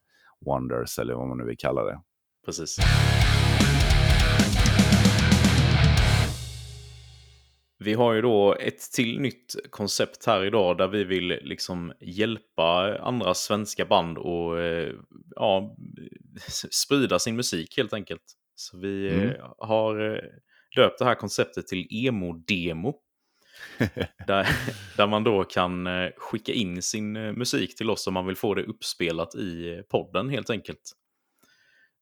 [0.47, 2.01] wonders eller vad man nu vill kalla det.
[2.47, 2.78] Precis.
[7.85, 12.98] Vi har ju då ett till nytt koncept här idag där vi vill liksom hjälpa
[12.98, 14.93] andra svenska band och eh,
[15.36, 15.77] ja,
[16.70, 18.23] sprida sin musik helt enkelt.
[18.55, 19.36] Så vi eh, Mm.
[19.59, 20.20] har eh,
[20.77, 22.94] döpt det här konceptet till emo-demo.
[24.27, 24.48] där,
[24.97, 28.62] där man då kan skicka in sin musik till oss om man vill få det
[28.62, 30.93] uppspelat i podden helt enkelt.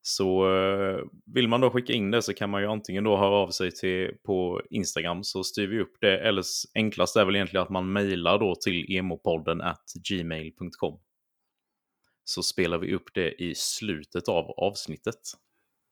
[0.04, 1.04] Så eh,
[1.34, 3.70] vill man då skicka in det så kan man ju antingen då höra av sig
[3.70, 6.18] till, på Instagram så styr vi upp det.
[6.18, 11.00] Eller enklast är väl egentligen att man mejlar då till emopodden at gmail.com.
[12.24, 15.20] Så spelar vi upp det i slutet av avsnittet.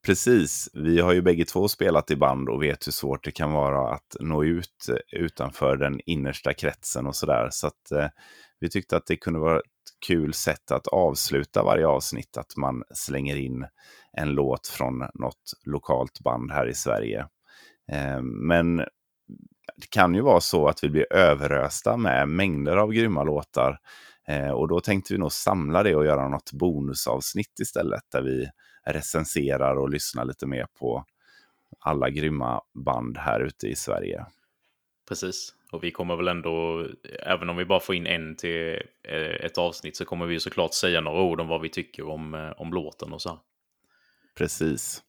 [0.07, 3.53] Precis, vi har ju bägge två spelat i band och vet hur svårt det kan
[3.53, 7.49] vara att nå ut eh, utanför den innersta kretsen och sådär.
[7.51, 8.07] Så att eh,
[8.61, 9.65] vi tyckte att det kunde vara ett
[10.07, 13.67] kul sätt att avsluta varje avsnitt, att man slänger in
[14.13, 17.27] en låt från något lokalt band här i Sverige.
[17.93, 18.77] Eh, men
[19.77, 23.79] det kan ju vara så att vi blir överösta med mängder av grymma låtar.
[24.29, 28.49] Eh, och då tänkte vi nog samla det och göra något bonusavsnitt istället, där vi
[28.87, 31.05] recenserar och lyssnar lite mer på
[31.79, 34.27] alla grymma band här ute i Sverige.
[35.09, 35.55] Precis.
[35.73, 36.87] Och vi kommer väl ändå,
[37.23, 40.75] även om vi bara får in en till eh, ett avsnitt så kommer vi såklart
[40.75, 43.29] säga några ord om vad vi tycker om, eh, om låten och så.
[43.29, 43.39] här.
[44.39, 45.03] Precis.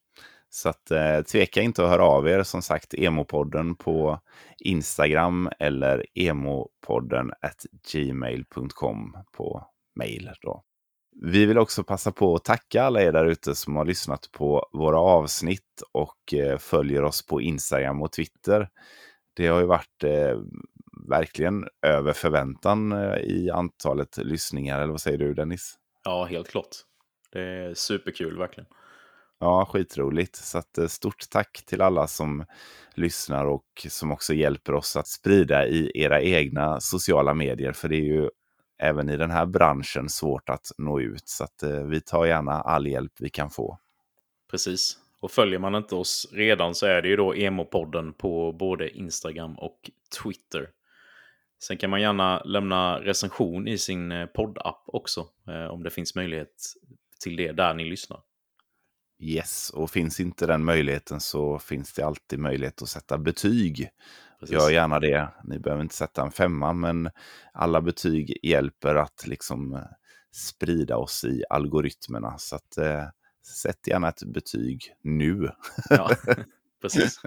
[0.50, 4.20] Så att, eh, tveka inte att höra av er, som sagt, emopodden på
[4.60, 10.30] Instagram eller emopodden at gmail.com på mail.
[10.42, 10.64] Då.
[11.22, 14.70] Vi vill också passa på att tacka alla er där ute som har lyssnat på
[14.74, 18.70] våra avsnitt och eh, följer oss på Instagram och Twitter.
[19.34, 20.40] Det har ju varit eh,
[21.10, 25.76] verkligen över förväntan eh, i antalet lyssningar, eller vad säger du Dennis?
[26.04, 26.76] Ja, helt klart.
[27.32, 28.68] Det är superkul verkligen.
[29.40, 30.36] Ja, skitroligt.
[30.36, 32.46] Så att, eh, stort tack till alla som
[32.94, 37.72] lyssnar och som också hjälper oss att sprida i era egna sociala medier.
[37.72, 38.30] För det är ju
[38.78, 41.28] även i den här branschen svårt att nå ut.
[41.30, 43.78] Så att, eh, vi tar gärna all hjälp vi kan få.
[44.52, 44.98] Precis.
[45.22, 49.56] Och följer man inte oss redan så är det ju då Emopodden på både Instagram
[49.60, 49.92] och
[50.24, 50.70] Twitter.
[51.64, 56.16] Sen kan man gärna lämna recension i sin eh, poddapp också, eh, om det finns
[56.16, 56.56] möjlighet
[57.24, 58.20] till det där ni lyssnar.
[59.20, 63.90] Yes, och finns inte den möjligheten så finns det alltid möjlighet att sätta betyg.
[64.40, 64.54] Precis.
[64.54, 65.34] Gör gärna det.
[65.44, 67.10] Ni behöver inte sätta en femma, men
[67.54, 69.82] alla betyg hjälper att liksom eh,
[70.32, 72.38] sprida oss i algoritmerna.
[72.38, 73.04] Så att, eh,
[73.48, 75.50] sätt gärna ett betyg nu.
[75.90, 76.10] Ja,
[76.82, 77.22] precis.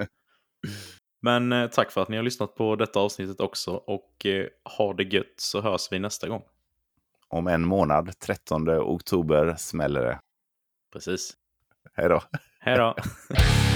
[1.22, 4.46] Men eh, tack för att ni har lyssnat på detta avsnittet också och eh,
[4.78, 6.42] ha det gött så hörs vi nästa gång.
[7.28, 10.20] Om en månad, 13 oktober, smäller det.
[10.92, 11.32] Precis.
[11.94, 12.22] Hej då!
[12.60, 12.94] Hej då!